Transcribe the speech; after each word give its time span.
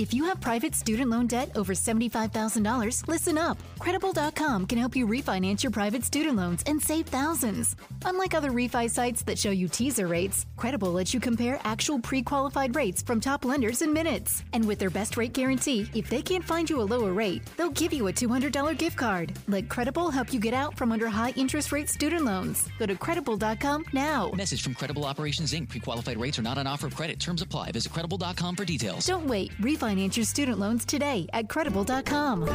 If 0.00 0.14
you 0.14 0.24
have 0.24 0.40
private 0.40 0.74
student 0.74 1.10
loan 1.10 1.26
debt 1.26 1.50
over 1.56 1.74
$75,000, 1.74 3.06
listen 3.06 3.36
up. 3.36 3.58
Credible.com 3.78 4.64
can 4.64 4.78
help 4.78 4.96
you 4.96 5.06
refinance 5.06 5.62
your 5.62 5.72
private 5.72 6.04
student 6.04 6.36
loans 6.38 6.62
and 6.66 6.80
save 6.80 7.04
thousands. 7.04 7.76
Unlike 8.06 8.32
other 8.32 8.50
refi 8.50 8.88
sites 8.88 9.22
that 9.24 9.38
show 9.38 9.50
you 9.50 9.68
teaser 9.68 10.08
rates, 10.08 10.46
Credible 10.56 10.90
lets 10.90 11.12
you 11.12 11.20
compare 11.20 11.60
actual 11.64 11.98
pre 11.98 12.22
qualified 12.22 12.74
rates 12.74 13.02
from 13.02 13.20
top 13.20 13.44
lenders 13.44 13.82
in 13.82 13.92
minutes. 13.92 14.42
And 14.54 14.66
with 14.66 14.78
their 14.78 14.88
best 14.88 15.18
rate 15.18 15.34
guarantee, 15.34 15.90
if 15.94 16.08
they 16.08 16.22
can't 16.22 16.44
find 16.44 16.70
you 16.70 16.80
a 16.80 16.88
lower 16.94 17.12
rate, 17.12 17.42
they'll 17.58 17.68
give 17.68 17.92
you 17.92 18.06
a 18.06 18.12
$200 18.12 18.78
gift 18.78 18.96
card. 18.96 19.38
Let 19.48 19.68
Credible 19.68 20.10
help 20.10 20.32
you 20.32 20.40
get 20.40 20.54
out 20.54 20.78
from 20.78 20.92
under 20.92 21.08
high 21.08 21.34
interest 21.36 21.72
rate 21.72 21.90
student 21.90 22.24
loans. 22.24 22.70
Go 22.78 22.86
to 22.86 22.96
credible.com 22.96 23.84
now. 23.92 24.30
Message 24.30 24.62
from 24.62 24.72
Credible 24.72 25.04
Operations 25.04 25.52
Inc. 25.52 25.68
Pre-qualified 25.68 26.18
rates 26.18 26.38
are 26.38 26.42
not 26.42 26.56
on 26.56 26.66
offer 26.66 26.86
of 26.86 26.96
credit. 26.96 27.20
Terms 27.20 27.42
apply. 27.42 27.72
Visit 27.72 27.92
credible.com 27.92 28.56
for 28.56 28.64
details. 28.64 29.04
Don't 29.04 29.26
wait. 29.26 29.52
Refinance 29.60 29.89
your 29.98 30.24
student 30.24 30.58
loans 30.58 30.84
today 30.84 31.26
at 31.32 31.48
credible.com. 31.48 32.46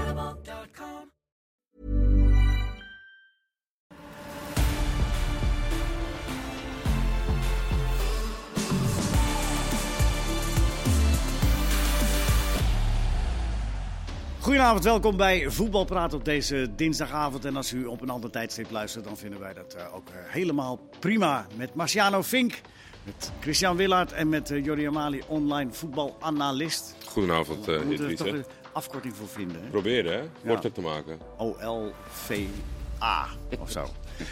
Goedenavond, 14.46 14.84
welkom 14.84 15.18
bij 15.18 15.50
Voetbalpraat 15.50 16.14
op 16.14 16.26
deze 16.26 16.70
dinsdagavond. 16.76 17.46
En 17.46 17.56
als 17.56 17.74
u 17.74 17.86
op 17.86 18.02
een 18.02 18.10
ander 18.10 18.30
tijdstip 18.30 18.72
luistert, 18.72 19.04
dan 19.04 19.18
vinden 19.18 19.40
wij 19.40 19.54
dat 19.54 19.74
eh, 19.74 19.96
ook 19.96 20.10
eh, 20.10 20.16
helemaal 20.28 20.90
prima. 21.00 21.48
Met 21.56 21.74
Marciano 21.74 22.24
Fink, 22.24 22.62
met 23.06 23.32
Christian 23.40 23.76
Willaert 23.78 24.12
en 24.12 24.30
met 24.30 24.52
uh, 24.52 24.66
Jordi 24.66 24.88
Amali, 24.88 25.22
online 25.28 25.72
voetbalanalist. 25.72 26.96
Goedenavond, 27.06 27.70
uh, 27.70 27.80
We 27.80 27.86
moeten 27.86 28.10
er 28.10 28.16
toch 28.16 28.28
een 28.28 28.46
afkorting 28.72 29.16
voor 29.16 29.28
vinden. 29.28 29.62
Hè? 29.64 29.70
Proberen, 29.70 30.14
hè? 30.14 30.50
Korter 30.50 30.72
te 30.72 30.82
maken. 30.82 31.20
O-L-V-A 31.38 33.28
of 33.60 33.72
zo. 33.72 33.86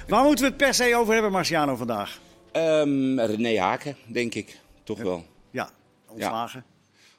Waar 0.07 0.23
moeten 0.23 0.45
we 0.45 0.49
het 0.49 0.57
per 0.57 0.73
se 0.73 0.95
over 0.95 1.13
hebben, 1.13 1.31
Marciano, 1.31 1.75
vandaag? 1.75 2.19
Ehm, 2.51 3.19
René 3.19 3.59
Haken, 3.59 3.95
denk 4.07 4.33
ik. 4.33 4.59
Toch 4.83 5.01
wel. 5.01 5.25
Ja, 5.51 5.69
ontslagen. 6.07 6.63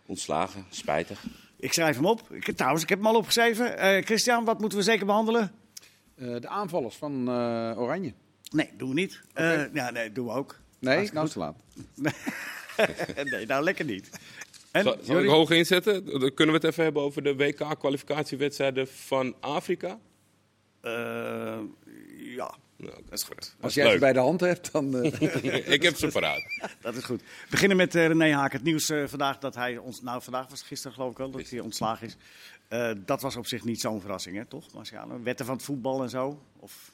Ontslagen, 0.07 0.67
spijtig. 0.71 1.25
Ik 1.57 1.73
schrijf 1.73 1.97
hem 1.97 2.07
op. 2.07 2.23
Ik, 2.31 2.57
trouwens, 2.57 2.83
ik 2.83 2.89
heb 2.89 2.99
hem 2.99 3.07
al 3.07 3.17
opgeschreven. 3.17 3.79
Eh, 3.79 4.05
Christian, 4.05 4.45
wat 4.45 4.61
moeten 4.61 4.79
we 4.79 4.85
zeker 4.85 5.07
behandelen? 5.07 5.53
Eh, 6.15 6.41
de 6.41 6.49
aanvallers 6.49 6.97
van 6.97 7.29
eh, 7.29 7.81
Oranje. 7.81 8.13
Nee, 8.51 8.71
doen 8.77 8.89
we 8.89 8.95
niet. 8.95 9.21
Eh, 9.33 9.75
ja, 9.75 9.91
nee, 9.91 10.13
doen 10.13 10.27
we 10.27 10.33
ook. 10.33 10.61
Nee, 10.85 10.95
Hartstikke 10.97 11.15
nou 11.15 11.29
te 11.29 11.39
laat. 11.39 11.57
nee, 13.31 13.47
nou 13.47 13.63
lekker 13.65 13.85
niet. 13.85 14.11
En, 14.71 14.83
Zal, 14.83 14.97
zal 15.03 15.19
ik 15.23 15.29
hoog 15.29 15.51
inzetten? 15.51 16.05
Dan 16.05 16.35
kunnen 16.35 16.55
we 16.55 16.61
het 16.61 16.71
even 16.71 16.85
hebben 16.85 17.03
over 17.03 17.23
de 17.23 17.37
WK-kwalificatiewedstrijden 17.37 18.89
van 18.89 19.35
Afrika? 19.41 19.99
Eh, 20.81 21.59
ja, 22.17 22.55
Nou, 22.77 22.95
dat 23.05 23.13
is 23.13 23.23
goed. 23.23 23.57
Als 23.61 23.75
jij 23.75 23.93
ze 23.93 23.99
bij 23.99 24.13
de 24.13 24.19
hand 24.19 24.41
hebt, 24.41 24.73
dan... 24.73 24.97
eh, 25.03 25.73
ik 25.75 25.83
heb 25.83 25.97
ze 25.97 26.09
paraat. 26.09 26.43
Dat 26.81 26.95
is 26.95 27.05
goed. 27.05 27.21
We 27.21 27.27
beginnen 27.51 27.77
met 27.77 27.95
eh, 27.95 28.07
René 28.07 28.33
Haak. 28.35 28.53
Het 28.53 28.63
nieuws 28.63 28.93
vandaag 29.07 29.39
dat 29.39 29.55
hij 29.55 29.77
ons. 29.77 30.03
Nou, 30.03 30.23
vandaag 30.23 30.49
was 30.49 30.63
gisteren 30.63 30.97
geloof 30.97 31.11
ik 31.11 31.17
wel 31.19 31.31
dat 31.31 31.51
hij 31.51 31.61
ontslagen 31.61 32.07
is. 32.07 32.17
Eh, 32.69 32.91
dat 32.97 33.21
was 33.23 33.37
op 33.37 33.47
zich 33.47 33.65
niet 33.65 33.81
zo'n 33.81 34.01
verrassing, 34.01 34.37
hè, 34.37 34.45
toch, 34.45 34.73
Marciano? 34.73 35.23
Wetten 35.23 35.47
van 35.47 35.55
het 35.55 35.65
voetbal 35.65 36.03
en 36.03 36.11
zo? 36.11 36.43
Of 36.59 36.91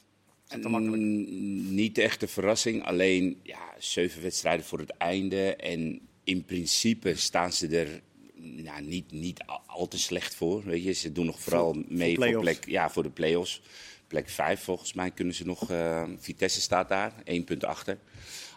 te 0.61 0.69
makkelijk? 0.69 1.03
Mm, 1.03 1.75
niet 1.75 1.99
echt 1.99 2.23
een 2.23 2.29
verrassing. 2.29 2.85
Alleen 2.85 3.41
ja, 3.43 3.75
zeven 3.79 4.23
wedstrijden 4.23 4.67
voor 4.67 4.79
het 4.79 4.91
einde. 4.91 5.57
En 5.57 6.01
in 6.25 6.45
principe 6.45 7.15
staan 7.15 7.53
ze 7.53 7.67
er 7.69 8.01
nou, 8.35 8.83
niet, 8.83 9.13
niet 9.13 9.43
al, 9.47 9.61
al 9.67 9.89
te 9.89 9.99
slecht 9.99 10.35
voor. 10.35 10.65
Weet 10.65 10.85
je. 10.85 10.93
Ze 10.93 11.13
doen 11.13 11.27
nog 11.27 11.41
vooral 11.41 11.73
Voor- 11.73 11.85
mee 11.89 12.15
voor 12.17 12.41
plek, 12.41 12.65
ja, 12.67 12.91
voor 12.91 13.03
de 13.03 13.11
play-offs. 13.11 13.63
Plek 14.07 14.29
5 14.29 14.61
volgens 14.61 14.93
mij 14.93 15.11
kunnen 15.11 15.35
ze 15.35 15.47
nog. 15.47 15.71
eh, 15.71 16.09
Vitesse 16.19 16.61
staat 16.61 16.89
daar, 16.89 17.15
één 17.25 17.45
punt 17.45 17.65
achter. 17.65 17.99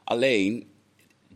Alleen, 0.04 0.66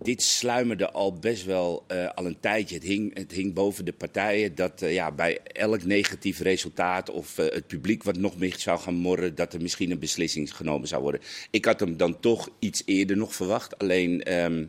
dit 0.02 0.22
sluimerde 0.22 0.92
al 0.92 1.14
best 1.14 1.46
wel 1.46 1.84
eh, 1.88 2.10
al 2.10 2.26
een 2.26 2.40
tijdje. 2.40 2.76
Het 2.76 2.84
hing, 2.84 3.18
het 3.18 3.32
hing 3.32 3.54
boven 3.54 3.86
de 3.86 3.94
partijen 3.94 4.56
dat 4.56 4.82
eh, 4.82 4.94
ja, 4.94 5.12
bij 5.12 5.40
elk 5.44 5.84
negatief 5.84 6.40
resultaat 6.40 7.10
of 7.10 7.38
eh, 7.38 7.54
het 7.54 7.68
publiek 7.68 8.04
wat 8.04 8.18
nog 8.18 8.38
meer 8.38 8.56
zou 8.58 8.80
gaan 8.80 8.94
morren, 8.94 9.36
dat 9.36 9.54
er 9.54 9.62
misschien 9.62 9.92
een 9.92 10.00
beslissing 10.00 10.56
genomen 10.56 10.88
zou 10.88 11.02
worden. 11.02 11.22
Ik 11.52 11.66
had 11.66 11.80
hem 11.80 11.98
dan 11.98 12.20
toch 12.20 12.50
iets 12.60 12.82
eerder 12.86 13.18
nog 13.18 13.36
verwacht. 13.36 13.78
Alleen, 13.78 14.24
ehm, 14.24 14.66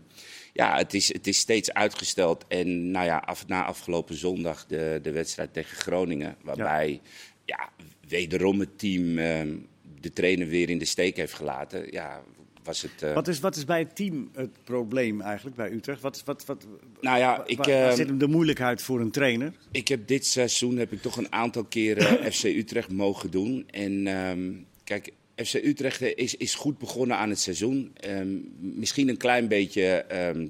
ja, 0.52 0.76
het 0.76 0.94
is, 0.94 1.12
het 1.12 1.26
is 1.26 1.38
steeds 1.38 1.72
uitgesteld. 1.72 2.44
En 2.48 2.90
nou 2.90 3.06
ja, 3.06 3.16
af, 3.16 3.46
na 3.46 3.64
afgelopen 3.64 4.14
zondag 4.14 4.66
de, 4.66 4.98
de 5.02 5.10
wedstrijd 5.10 5.52
tegen 5.52 5.76
Groningen, 5.76 6.36
waarbij 6.42 7.00
ja. 7.44 7.70
wederom 8.08 8.60
het 8.60 8.78
team 8.78 9.18
ehm, 9.18 9.56
de 10.00 10.12
trainer 10.12 10.46
weer 10.46 10.70
in 10.70 10.78
de 10.78 10.84
steek 10.84 11.16
heeft 11.16 11.34
gelaten. 11.34 11.92
Ja, 11.92 12.22
was 12.68 12.82
het. 12.82 13.02
eh, 13.02 13.14
Wat 13.14 13.28
is, 13.28 13.40
wat 13.40 13.56
is 13.56 13.64
bij 13.64 13.78
het 13.78 13.96
team 13.96 14.30
het 14.34 14.50
probleem 14.64 15.20
eigenlijk 15.20 15.56
bij 15.56 15.70
Utrecht? 15.72 16.00
Wat, 16.00 16.22
wat, 16.24 16.44
wat, 16.46 16.66
Nou 17.00 17.18
ja, 17.18 17.36
waar- 17.36 17.48
ik, 17.48 17.56
waar, 17.56 17.66
waar 17.68 17.88
eh, 17.90 17.94
zit 17.94 18.06
hem 18.06 18.18
de 18.18 18.26
moeilijkheid 18.28 18.82
voor 18.82 19.00
een 19.00 19.10
trainer? 19.10 19.52
Ik 19.70 19.88
heb 19.88 20.06
dit 20.06 20.26
seizoen 20.26 20.76
heb 20.76 20.92
ik 20.92 21.02
toch 21.02 21.16
een 21.16 21.32
aantal 21.32 21.64
keren 21.64 22.04
FC 22.32 22.44
Utrecht 22.44 22.90
mogen 22.90 23.30
doen. 23.30 23.64
En 23.70 24.06
ehm, 24.06 24.52
kijk, 24.84 25.12
FC 25.36 25.54
Utrecht 25.54 26.00
is, 26.00 26.34
is 26.34 26.54
goed 26.54 26.78
begonnen 26.78 27.16
aan 27.16 27.28
het 27.28 27.40
seizoen. 27.40 27.90
Ehm, 27.94 28.28
misschien 28.58 29.08
een 29.08 29.16
klein 29.16 29.48
beetje 29.48 29.84
ehm, 29.86 30.48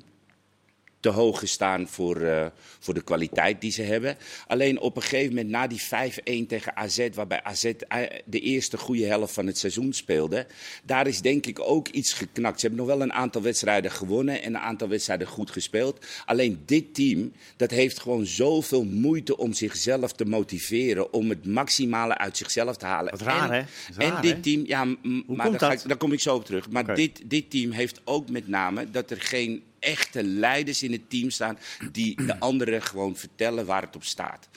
te 1.00 1.09
hoog 1.09 1.38
gestaan 1.38 1.88
voor, 1.88 2.20
eh, 2.20 2.47
voor 2.78 2.94
de 2.94 3.03
kwaliteit 3.03 3.60
die 3.60 3.70
ze 3.70 3.82
hebben. 3.82 4.16
Alleen 4.47 4.81
op 4.81 4.97
een 4.97 5.03
gegeven 5.03 5.28
moment 5.28 5.48
na 5.48 5.66
die 5.66 5.82
5-1 5.82 6.47
tegen 6.47 6.76
AZ, 6.76 7.09
waarbij 7.14 7.42
AZ 7.42 7.64
eh, 7.64 8.03
de 8.25 8.41
eerste 8.41 8.78
goede 8.78 9.04
helft 9.04 9.34
van 9.34 9.47
het 9.47 9.59
seizoen 9.59 9.92
speelde, 9.92 10.47
daar 10.84 11.06
is 11.06 11.20
denk 11.20 11.47
ik 11.47 11.60
ook 11.60 11.88
iets 11.88 12.12
geknakt. 12.12 12.60
Ze 12.60 12.66
hebben 12.66 12.86
nog 12.86 12.97
wel 12.97 13.06
een 13.06 13.12
aantal 13.12 13.42
wedstrijden 13.42 13.91
gewonnen 13.91 14.42
en 14.42 14.54
een 14.54 14.60
aantal 14.60 14.88
wedstrijden 14.88 15.26
goed 15.26 15.50
gespeeld. 15.50 16.06
Alleen 16.25 16.62
dit 16.64 16.94
team, 16.94 17.32
dat 17.56 17.70
heeft 17.70 18.00
gewoon 18.00 18.26
zoveel 18.26 18.84
moeite 18.84 19.36
om 19.36 19.53
zichzelf 19.53 20.12
te 20.12 20.25
motiveren, 20.25 21.12
om 21.12 21.28
het 21.28 21.47
maximale 21.47 22.19
uit 22.19 22.36
zichzelf 22.36 22.76
te 22.76 22.86
halen. 22.86 23.10
Wat 23.10 23.20
raar, 23.20 23.50
en, 23.50 23.66
hè? 23.94 24.04
En 24.04 24.22
dit 24.22 24.32
hè? 24.32 24.41
team, 24.41 24.66
ja, 24.66 24.84
maar 24.84 25.50
daar, 25.50 25.59
ga 25.59 25.69
dat? 25.69 25.82
ik, 25.82 25.88
daar 25.88 25.97
kom 25.97 26.12
ik 26.12 26.20
zo 26.20 26.34
op 26.34 26.44
terug. 26.44 26.70
Maar 26.70 26.94
dit, 26.94 27.22
dit 27.25 27.50
team 27.50 27.70
heeft 27.70 28.00
ook 28.04 28.30
met 28.30 28.48
name 28.48 28.91
dat 28.91 29.10
er 29.10 29.20
geen 29.20 29.62
echte 29.81 30.25
leiders 30.25 30.83
in 30.83 30.93
het 30.93 31.11
team 31.11 31.31
staan 31.31 31.59
die 31.93 32.27
de 32.27 32.41
anderen 32.41 32.83
gewoon 32.83 33.16
vertellen 33.16 33.66
waar 33.66 33.83
het 33.83 33.97
op 33.97 34.05
staat. 34.05 34.49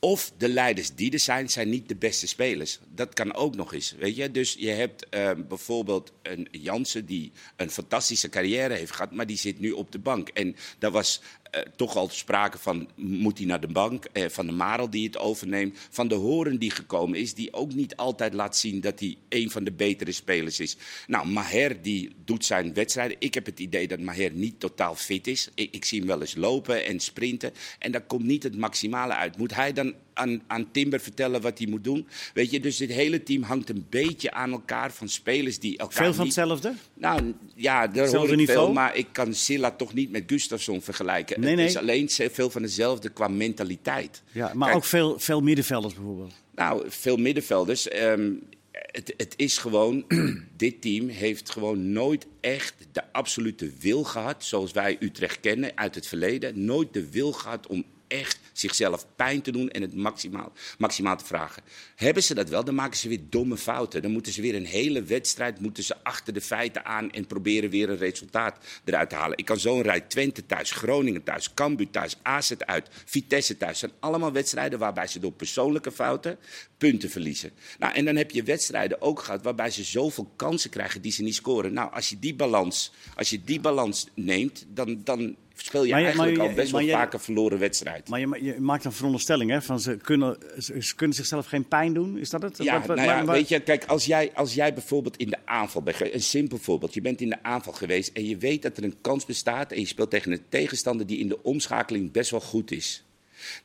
Of 0.00 0.32
de 0.36 0.48
leiders 0.48 0.94
die 0.94 1.12
er 1.12 1.20
zijn, 1.20 1.50
zijn 1.50 1.68
niet 1.68 1.88
de 1.88 1.96
beste 1.96 2.26
spelers. 2.26 2.78
Dat 2.94 3.14
kan 3.14 3.34
ook 3.34 3.56
nog 3.56 3.74
eens, 3.74 3.94
weet 3.98 4.16
je. 4.16 4.30
Dus 4.30 4.56
je 4.58 4.70
hebt 4.70 5.08
eh, 5.08 5.30
bijvoorbeeld 5.48 6.12
een 6.22 6.48
Jansen 6.50 7.06
die 7.06 7.32
een 7.56 7.70
fantastische 7.70 8.28
carrière 8.28 8.74
heeft 8.74 8.92
gehad, 8.92 9.12
maar 9.12 9.26
die 9.26 9.36
zit 9.36 9.60
nu 9.60 9.70
op 9.70 9.92
de 9.92 9.98
bank. 9.98 10.28
En 10.28 10.56
daar 10.78 10.90
was 10.90 11.20
eh, 11.50 11.62
toch 11.76 11.96
al 11.96 12.08
sprake 12.08 12.58
van, 12.58 12.88
moet 12.94 13.38
hij 13.38 13.46
naar 13.46 13.60
de 13.60 13.66
bank? 13.66 14.04
Eh, 14.04 14.28
van 14.28 14.46
de 14.46 14.52
Marel 14.52 14.90
die 14.90 15.06
het 15.06 15.18
overneemt. 15.18 15.78
Van 15.90 16.08
de 16.08 16.14
Horen 16.14 16.58
die 16.58 16.70
gekomen 16.70 17.18
is, 17.18 17.34
die 17.34 17.52
ook 17.52 17.74
niet 17.74 17.96
altijd 17.96 18.34
laat 18.34 18.56
zien 18.56 18.80
dat 18.80 19.00
hij 19.00 19.16
een 19.28 19.50
van 19.50 19.64
de 19.64 19.72
betere 19.72 20.12
spelers 20.12 20.60
is. 20.60 20.76
Nou, 21.06 21.26
Maher 21.26 21.82
die 21.82 22.14
doet 22.24 22.44
zijn 22.44 22.74
wedstrijden. 22.74 23.16
Ik 23.20 23.34
heb 23.34 23.46
het 23.46 23.60
idee 23.60 23.88
dat 23.88 24.00
Maher 24.00 24.32
niet 24.32 24.60
totaal 24.60 24.94
fit 24.94 25.26
is. 25.26 25.48
Ik, 25.54 25.74
ik 25.74 25.84
zie 25.84 25.98
hem 25.98 26.08
wel 26.08 26.20
eens 26.20 26.34
lopen 26.36 26.84
en 26.84 27.00
sprinten. 27.00 27.52
En 27.78 27.92
daar 27.92 28.06
komt 28.06 28.24
niet 28.24 28.42
het 28.42 28.56
maximale 28.56 29.14
uit. 29.14 29.36
Moet 29.36 29.54
hij 29.54 29.72
dan 29.72 29.94
aan, 30.18 30.42
aan 30.46 30.70
Timber 30.70 31.00
vertellen 31.00 31.40
wat 31.40 31.58
hij 31.58 31.66
moet 31.66 31.84
doen? 31.84 32.06
Weet 32.34 32.50
je, 32.50 32.60
dus 32.60 32.76
dit 32.76 32.90
hele 32.90 33.22
team 33.22 33.42
hangt 33.42 33.68
een 33.68 33.86
beetje 33.90 34.30
aan 34.30 34.52
elkaar 34.52 34.92
van 34.92 35.08
spelers 35.08 35.58
die 35.58 35.78
elkaar 35.78 36.04
Veel 36.04 36.14
van 36.14 36.24
niet... 36.24 36.36
hetzelfde? 36.36 36.72
Nou 36.94 37.34
ja, 37.54 37.86
daar 37.86 38.02
Hetzelfde 38.02 38.32
hoor 38.32 38.40
ik 38.40 38.50
veel, 38.50 38.72
maar 38.72 38.96
ik 38.96 39.06
kan 39.12 39.34
Silla 39.34 39.70
toch 39.70 39.94
niet 39.94 40.10
met 40.10 40.22
Gustafsson 40.26 40.82
vergelijken. 40.82 41.40
Nee, 41.40 41.48
Het 41.48 41.58
nee. 41.58 41.68
is 41.68 41.76
alleen 41.76 42.08
veel 42.08 42.50
van 42.50 42.62
hetzelfde 42.62 43.08
qua 43.08 43.28
mentaliteit. 43.28 44.22
Ja, 44.32 44.50
maar 44.54 44.66
Kijk, 44.68 44.76
ook 44.76 44.84
veel, 44.84 45.18
veel 45.18 45.40
middenvelders 45.40 45.94
bijvoorbeeld. 45.94 46.34
Nou, 46.54 46.84
veel 46.88 47.16
middenvelders. 47.16 47.88
Ehm, 47.88 48.30
het, 48.72 49.14
het 49.16 49.34
is 49.36 49.58
gewoon, 49.58 50.04
dit 50.56 50.80
team 50.80 51.08
heeft 51.08 51.50
gewoon 51.50 51.92
nooit 51.92 52.26
echt 52.40 52.74
de 52.92 53.12
absolute 53.12 53.70
wil 53.80 54.04
gehad, 54.04 54.44
zoals 54.44 54.72
wij 54.72 54.96
Utrecht 55.00 55.40
kennen 55.40 55.72
uit 55.74 55.94
het 55.94 56.06
verleden. 56.06 56.64
Nooit 56.64 56.92
de 56.92 57.10
wil 57.10 57.32
gehad 57.32 57.66
om 57.66 57.84
echt 58.08 58.38
zichzelf 58.52 59.06
pijn 59.16 59.42
te 59.42 59.50
doen 59.50 59.70
en 59.70 59.82
het 59.82 59.94
maximaal, 59.94 60.52
maximaal 60.78 61.16
te 61.16 61.24
vragen. 61.24 61.62
Hebben 61.94 62.22
ze 62.22 62.34
dat 62.34 62.48
wel, 62.48 62.64
dan 62.64 62.74
maken 62.74 62.96
ze 62.96 63.08
weer 63.08 63.20
domme 63.28 63.56
fouten. 63.56 64.02
Dan 64.02 64.10
moeten 64.10 64.32
ze 64.32 64.42
weer 64.42 64.54
een 64.54 64.66
hele 64.66 65.02
wedstrijd 65.02 65.60
moeten 65.60 65.82
ze 65.82 65.94
achter 66.02 66.32
de 66.32 66.40
feiten 66.40 66.84
aan 66.84 67.10
en 67.10 67.26
proberen 67.26 67.70
weer 67.70 67.90
een 67.90 67.96
resultaat 67.96 68.56
eruit 68.84 69.10
te 69.10 69.16
halen. 69.16 69.38
Ik 69.38 69.44
kan 69.44 69.58
zo 69.58 69.76
een 69.76 69.82
rij 69.82 70.00
Twente 70.00 70.46
thuis, 70.46 70.70
Groningen 70.70 71.22
thuis, 71.22 71.54
Cambuur 71.54 71.90
thuis, 71.90 72.16
AZ 72.22 72.52
uit, 72.58 72.88
Vitesse 73.04 73.56
thuis. 73.56 73.80
Het 73.80 73.90
zijn 73.90 74.00
allemaal 74.00 74.32
wedstrijden 74.32 74.78
waarbij 74.78 75.06
ze 75.06 75.18
door 75.18 75.32
persoonlijke 75.32 75.92
fouten 75.92 76.38
punten 76.78 77.10
verliezen. 77.10 77.50
Nou, 77.78 77.94
en 77.94 78.04
dan 78.04 78.16
heb 78.16 78.30
je 78.30 78.42
wedstrijden 78.42 79.02
ook 79.02 79.20
gehad 79.20 79.42
waarbij 79.42 79.70
ze 79.70 79.84
zoveel 79.84 80.32
kansen 80.36 80.70
krijgen 80.70 81.02
die 81.02 81.12
ze 81.12 81.22
niet 81.22 81.34
scoren. 81.34 81.72
Nou, 81.72 81.92
als 81.92 82.08
je 82.08 82.18
die 82.18 82.34
balans, 82.34 82.92
als 83.16 83.30
je 83.30 83.44
die 83.44 83.60
balans 83.60 84.06
neemt, 84.14 84.66
dan, 84.68 85.00
dan 85.04 85.36
speel 85.66 85.84
je 85.84 85.90
Maar 85.90 85.98
je- 86.00 86.04
eigenlijk 86.06 86.36
maar 86.36 86.44
je- 86.46 86.50
al 86.50 86.56
best 86.56 86.70
wel 86.72 86.88
vaak 86.88 87.12
een 87.12 87.20
verloren 87.20 87.58
wedstrijd. 87.58 88.08
Maar 88.08 88.20
je, 88.20 88.26
ma- 88.26 88.36
je 88.36 88.60
maakt 88.60 88.84
een 88.84 88.92
veronderstelling, 88.92 89.50
hè? 89.50 89.62
Van 89.62 89.80
ze 89.80 89.96
kunnen, 89.96 90.36
ze, 90.58 90.94
kunnen 90.96 91.16
zichzelf 91.16 91.46
geen 91.46 91.68
pijn 91.68 91.92
doen. 91.94 92.18
Is 92.18 92.30
dat 92.30 92.42
het? 92.42 92.56
Ja, 92.62 92.78
Wat- 92.78 92.86
wat- 92.86 92.96
nou 92.96 93.08
ja, 93.08 93.22
maar- 93.22 93.34
weet 93.34 93.48
je, 93.48 93.60
kijk, 93.60 93.84
als 93.84 94.04
jij, 94.04 94.30
als 94.34 94.54
jij 94.54 94.74
bijvoorbeeld 94.74 95.16
in 95.16 95.30
de 95.30 95.38
aanval 95.44 95.82
bent, 95.82 96.14
een 96.14 96.22
simpel 96.22 96.58
voorbeeld, 96.58 96.94
je 96.94 97.00
bent 97.00 97.20
in 97.20 97.28
de 97.28 97.42
aanval 97.42 97.72
geweest 97.72 98.10
en 98.12 98.24
je 98.28 98.36
weet 98.36 98.62
dat 98.62 98.76
er 98.76 98.84
een 98.84 98.96
kans 99.00 99.24
bestaat 99.24 99.72
en 99.72 99.80
je 99.80 99.86
speelt 99.86 100.10
tegen 100.10 100.32
een 100.32 100.42
tegenstander 100.48 101.06
die 101.06 101.18
in 101.18 101.28
de 101.28 101.42
omschakeling 101.42 102.12
best 102.12 102.30
wel 102.30 102.40
goed 102.40 102.70
is. 102.70 103.02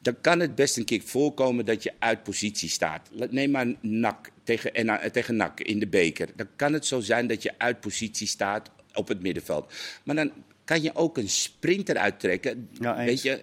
Dan 0.01 0.15
kan 0.21 0.39
het 0.39 0.55
best 0.55 0.77
een 0.77 0.85
keer 0.85 1.01
voorkomen 1.05 1.65
dat 1.65 1.83
je 1.83 1.91
uit 1.99 2.23
positie 2.23 2.69
staat. 2.69 3.09
Neem 3.29 3.51
maar 3.51 3.67
NAC 3.81 4.29
tegen, 4.43 4.73
en, 4.73 4.89
eh, 4.89 5.09
tegen 5.09 5.35
NAC 5.35 5.59
in 5.59 5.79
de 5.79 5.87
beker. 5.87 6.27
Dan 6.35 6.47
kan 6.55 6.73
het 6.73 6.85
zo 6.85 6.99
zijn 6.99 7.27
dat 7.27 7.43
je 7.43 7.51
uit 7.57 7.79
positie 7.79 8.27
staat 8.27 8.69
op 8.93 9.07
het 9.07 9.21
middenveld. 9.21 9.73
Maar 10.03 10.15
dan 10.15 10.31
kan 10.65 10.81
je 10.81 10.95
ook 10.95 11.17
een 11.17 11.29
sprinter 11.29 11.97
uittrekken. 11.97 12.69
Ja, 12.79 12.95
weet 12.95 13.21
je, 13.21 13.41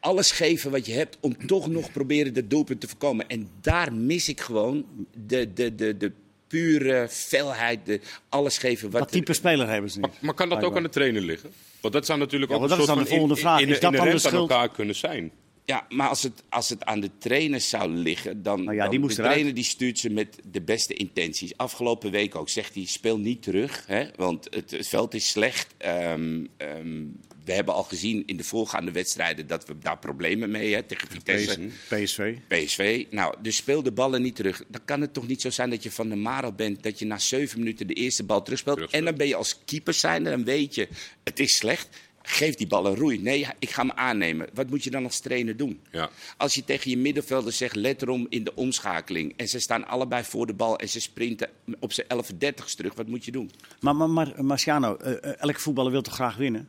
alles 0.00 0.30
geven 0.30 0.70
wat 0.70 0.86
je 0.86 0.92
hebt 0.92 1.16
om 1.20 1.46
toch 1.46 1.68
nog 1.68 1.92
proberen 1.92 2.34
de 2.34 2.46
doelpunt 2.46 2.80
te 2.80 2.88
voorkomen. 2.88 3.28
En 3.28 3.48
daar 3.60 3.92
mis 3.92 4.28
ik 4.28 4.40
gewoon 4.40 4.84
de, 5.26 5.52
de, 5.52 5.74
de, 5.74 5.96
de 5.96 6.12
pure 6.48 7.06
felheid, 7.10 7.86
de 7.86 8.00
alles 8.28 8.58
geven 8.58 8.90
wat 8.90 9.00
Wat 9.00 9.12
type 9.12 9.32
speler 9.32 9.68
hebben 9.68 9.90
ze 9.90 9.98
niet? 10.00 10.06
Maar, 10.08 10.16
maar 10.20 10.34
kan 10.34 10.48
dat 10.48 10.62
ook 10.62 10.76
aan 10.76 10.82
de 10.82 10.88
trainer 10.88 11.22
liggen? 11.22 11.50
Want 11.80 11.94
dat 11.94 12.06
zou 12.06 12.18
natuurlijk 12.18 12.50
Ja, 12.50 12.56
ook 12.56 12.62
een 12.62 12.68
soort 12.68 12.86
dan 12.86 12.96
de 12.98 13.04
van 13.04 13.10
volgende 13.10 13.36
vraag. 13.40 13.60
in, 13.60 13.68
Is 13.68 13.72
dat 13.72 13.82
dan 13.82 13.90
de 13.92 13.96
inherent 13.98 14.24
aan 14.24 14.30
schuld? 14.30 14.50
elkaar 14.50 14.68
kunnen 14.70 14.94
zijn. 14.94 15.30
Ja, 15.66 15.86
maar 15.88 16.08
als 16.08 16.22
het, 16.22 16.42
als 16.48 16.68
het 16.68 16.84
aan 16.84 17.00
de 17.00 17.10
trainer 17.18 17.60
zou 17.60 17.90
liggen, 17.90 18.42
dan, 18.42 18.64
Nou 18.64 18.76
ja, 18.76 18.82
dan 18.82 18.90
die 18.90 19.00
moest 19.00 19.16
de 19.16 19.22
eruit. 19.22 19.34
trainer 19.34 19.54
die 19.54 19.64
stuurt 19.64 19.98
ze 19.98 20.10
met 20.10 20.38
de 20.50 20.62
beste 20.62 20.94
intenties. 20.94 21.56
Afgelopen 21.56 22.10
week 22.10 22.34
ook 22.34 22.48
zegt 22.48 22.74
hij, 22.74 22.84
speel 22.84 23.18
niet 23.18 23.42
terug, 23.42 23.84
hè, 23.86 24.06
want 24.16 24.46
het, 24.50 24.70
het 24.70 24.88
veld 24.88 25.14
is 25.14 25.28
slecht. 25.28 25.74
Ehm, 25.78 26.44
ehm, 26.56 27.02
we 27.44 27.52
hebben 27.52 27.74
al 27.74 27.82
gezien 27.82 28.22
in 28.26 28.36
de 28.36 28.44
voorgaande 28.44 28.90
wedstrijden 28.90 29.46
dat 29.46 29.66
we 29.66 29.78
daar 29.78 29.98
problemen 29.98 30.50
mee 30.50 30.72
hebben 30.72 30.88
tegen 30.88 31.08
Vitesse. 31.10 31.68
PSV. 31.88 32.36
PSV. 32.48 33.04
Nou, 33.10 33.34
dus 33.42 33.56
speel 33.56 33.82
de 33.82 33.92
ballen 33.92 34.22
niet 34.22 34.36
terug. 34.36 34.64
Dan 34.68 34.80
kan 34.84 35.00
het 35.00 35.14
toch 35.14 35.26
niet 35.26 35.40
zo 35.40 35.50
zijn 35.50 35.70
dat 35.70 35.82
je 35.82 35.90
van 35.90 36.08
de 36.08 36.16
Marel 36.16 36.52
bent, 36.52 36.82
dat 36.82 36.98
je 36.98 37.04
na 37.06 37.18
zeven 37.18 37.58
minuten 37.58 37.86
de 37.86 37.94
eerste 37.94 38.24
bal 38.24 38.42
terugspeelt. 38.42 38.76
Terugspeelt. 38.76 39.04
En 39.04 39.10
dan 39.10 39.18
ben 39.18 39.28
je 39.28 39.36
als 39.36 39.60
keeper 39.64 39.94
zijnde, 39.94 40.30
dan 40.30 40.44
weet 40.44 40.74
je, 40.74 40.88
het 41.24 41.40
is 41.40 41.56
slecht. 41.56 41.88
Geef 42.26 42.54
die 42.54 42.66
bal 42.66 42.86
een 42.86 42.94
roei. 42.94 43.18
Nee, 43.22 43.46
ik 43.58 43.70
ga 43.70 43.80
hem 43.80 43.90
aannemen. 43.90 44.48
Wat 44.54 44.70
moet 44.70 44.84
je 44.84 44.90
dan 44.90 45.04
als 45.04 45.20
trainer 45.20 45.56
doen? 45.56 45.80
Ja. 45.90 46.10
Als 46.36 46.54
je 46.54 46.64
tegen 46.64 46.90
je 46.90 46.96
middenvelders 46.96 47.56
zegt, 47.56 47.74
let 47.74 48.02
erom 48.02 48.26
in 48.28 48.44
de 48.44 48.54
omschakeling. 48.54 49.32
En 49.36 49.48
ze 49.48 49.58
staan 49.58 49.86
allebei 49.86 50.24
voor 50.24 50.46
de 50.46 50.54
bal 50.54 50.78
en 50.78 50.88
ze 50.88 51.00
sprinten 51.00 51.48
op 51.80 51.92
z'n 51.92 52.04
11 52.08 52.30
dertigste 52.38 52.76
terug. 52.76 52.94
Wat 52.94 53.06
moet 53.06 53.24
je 53.24 53.32
doen? 53.32 53.50
Maar, 53.80 53.96
maar, 53.96 54.10
maar 54.10 54.44
Marciano, 54.44 54.96
eh, 54.96 55.12
eh, 55.12 55.32
elke 55.38 55.60
voetballer 55.60 55.92
wil 55.92 56.02
toch 56.02 56.14
graag 56.14 56.36
winnen? 56.36 56.68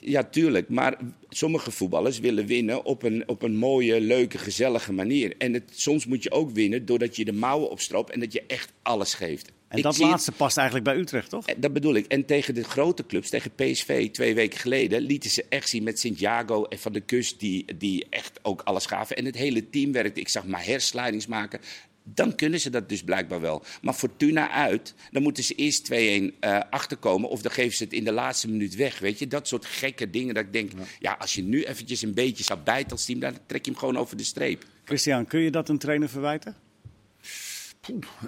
Ja, 0.00 0.24
tuurlijk. 0.24 0.68
Maar 0.68 0.98
sommige 1.28 1.70
voetballers 1.70 2.18
willen 2.18 2.46
winnen 2.46 2.84
op 2.84 3.02
een, 3.02 3.28
op 3.28 3.42
een 3.42 3.56
mooie, 3.56 4.00
leuke, 4.00 4.38
gezellige 4.38 4.92
manier. 4.92 5.34
En 5.38 5.52
het, 5.52 5.70
soms 5.74 6.06
moet 6.06 6.22
je 6.22 6.30
ook 6.30 6.50
winnen 6.50 6.86
doordat 6.86 7.16
je 7.16 7.24
de 7.24 7.32
mouwen 7.32 7.70
opstroopt 7.70 8.10
en 8.10 8.20
dat 8.20 8.32
je 8.32 8.42
echt 8.46 8.72
alles 8.82 9.14
geeft. 9.14 9.52
En 9.68 9.76
Ik 9.76 9.82
dat 9.82 9.96
het- 9.96 10.02
laatste 10.06 10.32
past 10.32 10.56
eigenlijk 10.56 10.88
bij 10.88 10.96
Utrecht, 10.96 11.30
toch? 11.30 11.46
Eh, 11.46 11.54
Dat 11.58 11.72
bedoel 11.72 11.94
ik. 11.94 12.06
En 12.06 12.24
tegen 12.24 12.54
de 12.54 12.64
grote 12.64 13.06
clubs, 13.06 13.28
tegen 13.30 13.50
PSV 13.54 14.10
twee 14.10 14.34
weken 14.34 14.58
geleden, 14.58 15.02
lieten 15.02 15.30
ze 15.30 15.44
echt 15.48 15.68
zien 15.68 15.82
met 15.82 16.00
Santiago 16.00 16.64
en 16.64 16.78
Van 16.78 16.92
de 16.92 17.00
Kust, 17.00 17.40
die, 17.40 17.76
die 17.76 18.06
echt 18.10 18.38
ook 18.42 18.60
alles 18.62 18.86
gaven. 18.86 19.16
En 19.16 19.24
het 19.24 19.34
hele 19.36 19.70
team 19.70 19.92
werkte. 19.92 20.20
Ik 20.20 20.28
zag 20.28 20.44
Maher 20.46 20.80
slidings 20.80 21.26
maken. 21.26 21.60
Dan 22.08 22.34
kunnen 22.34 22.60
ze 22.60 22.70
dat 22.70 22.88
dus 22.88 23.02
blijkbaar 23.02 23.40
wel. 23.40 23.64
Maar 23.82 23.94
Fortuna 23.94 24.50
uit, 24.50 24.94
dan 25.10 25.22
moeten 25.22 25.44
ze 25.44 25.54
eerst 25.54 25.84
2-1 25.84 26.34
eh, 26.40 26.60
achterkomen. 26.70 27.28
Of 27.30 27.42
dan 27.42 27.52
geven 27.52 27.76
ze 27.76 27.84
het 27.84 27.92
in 27.92 28.04
de 28.04 28.12
laatste 28.12 28.48
minuut 28.50 28.74
weg. 28.74 28.98
Weet 28.98 29.18
je, 29.18 29.26
dat 29.26 29.48
soort 29.48 29.64
gekke 29.64 30.10
dingen. 30.10 30.34
Dat 30.34 30.44
ik 30.44 30.52
denk, 30.52 30.70
ja, 30.98 31.16
als 31.18 31.34
je 31.34 31.42
nu 31.42 31.62
eventjes 31.64 32.02
een 32.02 32.14
beetje 32.14 32.44
zou 32.44 32.58
bijten 32.64 32.90
als 32.90 33.04
team, 33.04 33.20
dan 33.20 33.38
trek 33.46 33.64
je 33.64 33.70
hem 33.70 33.80
gewoon 33.80 33.96
over 33.98 34.16
de 34.16 34.24
streep. 34.24 34.64
Christian, 34.84 35.26
kun 35.26 35.40
je 35.40 35.50
dat 35.50 35.68
een 35.68 35.78
trainer 35.78 36.08
verwijten? 36.08 36.56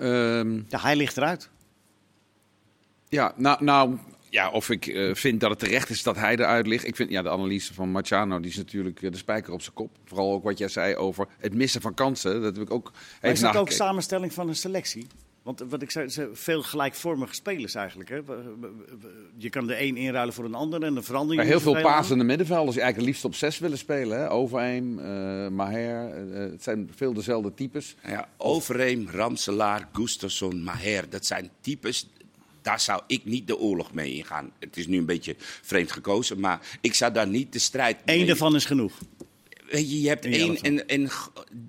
Ehm, 0.00 0.54
Ja, 0.68 0.80
hij 0.80 0.96
ligt 0.96 1.16
eruit. 1.16 1.48
ja, 3.08 3.32
nou, 3.36 3.64
nou 3.64 3.98
ja, 4.30 4.50
of 4.50 4.70
ik 4.70 4.86
eh, 4.86 5.14
vind 5.14 5.40
dat 5.40 5.50
het 5.50 5.58
terecht 5.58 5.90
is 5.90 6.02
dat 6.02 6.16
hij 6.16 6.32
eruit 6.32 6.66
ligt. 6.66 6.86
Ik 6.86 6.96
vind 6.96 7.10
ja, 7.10 7.22
de 7.22 7.30
analyse 7.30 7.74
van 7.74 7.90
Marciano, 7.90 8.40
die 8.40 8.50
is 8.50 8.56
natuurlijk 8.56 9.02
eh, 9.02 9.10
de 9.10 9.16
spijker 9.16 9.52
op 9.52 9.62
zijn 9.62 9.74
kop. 9.74 9.90
Vooral 10.04 10.32
ook 10.32 10.42
wat 10.42 10.58
jij 10.58 10.68
zei 10.68 10.96
over 10.96 11.26
het 11.38 11.54
missen 11.54 11.80
van 11.80 11.94
kansen. 11.94 12.42
Dat 12.42 12.56
heb 12.56 12.64
ik 12.64 12.72
ook 12.72 12.92
Maar 13.22 13.30
is 13.30 13.40
dat 13.40 13.56
ook 13.56 13.70
samenstelling 13.70 14.32
van 14.32 14.48
een 14.48 14.56
selectie? 14.56 15.06
Want 15.48 15.62
wat 15.68 15.82
ik 15.82 15.90
zei, 15.90 16.08
ze 16.08 16.30
veel 16.32 16.62
gelijkvormige 16.62 17.34
spelers 17.34 17.74
eigenlijk. 17.74 18.08
Hè? 18.08 18.16
Je 19.36 19.50
kan 19.50 19.66
de 19.66 19.82
een 19.82 19.96
inruilen 19.96 20.34
voor 20.34 20.44
een 20.44 20.54
ander 20.54 20.82
en 20.82 20.94
dan 20.94 21.02
verander 21.02 21.30
je 21.30 21.36
Maar 21.36 21.50
heel 21.50 21.60
veel 21.60 21.80
pasende 21.80 22.24
middenvelders 22.24 22.74
die 22.74 22.82
eigenlijk 22.82 23.12
liefst 23.12 23.24
op 23.24 23.34
zes 23.34 23.58
willen 23.58 23.78
spelen. 23.78 24.18
Hè? 24.18 24.30
Overheim, 24.30 24.98
eh, 24.98 25.48
Maher, 25.48 26.12
eh, 26.12 26.50
het 26.50 26.62
zijn 26.62 26.90
veel 26.94 27.12
dezelfde 27.12 27.54
types. 27.54 27.96
Ja, 28.06 28.28
Overeem, 28.36 29.08
Ramselaar, 29.10 29.88
Gustafsson, 29.92 30.62
Maher, 30.62 31.10
dat 31.10 31.26
zijn 31.26 31.50
types. 31.60 32.08
Daar 32.62 32.80
zou 32.80 33.02
ik 33.06 33.24
niet 33.24 33.46
de 33.46 33.58
oorlog 33.58 33.92
mee 33.92 34.14
ingaan. 34.14 34.50
Het 34.58 34.76
is 34.76 34.86
nu 34.86 34.98
een 34.98 35.06
beetje 35.06 35.34
vreemd 35.38 35.92
gekozen, 35.92 36.40
maar 36.40 36.60
ik 36.80 36.94
zou 36.94 37.12
daar 37.12 37.28
niet 37.28 37.52
de 37.52 37.58
strijd 37.58 38.04
mee... 38.04 38.20
Eén 38.20 38.26
daarvan 38.26 38.54
is 38.54 38.64
genoeg. 38.64 38.92
Weet 39.70 39.90
je, 39.90 40.00
je 40.00 40.08
hebt 40.08 40.24
één 40.24 40.60
en, 40.62 40.88
en 40.88 41.08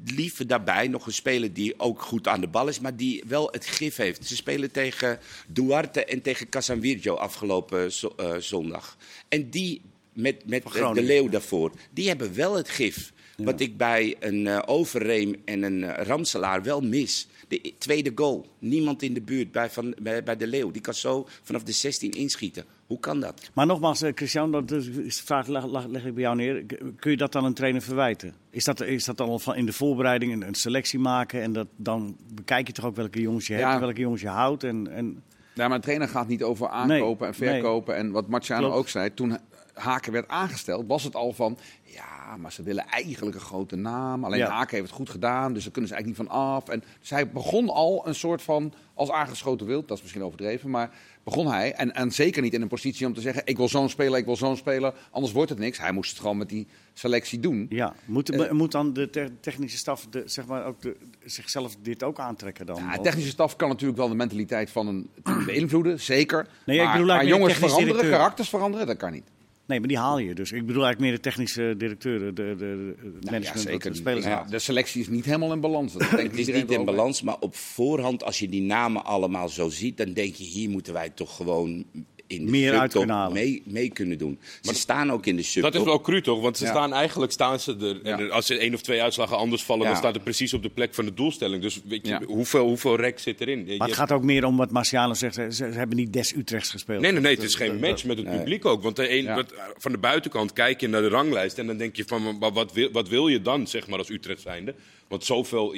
liever 0.05 0.47
daarbij 0.47 0.87
nog 0.87 1.05
een 1.05 1.13
speler 1.13 1.53
die 1.53 1.79
ook 1.79 2.01
goed 2.01 2.27
aan 2.27 2.41
de 2.41 2.47
bal 2.47 2.67
is, 2.67 2.79
maar 2.79 2.95
die 2.95 3.23
wel 3.27 3.47
het 3.51 3.65
gif 3.65 3.95
heeft. 3.95 4.27
Ze 4.27 4.35
spelen 4.35 4.71
tegen 4.71 5.19
Duarte 5.47 6.05
en 6.05 6.21
tegen 6.21 6.49
Casanvirjo 6.49 7.13
afgelopen 7.15 7.91
zo- 7.91 8.13
eh, 8.17 8.35
zondag. 8.37 8.97
En 9.29 9.49
die, 9.49 9.81
met, 10.13 10.49
met 10.49 10.63
eh, 10.63 10.71
de 10.93 11.01
leeuw 11.07 11.29
daarvoor, 11.29 11.71
die 11.93 12.07
hebben 12.07 12.35
wel 12.35 12.55
het 12.55 12.69
gif. 12.69 13.11
Wat 13.37 13.59
ik 13.59 13.77
bij 13.77 14.15
een 14.19 14.47
eh, 14.47 14.59
Overreem 14.65 15.35
en 15.45 15.63
een 15.63 15.83
eh, 15.83 16.05
Ramselaar 16.05 16.63
wel 16.63 16.81
mis. 16.81 17.27
De 17.49 17.73
tweede 17.77 18.11
goal. 18.15 18.45
Niemand 18.59 19.01
in 19.01 19.13
de 19.13 19.21
buurt 19.21 19.51
bij, 19.51 19.69
van, 19.69 19.95
bij, 20.01 20.23
bij 20.23 20.37
de 20.37 20.47
Leeuw. 20.47 20.71
Die 20.71 20.81
kan 20.81 20.93
zo 20.93 21.27
vanaf 21.43 21.63
de 21.63 21.71
16 21.71 22.11
inschieten. 22.11 22.63
Hoe 22.87 22.99
kan 22.99 23.19
dat? 23.19 23.49
Maar 23.53 23.65
nogmaals, 23.65 24.01
eh, 24.01 24.11
Christian, 24.15 24.51
dat 24.51 24.71
is 24.71 25.21
vraag 25.21 25.47
leg, 25.47 25.65
leg- 25.65 25.85
leg 25.85 26.05
ik 26.05 26.13
bij 26.13 26.23
jou 26.23 26.35
neer. 26.35 26.65
Kun 26.99 27.11
je 27.11 27.17
dat 27.17 27.31
dan 27.31 27.45
een 27.45 27.53
trainer 27.53 27.81
verwijten? 27.81 28.33
Is 28.49 28.63
dat, 28.63 28.81
is 28.81 29.05
dat 29.05 29.17
dan 29.17 29.29
al 29.29 29.39
van 29.39 29.55
in 29.55 29.65
de 29.65 29.73
voorbereiding 29.73 30.33
een, 30.33 30.47
een 30.47 30.55
selectie 30.55 30.99
maken? 30.99 31.41
En 31.41 31.53
dat, 31.53 31.67
dan 31.75 32.17
bekijk 32.33 32.67
je 32.67 32.73
toch 32.73 32.85
ook 32.85 32.95
welke 32.95 33.21
jongens 33.21 33.47
je 33.47 33.53
hebt 33.53 33.73
en 33.73 33.79
welke 33.79 33.99
jongens 34.01 34.21
je 34.21 34.27
houdt? 34.27 34.63
En, 34.63 34.87
en, 34.91 35.23
Ja, 35.53 35.67
maar 35.67 35.75
een 35.75 35.81
trainer 35.83 36.07
gaat 36.07 36.27
niet 36.27 36.43
over 36.43 36.67
aankopen 36.67 37.27
en 37.27 37.33
nee. 37.39 37.49
verkopen. 37.49 37.95
En 37.95 38.11
wat 38.11 38.27
Marciano 38.27 38.61
Klopt. 38.61 38.77
ook 38.77 38.89
zei, 38.89 39.13
toen 39.13 39.37
Haken 39.73 40.11
werd 40.11 40.27
aangesteld, 40.27 40.85
was 40.87 41.03
het 41.03 41.15
al 41.15 41.33
van... 41.33 41.57
Ja, 41.83 42.18
maar 42.37 42.51
ze 42.51 42.63
willen 42.63 42.85
eigenlijk 42.87 43.35
een 43.35 43.41
grote 43.41 43.75
naam. 43.75 44.23
Alleen 44.25 44.39
Ja. 44.39 44.49
Haken 44.49 44.75
heeft 44.75 44.87
het 44.87 44.97
goed 44.97 45.09
gedaan, 45.09 45.53
dus 45.53 45.63
daar 45.63 45.71
kunnen 45.71 45.89
ze 45.89 45.95
eigenlijk 45.95 46.23
niet 46.23 46.31
van 46.31 46.41
af. 46.41 46.69
En 46.69 46.83
dus 46.99 47.09
hij 47.09 47.29
begon 47.31 47.69
al 47.69 48.07
een 48.07 48.15
soort 48.15 48.41
van, 48.41 48.73
als 48.93 49.11
aangeschoten 49.11 49.65
wild, 49.67 49.87
dat 49.87 49.97
is 49.97 50.03
misschien 50.03 50.23
overdreven, 50.23 50.69
maar 50.69 50.89
begon 51.23 51.47
hij. 51.47 51.73
En, 51.73 51.93
en 51.95 52.11
zeker 52.11 52.41
niet 52.41 52.53
in 52.53 52.61
een 52.61 52.67
positie 52.67 53.07
om 53.07 53.13
te 53.13 53.21
zeggen, 53.21 53.41
ik 53.45 53.57
wil 53.57 53.67
zo'n 53.69 53.89
speler, 53.89 54.19
ik 54.19 54.25
wil 54.25 54.35
zo'n 54.35 54.57
speler, 54.57 54.93
anders 55.11 55.33
wordt 55.33 55.49
het 55.49 55.59
niks. 55.59 55.77
Hij 55.79 55.91
moest 55.91 56.09
het 56.11 56.19
gewoon 56.19 56.37
met 56.37 56.49
die 56.49 56.67
selectie 56.93 57.39
doen. 57.39 57.65
ja, 57.69 57.93
moet, 58.05 58.29
Eh. 58.29 58.51
moet 58.51 58.71
dan 58.71 58.93
de 58.93 59.09
te- 59.09 59.31
technische 59.41 59.77
staf 59.77 60.07
de, 60.09 60.23
zeg 60.25 60.45
maar 60.45 60.65
ook 60.65 60.81
de, 60.81 60.95
zichzelf 61.25 61.75
dit 61.81 62.03
ook 62.03 62.19
aantrekken 62.19 62.65
dan? 62.65 62.75
Ja, 62.75 62.91
de 62.95 63.01
technische 63.01 63.29
staf 63.29 63.55
kan 63.55 63.69
natuurlijk 63.69 63.97
wel 63.99 64.09
de 64.09 64.15
mentaliteit 64.15 64.69
van 64.69 64.87
een 64.87 65.09
team 65.23 65.45
beïnvloeden, 65.45 65.99
zeker. 65.99 66.47
Nee, 66.65 66.77
ik 66.77 66.83
maar, 66.83 66.99
bedoel 67.01 67.25
jongens 67.25 67.53
veranderen, 67.53 67.85
directeur. 67.87 68.11
karakters 68.11 68.49
veranderen, 68.49 68.87
dat 68.87 68.97
kan 68.97 69.11
niet. 69.11 69.23
Nee, 69.69 69.79
maar 69.79 69.87
die 69.87 69.97
haal 69.97 70.17
je 70.19 70.35
dus. 70.35 70.51
Ik 70.51 70.65
bedoel 70.65 70.83
eigenlijk 70.83 70.99
meer 70.99 71.21
de 71.21 71.29
technische 71.29 71.75
directeuren, 71.77 72.35
de, 72.35 72.55
de, 72.57 72.95
de 73.01 73.19
management, 73.21 73.63
ja, 73.63 73.71
zeker. 73.71 73.91
de 73.91 73.97
spelers 73.97 74.25
Ja. 74.25 74.43
De 74.43 74.59
selectie 74.59 75.01
is 75.01 75.07
niet 75.07 75.25
helemaal 75.25 75.53
in 75.53 75.59
balans. 75.59 75.93
Dat 75.93 76.09
Het 76.09 76.37
is 76.37 76.47
niet 76.47 76.71
in 76.71 76.85
balans, 76.85 77.21
maar 77.21 77.37
op 77.39 77.55
voorhand, 77.55 78.23
als 78.23 78.39
je 78.39 78.49
die 78.49 78.61
namen 78.61 79.05
allemaal 79.05 79.49
zo 79.49 79.69
ziet, 79.69 79.97
dan 79.97 80.13
denk 80.13 80.35
je, 80.35 80.43
hier 80.43 80.69
moeten 80.69 80.93
wij 80.93 81.09
toch 81.09 81.35
gewoon 81.35 81.85
in 82.29 82.45
de 82.45 82.51
Meer 82.51 82.79
uit 82.79 82.91
kunnen 82.91 83.15
halen. 83.15 83.33
mee, 83.33 83.61
mee 83.65 83.89
kunnen 83.89 84.17
doen. 84.17 84.39
Ze 84.61 84.73
staan 84.73 85.11
ook 85.11 85.25
in 85.25 85.35
de 85.35 85.41
subtop. 85.43 85.71
Dat 85.71 85.81
is 85.81 85.87
wel 85.87 86.01
cru 86.01 86.21
toch? 86.21 86.41
Want 86.41 86.57
ze 86.57 86.63
Ja. 86.63 86.69
staan 86.69 86.93
eigenlijk 86.93 87.31
staan 87.31 87.59
ze 87.59 87.75
er. 87.79 88.11
en 88.13 88.25
Ja. 88.25 88.29
Als 88.31 88.49
er 88.49 88.59
één 88.59 88.73
of 88.73 88.81
twee 88.81 89.01
uitslagen 89.01 89.37
anders 89.37 89.63
vallen, 89.63 89.83
Ja. 89.83 89.89
dan 89.89 89.97
staat 89.97 90.13
het 90.13 90.23
precies 90.23 90.53
op 90.53 90.63
de 90.63 90.69
plek 90.69 90.93
van 90.93 91.05
de 91.05 91.13
doelstelling. 91.13 91.61
Dus 91.61 91.81
weet 91.85 92.07
je, 92.07 92.11
Ja. 92.11 92.21
hoeveel, 92.25 92.65
hoeveel 92.65 92.95
rek 92.95 93.19
zit 93.19 93.41
erin? 93.41 93.63
Maar 93.65 93.77
het 93.77 93.87
je- 93.87 93.93
gaat 93.93 94.11
ook 94.11 94.23
meer 94.23 94.45
om 94.45 94.57
wat 94.57 94.71
Marciano 94.71 95.13
zegt. 95.13 95.33
Ze, 95.35 95.47
ze 95.51 95.63
hebben 95.65 95.97
niet 95.97 96.13
des 96.13 96.35
Utrechts 96.35 96.69
gespeeld. 96.69 97.01
Nee, 97.01 97.11
nee, 97.11 97.21
nee, 97.21 97.33
het 97.35 97.43
is 97.43 97.55
geen 97.55 97.79
match 97.79 98.05
met 98.05 98.17
het 98.17 98.29
publiek 98.37 98.65
ook. 98.65 98.83
Want 98.83 98.95
de 98.95 99.11
een, 99.11 99.23
Ja. 99.23 99.35
wat, 99.35 99.53
van 99.77 99.91
de 99.91 99.97
buitenkant 99.97 100.53
kijk 100.53 100.81
je 100.81 100.87
naar 100.87 101.01
de 101.01 101.07
ranglijst 101.07 101.57
en 101.57 101.67
dan 101.67 101.77
denk 101.77 101.95
je 101.95 102.03
van, 102.07 102.37
maar 102.39 102.51
wat 102.51 102.73
wil, 102.73 102.89
wat 102.91 103.07
wil 103.07 103.27
je 103.27 103.41
dan, 103.41 103.67
zeg 103.67 103.87
maar, 103.87 103.97
als 103.99 104.09
Utrecht 104.09 104.41
zijnde? 104.41 104.75
Want 105.09 105.25
zoveel, 105.25 105.71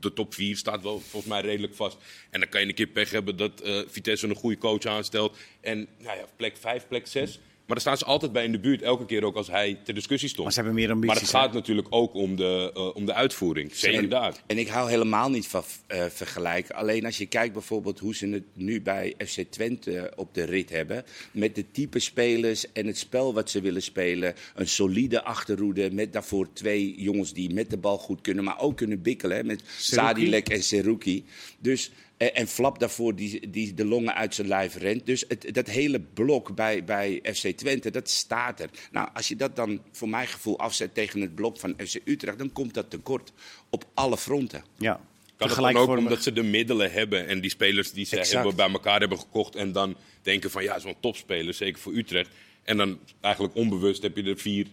de- 0.00 0.12
top 0.12 0.34
4 0.34 0.56
staat 0.56 0.82
wel 0.82 1.00
volgens 1.00 1.32
mij 1.32 1.40
redelijk 1.40 1.74
vast. 1.74 1.96
En 2.30 2.40
dan 2.40 2.48
kan 2.48 2.60
je 2.60 2.66
een 2.66 2.74
keer 2.74 2.86
pech 2.86 3.10
hebben 3.10 3.36
dat 3.36 3.60
eh, 3.60 3.80
Vitesse 3.86 4.26
een 4.28 4.34
goede 4.34 4.58
coach 4.58 4.84
aanstelt. 4.84 5.36
En 5.60 5.88
nou 5.98 6.18
ja, 6.18 6.24
plek 6.36 6.56
5, 6.56 6.88
plek 6.88 7.06
6. 7.06 7.40
Maar 7.66 7.76
daar 7.76 7.80
staan 7.80 7.98
ze 7.98 8.04
altijd 8.04 8.32
bij 8.32 8.44
in 8.44 8.52
de 8.52 8.58
buurt, 8.58 8.82
elke 8.82 9.04
keer 9.04 9.24
ook 9.24 9.36
als 9.36 9.50
hij 9.50 9.78
ter 9.84 9.94
discussie 9.94 10.28
stond. 10.28 10.44
Maar 10.44 10.52
ze 10.52 10.60
hebben 10.62 10.76
meer 10.76 10.96
Maar 10.96 11.16
het 11.16 11.30
hè? 11.32 11.38
gaat 11.38 11.52
natuurlijk 11.52 11.86
ook 11.90 12.14
om 12.14 12.36
de, 12.36 12.70
eh, 12.74 12.94
om 12.96 13.06
de 13.06 13.14
uitvoering. 13.14 13.74
Zeker 13.74 13.98
En- 14.02 14.08
daar. 14.08 14.34
En 14.46 14.58
ik 14.58 14.68
hou 14.68 14.90
helemaal 14.90 15.30
niet 15.30 15.46
van 15.46 15.64
eh, 15.86 16.04
vergelijken. 16.08 16.74
Alleen 16.74 17.04
als 17.04 17.18
je 17.18 17.26
kijkt 17.26 17.52
bijvoorbeeld 17.52 17.98
hoe 17.98 18.14
ze 18.14 18.28
het 18.28 18.42
nu 18.54 18.80
bij 18.82 19.14
FC 19.26 19.40
Twente 19.50 20.12
op 20.16 20.34
de 20.34 20.44
rit 20.44 20.70
hebben. 20.70 21.04
Met 21.30 21.54
de 21.54 21.64
type 21.70 21.98
spelers 21.98 22.72
en 22.72 22.86
het 22.86 22.98
spel 22.98 23.34
wat 23.34 23.50
ze 23.50 23.60
willen 23.60 23.82
spelen. 23.82 24.34
Een 24.54 24.68
solide 24.68 25.22
achterhoede 25.22 25.90
met 25.92 26.12
daarvoor 26.12 26.52
twee 26.52 26.94
jongens 26.96 27.32
die 27.32 27.54
met 27.54 27.70
de 27.70 27.76
bal 27.78 27.98
goed 27.98 28.20
kunnen. 28.20 28.44
Maar 28.44 28.60
ook 28.60 28.76
kunnen 28.76 29.02
bikkelen. 29.02 29.36
Hè, 29.36 29.44
met 29.44 29.62
Seruki. 29.78 30.06
Sadilek 30.06 30.48
en 30.48 30.62
Seruki. 30.62 31.24
Dus, 31.58 31.90
en 32.16 32.46
Flap 32.46 32.78
daarvoor 32.78 33.14
die, 33.14 33.50
die 33.50 33.74
de 33.74 33.84
longen 33.84 34.14
uit 34.14 34.34
zijn 34.34 34.48
lijf 34.48 34.76
rent. 34.76 35.06
Dus 35.06 35.24
het, 35.28 35.48
dat 35.54 35.66
hele 35.66 36.00
blok 36.00 36.54
bij, 36.54 36.84
bij 36.84 37.20
FC 37.34 37.46
Twente, 37.48 37.90
dat 37.90 38.08
staat 38.08 38.60
er. 38.60 38.70
Nou, 38.92 39.08
als 39.14 39.28
je 39.28 39.36
dat 39.36 39.56
dan 39.56 39.80
voor 39.92 40.08
mijn 40.08 40.26
gevoel 40.26 40.58
afzet 40.58 40.94
tegen 40.94 41.20
het 41.20 41.34
blok 41.34 41.58
van 41.58 41.74
FC 41.86 41.96
Utrecht... 42.04 42.38
dan 42.38 42.52
komt 42.52 42.74
dat 42.74 42.90
tekort 42.90 43.32
op 43.70 43.84
alle 43.94 44.16
fronten. 44.16 44.64
Ja. 44.78 45.00
Kan 45.36 45.48
het 45.48 45.56
dan 45.56 45.76
ook 45.76 45.96
omdat 45.96 46.22
ze 46.22 46.32
de 46.32 46.42
middelen 46.42 46.92
hebben 46.92 47.26
en 47.26 47.40
die 47.40 47.50
spelers 47.50 47.92
die 47.92 48.04
ze 48.04 48.16
hebben 48.16 48.56
bij 48.56 48.70
elkaar 48.70 49.00
hebben 49.00 49.18
gekocht 49.18 49.56
en 49.56 49.72
dan 49.72 49.96
denken 50.22 50.50
van 50.50 50.62
ja, 50.62 50.78
zo'n 50.78 50.96
topspeler, 51.00 51.54
zeker 51.54 51.80
voor 51.80 51.92
Utrecht. 51.92 52.30
En 52.62 52.76
dan 52.76 52.98
eigenlijk 53.20 53.54
onbewust 53.54 54.02
heb 54.02 54.16
je 54.16 54.22
er 54.22 54.38
vier, 54.38 54.66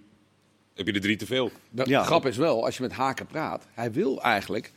heb 0.76 0.88
je 0.88 0.94
er 0.94 1.02
drie 1.02 1.16
te 1.16 1.26
veel. 1.26 1.52
De 1.70 1.84
Ja. 1.88 2.04
grap 2.04 2.26
is 2.26 2.38
wel, 2.38 2.66
als 2.66 2.78
je 2.78 2.82
met 2.84 2.92
Haken 2.92 3.26
praat, 3.26 3.68
hij 3.74 3.92
wil 3.92 4.22
eigenlijk 4.22 4.72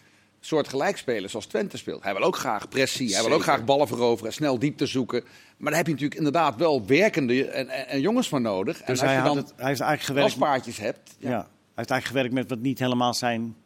soort 0.46 0.68
gelijkspelen 0.68 1.30
zoals 1.30 1.46
Twente 1.46 1.76
speelt. 1.76 2.02
Hij 2.02 2.14
wil 2.14 2.22
ook 2.22 2.36
graag 2.36 2.68
pressie, 2.68 3.14
hij 3.14 3.22
wil 3.22 3.32
ook 3.32 3.42
graag 3.42 3.64
ballen 3.64 3.88
veroveren, 3.88 4.32
snel 4.32 4.58
diepte 4.58 4.86
zoeken. 4.86 5.24
Maar 5.56 5.70
daar 5.70 5.76
heb 5.76 5.86
je 5.86 5.92
natuurlijk 5.92 6.18
inderdaad 6.18 6.56
wel 6.56 6.86
werkende 6.86 7.48
en, 7.48 7.68
en, 7.68 7.88
en 7.88 8.00
jongens 8.00 8.28
voor 8.28 8.40
nodig. 8.40 8.80
en 8.80 8.86
Dus 8.86 9.00
als 9.00 9.00
hij, 9.00 9.12
je 9.12 9.16
had 9.18 9.34
dan 9.34 9.36
het, 9.36 9.52
hij 9.56 9.66
heeft 9.66 9.80
eigenlijk 9.80 10.36
gewerkt. 10.36 10.78
hebt, 10.78 11.16
Ja. 11.18 11.28
Hij 11.28 11.38
heeft 11.74 11.90
eigenlijk 11.90 12.04
gewerkt 12.06 12.32
met 12.32 12.48
wat 12.48 12.58
niet 12.58 12.78
helemaal 12.78 13.14
zijn. 13.14 13.56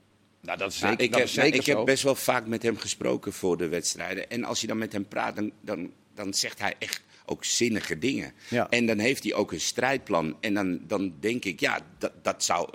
nou, 0.41 0.59
dat 0.59 0.73
is 0.73 0.81
Nou, 0.81 0.91
zeker, 0.91 1.05
ik 1.05 1.11
dat 1.11 1.21
heb, 1.21 1.29
is 1.29 1.35
zeker 1.35 1.61
ik 1.61 1.67
heb 1.67 1.85
best 1.85 2.03
wel 2.03 2.15
vaak 2.15 2.47
met 2.47 2.63
hem 2.63 2.77
gesproken 2.77 3.33
voor 3.33 3.57
de 3.57 3.69
wedstrijden. 3.69 4.31
En 4.31 4.45
als 4.45 4.61
je 4.61 4.67
dan 4.67 4.79
met 4.79 4.93
hem 4.93 5.09
praat, 5.09 5.37
dan, 5.37 5.51
dan, 5.61 5.91
dan 6.15 6.35
zegt 6.35 6.59
hij 6.59 6.75
echt 6.79 7.03
ook 7.27 7.45
zinnige 7.45 7.99
dingen. 7.99 8.33
Ja. 8.49 8.69
En 8.71 8.87
dan 8.87 8.99
heeft 8.99 9.23
hij 9.23 9.35
ook 9.35 9.53
een 9.53 9.61
strijdplan. 9.61 10.37
En 10.41 10.55
dan, 10.55 10.81
dan 10.87 11.15
denk 11.21 11.45
ik, 11.45 11.61
ja, 11.61 11.79
dat, 11.99 12.13
dat 12.23 12.45
zou 12.45 12.69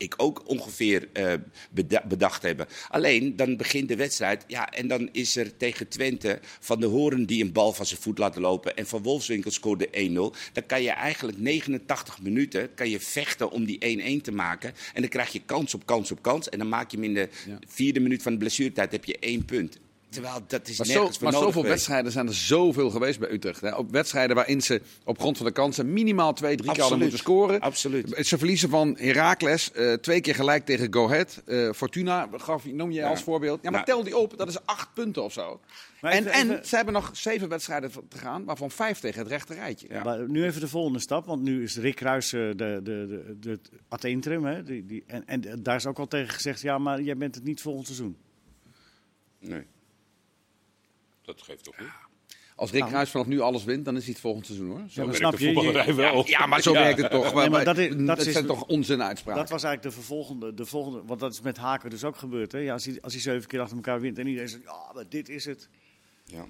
ik 0.00 0.14
ook 0.16 0.48
ongeveer 0.48 1.08
eh, 1.12 1.34
beda- 1.70 2.04
bedacht 2.08 2.42
hebben. 2.42 2.66
Alleen, 2.88 3.36
dan 3.36 3.56
begint 3.56 3.88
de 3.88 3.96
wedstrijd. 3.96 4.44
Ja, 4.46 4.68
en 4.70 4.88
dan 4.88 5.08
is 5.12 5.36
er 5.36 5.56
tegen 5.56 5.88
Twente 5.88 6.38
Van 6.60 6.80
de 6.80 6.86
Horen 6.86 7.26
die 7.26 7.44
een 7.44 7.52
bal 7.52 7.72
van 7.72 7.86
zijn 7.86 8.00
voet 8.00 8.18
laat 8.18 8.36
lopen. 8.36 8.76
En 8.76 8.86
Van 8.86 9.02
Wolfswinkel 9.02 9.50
scoorde 9.50 9.88
1-0. 9.92 10.36
Dan 10.52 10.66
kan 10.66 10.82
je 10.82 10.90
eigenlijk 10.90 11.38
89 11.38 12.22
minuten 12.22 12.74
kan 12.74 12.90
je 12.90 13.00
vechten 13.00 13.50
om 13.50 13.64
die 13.64 14.18
1-1 14.18 14.22
te 14.22 14.32
maken. 14.32 14.74
En 14.94 15.00
dan 15.00 15.10
krijg 15.10 15.32
je 15.32 15.42
kans 15.44 15.74
op 15.74 15.86
kans 15.86 16.10
op 16.12 16.22
kans. 16.22 16.48
En 16.48 16.58
dan 16.58 16.68
maak 16.68 16.90
je 16.90 16.96
hem 16.96 17.06
in 17.06 17.14
de 17.14 17.28
vierde 17.68 18.00
minuut 18.00 18.22
van 18.22 18.32
de 18.32 18.38
blessuretijd 18.38 18.92
heb 18.92 19.04
je 19.04 19.18
één 19.18 19.44
punt. 19.44 19.78
Terwijl 20.10 20.34
dat 20.46 20.68
is 20.68 20.78
Maar, 20.78 20.86
zo, 20.86 20.92
nergens 20.92 21.16
voor 21.18 21.22
maar 21.24 21.32
nodig 21.32 21.46
zoveel 21.48 21.62
geweest. 21.62 21.68
wedstrijden 21.86 22.12
zijn 22.12 22.26
er 22.26 22.34
zoveel 22.34 22.90
geweest 22.90 23.18
bij 23.18 23.30
Utrecht. 23.30 23.60
Hè? 23.60 23.76
Ook 23.76 23.90
wedstrijden 23.90 24.36
waarin 24.36 24.60
ze 24.60 24.80
op 25.04 25.18
grond 25.18 25.36
van 25.36 25.46
de 25.46 25.52
kansen 25.52 25.92
minimaal 25.92 26.32
twee, 26.32 26.56
drie 26.56 26.72
keer 26.72 26.80
hadden 26.80 26.98
Absoluut. 27.00 27.00
moeten 27.02 27.18
scoren. 27.18 27.60
Absoluut. 27.60 28.26
Ze 28.26 28.38
verliezen 28.38 28.68
van 28.68 28.96
Heracles, 28.98 29.72
eh, 29.72 29.92
twee 29.92 30.20
keer 30.20 30.34
gelijk 30.34 30.64
tegen 30.64 30.92
Go 30.94 31.04
Ahead. 31.06 31.42
Eh, 31.46 31.72
Fortuna 31.72 32.28
gaf, 32.36 32.64
noem 32.64 32.90
je 32.90 33.00
Ja. 33.00 33.08
als 33.08 33.22
voorbeeld. 33.22 33.58
Ja, 33.62 33.70
maar 33.70 33.84
Nou. 33.84 33.84
tel 33.84 34.04
die 34.04 34.16
op, 34.16 34.38
dat 34.38 34.48
is 34.48 34.64
acht 34.64 34.94
punten 34.94 35.22
of 35.24 35.32
zo. 35.32 35.60
Maar 36.00 36.12
En, 36.12 36.18
even- 36.18 36.32
en 36.32 36.50
even- 36.50 36.66
ze 36.66 36.76
hebben 36.76 36.94
nog 36.94 37.10
zeven 37.12 37.48
wedstrijden 37.48 37.90
te 38.08 38.18
gaan, 38.18 38.44
waarvan 38.44 38.70
vijf 38.70 38.98
tegen 39.00 39.18
het 39.18 39.28
rechte 39.28 39.54
rijtje. 39.54 39.86
Ja. 39.90 40.02
Maar 40.04 40.28
nu 40.28 40.44
even 40.44 40.60
de 40.60 40.68
volgende 40.68 40.98
stap, 40.98 41.26
want 41.26 41.42
nu 41.42 41.62
is 41.62 41.76
Rick 41.76 41.94
Kruis 41.96 42.32
eh, 42.32 42.40
de, 42.40 42.54
de, 42.56 42.80
de, 42.82 43.36
de, 43.40 43.50
het 43.50 43.70
ad 43.88 44.04
interim. 44.04 44.44
Hè? 44.44 44.62
Die, 44.62 44.86
die, 44.86 45.04
en, 45.06 45.26
en 45.26 45.62
daar 45.62 45.76
is 45.76 45.86
ook 45.86 45.98
al 45.98 46.08
tegen 46.08 46.28
gezegd, 46.34 46.60
ja, 46.60 46.78
maar 46.78 47.00
jij 47.02 47.16
bent 47.16 47.34
het 47.34 47.44
niet 47.44 47.60
volgend 47.60 47.86
seizoen. 47.86 48.16
Nee. 49.40 49.66
Dat 51.36 51.42
geeft 51.42 51.64
toch 51.64 51.78
niet? 51.78 51.88
Als 52.56 52.70
Rick 52.70 52.84
Kruis 52.84 53.10
vanaf 53.10 53.26
nu 53.26 53.40
alles 53.40 53.64
wint, 53.64 53.84
dan 53.84 53.96
is 53.96 54.02
hij 54.04 54.12
het 54.12 54.20
volgend 54.20 54.46
seizoen 54.46 54.68
hoor. 54.68 54.78
Zo 54.78 54.84
Ja, 54.86 54.90
maar 54.94 55.04
Werkt 55.04 55.16
snap 55.18 55.36
de 55.36 55.38
je? 55.44 55.52
voetballerij 55.52 55.86
Je- 55.86 55.94
wel. 55.94 56.28
Ja, 56.28 56.46
maar 56.46 56.62
zo 56.68 56.72
werkt 56.72 57.00
het 57.02 57.10
toch. 57.10 57.34
Nee, 57.34 57.50
maar 57.50 57.64
dat 57.64 57.78
is- 57.78 57.96
dat 57.96 58.26
is- 58.26 58.32
zijn 58.32 58.46
toch 58.46 58.62
onzin 58.66 59.02
uitspraken. 59.02 59.40
Dat 59.40 59.50
was 59.50 59.62
eigenlijk 59.62 59.94
de 59.94 60.00
vervolgende, 60.02 60.54
de 60.54 60.64
volgende, 60.66 61.02
want 61.06 61.20
dat 61.20 61.32
is 61.32 61.40
met 61.40 61.56
Haken 61.56 61.90
dus 61.90 62.04
ook 62.04 62.16
gebeurd. 62.16 62.52
Hè? 62.52 62.58
Ja, 62.58 62.72
als, 62.72 62.84
hij, 62.84 62.98
als 63.00 63.12
hij 63.12 63.22
zeven 63.22 63.48
keer 63.48 63.60
achter 63.60 63.76
elkaar 63.76 64.00
wint 64.00 64.18
en 64.18 64.26
iedereen 64.26 64.48
zegt, 64.48 64.62
ja, 64.64 64.92
maar 64.94 65.04
dit 65.08 65.28
is 65.28 65.44
het. 65.44 65.68
Ja. 66.24 66.44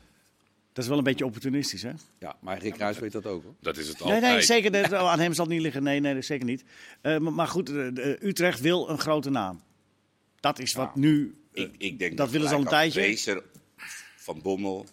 Dat 0.73 0.85
is 0.85 0.89
wel 0.91 0.99
een 0.99 1.05
beetje 1.05 1.25
opportunistisch, 1.25 1.83
hè? 1.83 1.91
Ja, 2.19 2.37
maar 2.41 2.59
Rick 2.59 2.73
Kruis 2.75 2.99
weet 2.99 3.13
dat 3.13 3.27
ook 3.27 3.43
hoor. 3.43 3.55
Dat 3.61 3.77
is 3.77 3.89
het 3.89 3.99
Nee, 4.05 4.13
altijd. 4.15 4.33
nee, 4.33 4.43
zeker. 4.43 4.71
nee, 4.71 4.95
aan 4.97 5.19
hem 5.21 5.35
zal 5.35 5.45
het 5.45 5.55
niet 5.55 5.63
liggen. 5.63 5.83
Nee, 5.83 6.01
nee, 6.01 6.15
dat 6.15 6.25
zeker 6.25 6.47
niet. 6.47 6.65
Eh, 7.01 7.19
maar, 7.19 7.33
maar 7.33 7.47
goed, 7.49 7.69
eh, 7.69 7.75
de- 7.75 8.19
Utrecht 8.21 8.61
wil 8.61 8.89
een 8.89 8.99
grote 8.99 9.31
naam. 9.31 9.61
Dat 10.41 10.59
is 10.59 10.73
wat 10.73 10.95
nu... 10.97 11.35
eh, 11.53 11.63
Ik, 11.65 11.75
ik 11.79 11.99
denk 11.99 12.17
dat 12.17 12.31
willen 12.31 12.49
ze 12.49 12.55
al 12.55 12.61
een 12.61 12.67
tijdje. 12.67 13.39
Van 14.23 14.43
Bommel, 14.43 14.87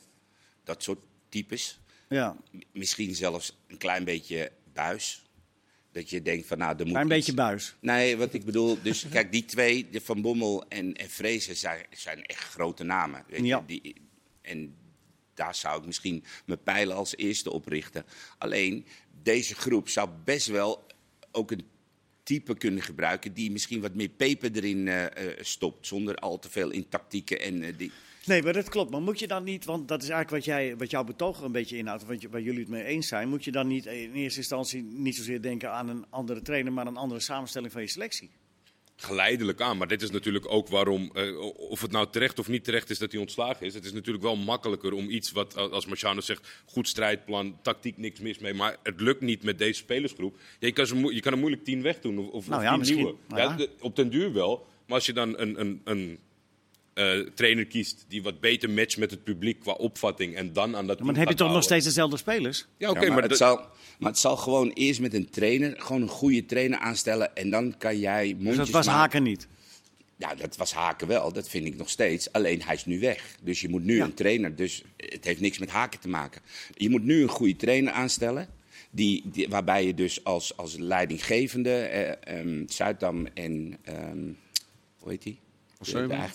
dat 0.63 0.83
soort 0.83 0.99
types. 1.29 1.79
Ja, 2.09 2.37
M- 2.51 2.57
Misschien 2.71 3.15
zelfs 3.15 3.57
een 3.67 3.77
klein 3.77 4.03
beetje 4.03 4.51
buis. 4.73 5.21
Dat 5.91 6.09
je 6.09 6.21
denkt 6.21 6.47
van 6.47 6.57
nou, 6.57 6.77
er 6.79 6.85
moet 6.85 6.95
een 6.95 7.01
iets- 7.01 7.09
beetje 7.09 7.33
buis. 7.33 7.75
Nee, 7.79 8.17
wat 8.17 8.33
ik 8.33 8.45
bedoel, 8.45 8.81
dus 8.81 9.05
kijk, 9.11 9.31
die 9.31 9.45
twee, 9.45 9.89
de 9.89 10.01
Van 10.01 10.21
Bommel 10.21 10.67
en, 10.67 10.93
en 10.93 11.09
Fraser, 11.09 11.55
zijn, 11.55 11.85
zijn 11.91 12.25
echt 12.25 12.43
grote 12.43 12.83
namen. 12.83 13.23
Weet 13.27 13.39
je? 13.39 13.45
Ja. 13.45 13.63
Die, 13.67 13.95
en 14.41 14.75
daar 15.33 15.55
zou 15.55 15.79
ik 15.79 15.85
misschien 15.85 16.23
mijn 16.45 16.63
pijlen 16.63 16.95
als 16.95 17.15
eerste 17.17 17.51
op 17.51 17.67
richten. 17.67 18.05
Alleen, 18.37 18.85
deze 19.23 19.55
groep 19.55 19.89
zou 19.89 20.09
best 20.23 20.47
wel 20.47 20.85
ook 21.31 21.51
een 21.51 21.65
type 22.23 22.55
kunnen 22.57 22.81
gebruiken 22.83 23.33
die 23.33 23.51
misschien 23.51 23.81
wat 23.81 23.93
meer 23.93 24.09
peper 24.09 24.51
erin 24.55 24.87
eh, 24.87 25.05
eh, 25.05 25.37
stopt. 25.41 25.87
Zonder 25.87 26.15
al 26.15 26.39
te 26.39 26.49
veel 26.49 26.69
in 26.69 26.89
tactieken 26.89 27.39
en 27.41 27.63
eh, 27.63 27.73
die... 27.77 27.91
Nee, 28.27 28.43
maar 28.43 28.53
dat 28.53 28.69
klopt. 28.69 28.91
Maar 28.91 29.01
moet 29.01 29.19
je 29.19 29.27
dan 29.27 29.43
niet, 29.43 29.65
want 29.65 29.87
dat 29.87 30.03
is 30.03 30.09
eigenlijk 30.09 30.45
wat, 30.45 30.55
jij, 30.55 30.77
wat 30.77 30.89
jouw 30.89 31.03
betoog 31.03 31.37
er 31.39 31.45
een 31.45 31.51
beetje 31.51 31.77
inhoudt, 31.77 32.03
je- 32.19 32.29
waar 32.29 32.41
jullie 32.41 32.59
het 32.59 32.69
mee 32.69 32.83
eens 32.83 33.07
zijn, 33.07 33.29
moet 33.29 33.43
je 33.43 33.51
dan 33.51 33.67
niet 33.67 33.85
in 33.85 34.13
eerste 34.13 34.39
instantie 34.39 34.83
niet 34.83 35.15
zozeer 35.15 35.41
denken 35.41 35.71
aan 35.71 35.89
een 35.89 36.05
andere 36.09 36.41
trainer, 36.41 36.73
maar 36.73 36.87
een 36.87 36.97
andere 36.97 37.19
samenstelling 37.19 37.71
van 37.71 37.81
je 37.81 37.87
selectie? 37.87 38.29
geleidelijk 38.99 39.61
aan. 39.61 39.77
Maar 39.77 39.87
dit 39.87 40.01
is 40.01 40.11
natuurlijk 40.11 40.51
ook 40.51 40.67
waarom, 40.67 41.11
eh, 41.13 41.39
of 41.57 41.81
het 41.81 41.91
nou 41.91 42.07
terecht 42.09 42.39
of 42.39 42.47
niet 42.47 42.63
terecht 42.63 42.89
is 42.89 42.97
dat 42.99 43.11
hij 43.11 43.21
ontslagen 43.21 43.65
is. 43.65 43.73
Het 43.73 43.85
is 43.85 43.93
natuurlijk 43.93 44.23
wel 44.23 44.35
makkelijker 44.35 44.93
om 44.93 45.09
iets 45.09 45.31
wat, 45.31 45.57
als 45.57 45.85
Marciano 45.85 46.21
zegt, 46.21 46.47
goed 46.65 46.87
strijdplan, 46.87 47.59
tactiek, 47.61 47.97
niks 47.97 48.19
mis 48.19 48.39
mee. 48.39 48.53
Maar 48.53 48.77
het 48.83 49.01
lukt 49.01 49.21
niet 49.21 49.43
met 49.43 49.57
deze 49.57 49.73
spelersgroep. 49.73 50.37
Ja, 50.59 50.67
je, 50.67 50.73
kan 50.73 50.87
ze, 50.87 51.13
je 51.13 51.19
kan 51.19 51.31
er 51.31 51.37
moeilijk 51.37 51.63
tien 51.63 51.81
wegdoen 51.81 52.17
of, 52.17 52.27
of 52.29 52.47
Nou 52.47 52.61
of 52.61 52.69
ja, 52.69 52.79
tien 52.83 52.95
nieuwe. 52.95 53.15
Nou 53.27 53.57
ja. 53.61 53.67
op 53.79 53.95
den 53.95 54.09
duur 54.09 54.33
wel. 54.33 54.65
Maar 54.85 54.95
als 54.95 55.05
je 55.05 55.13
dan 55.13 55.39
een, 55.39 55.59
een, 55.59 55.81
een 55.83 56.19
eh, 56.97 57.19
trainer 57.19 57.65
kiest 57.65 58.05
die 58.07 58.23
wat 58.23 58.39
beter 58.39 58.69
matcht 58.69 58.97
met 58.97 59.11
het 59.11 59.23
publiek 59.23 59.59
qua 59.59 59.71
opvatting 59.71 60.35
en 60.35 60.53
dan 60.53 60.75
aan 60.75 60.87
dat 60.87 60.97
Maar 60.99 61.07
dan 61.07 61.15
heb 61.15 61.29
je 61.29 61.35
toch 61.35 61.51
nog 61.51 61.63
steeds 61.63 61.85
dezelfde 61.85 62.17
spelers? 62.17 62.65
Ja, 62.77 62.89
oké, 62.89 62.99
Ja, 62.99 63.05
maar, 63.05 63.15
maar, 63.15 63.29
het 63.29 63.37
zal, 63.37 63.55
maar 63.99 64.09
het 64.09 64.19
zal 64.19 64.37
gewoon 64.37 64.71
eerst 64.73 64.99
met 64.99 65.13
een 65.13 65.29
trainer, 65.29 65.75
gewoon 65.77 66.01
een 66.01 66.07
goede 66.07 66.45
trainer 66.45 66.79
aanstellen. 66.79 67.35
En 67.35 67.49
dan 67.49 67.77
kan 67.77 67.99
jij 67.99 68.25
mondjes 68.27 68.55
Dus 68.55 68.65
dat 68.65 68.69
was 68.69 68.85
maken. 68.85 68.99
Haken 68.99 69.23
niet. 69.23 69.47
Ja, 70.15 70.35
dat 70.35 70.57
was 70.57 70.73
Haken 70.73 71.07
wel. 71.07 71.33
Dat 71.33 71.49
vind 71.49 71.65
ik 71.65 71.77
nog 71.77 71.89
steeds. 71.89 72.31
Alleen 72.31 72.61
hij 72.61 72.75
is 72.75 72.85
nu 72.85 72.99
weg. 72.99 73.35
Dus 73.41 73.61
je 73.61 73.69
moet 73.69 73.83
nu 73.83 73.95
Ja. 73.95 74.03
een 74.03 74.13
trainer. 74.13 74.55
Dus 74.55 74.83
het 74.97 75.25
heeft 75.25 75.39
niks 75.39 75.57
met 75.57 75.69
Haken 75.69 75.99
te 75.99 76.07
maken. 76.09 76.41
Je 76.73 76.89
moet 76.89 77.03
nu 77.03 77.21
een 77.21 77.27
goede 77.29 77.55
trainer 77.55 77.93
aanstellen. 77.93 78.47
Die, 78.89 79.21
die, 79.25 79.49
waarbij 79.49 79.85
je 79.85 79.93
dus 79.93 80.23
als, 80.23 80.57
als 80.57 80.75
leidinggevende, 80.77 81.71
eh, 81.71 82.39
ehm, 82.39 82.63
Zuidam 82.67 83.27
en, 83.33 83.77
ehm, 83.83 84.19
hoe 84.97 85.11
heet 85.11 85.23
die? 85.23 85.37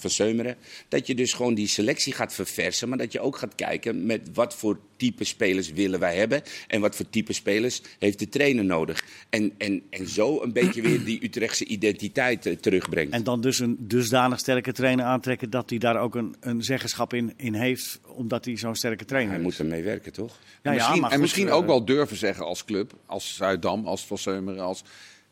Seumeren. 0.02 0.56
Dat 0.88 1.06
je 1.06 1.14
dus 1.14 1.32
gewoon 1.32 1.54
die 1.54 1.66
selectie 1.66 2.12
gaat 2.12 2.34
verversen. 2.34 2.88
Maar 2.88 2.98
dat 2.98 3.12
je 3.12 3.20
ook 3.20 3.36
gaat 3.36 3.54
kijken 3.54 4.06
met 4.06 4.28
wat 4.34 4.54
voor 4.54 4.78
type 4.96 5.24
spelers 5.24 5.72
willen 5.72 6.00
wij 6.00 6.16
hebben. 6.16 6.42
En 6.68 6.80
wat 6.80 6.96
voor 6.96 7.10
type 7.10 7.32
spelers 7.32 7.82
heeft 7.98 8.18
de 8.18 8.28
trainer 8.28 8.64
nodig. 8.64 9.04
En, 9.30 9.52
en, 9.58 9.82
en 9.90 10.08
zo 10.08 10.42
een 10.42 10.52
beetje 10.52 10.82
weer 10.82 11.04
die 11.04 11.24
Utrechtse 11.24 11.64
identiteit 11.64 12.46
eh, 12.46 12.56
terugbrengt. 12.56 13.12
En 13.12 13.24
dan 13.24 13.40
dus 13.40 13.58
een 13.58 13.76
dusdanig 13.78 14.38
sterke 14.38 14.72
trainer 14.72 15.04
aantrekken 15.04 15.50
dat 15.50 15.70
hij 15.70 15.78
daar 15.78 16.00
ook 16.00 16.14
een, 16.14 16.36
een 16.40 16.62
zeggenschap 16.62 17.14
in, 17.14 17.32
in 17.36 17.54
heeft, 17.54 18.00
omdat 18.06 18.44
hij 18.44 18.56
zo'n 18.56 18.74
sterke 18.74 19.04
trainer 19.04 19.30
Hij 19.30 19.40
is. 19.40 19.46
moet 19.46 19.58
ermee 19.58 19.82
werken, 19.82 20.12
toch? 20.12 20.38
Ja, 20.62 20.70
en 20.70 20.70
ja, 20.70 20.76
misschien, 20.76 21.00
maar 21.00 21.10
en 21.10 21.20
misschien 21.20 21.50
ook 21.50 21.66
wel 21.66 21.84
durven 21.84 22.16
zeggen 22.16 22.44
als 22.44 22.64
club, 22.64 22.92
als 23.06 23.34
Zuidam, 23.34 23.86
als 23.86 24.06
Van 24.06 24.18
Seumeren, 24.18 24.64
als 24.64 24.82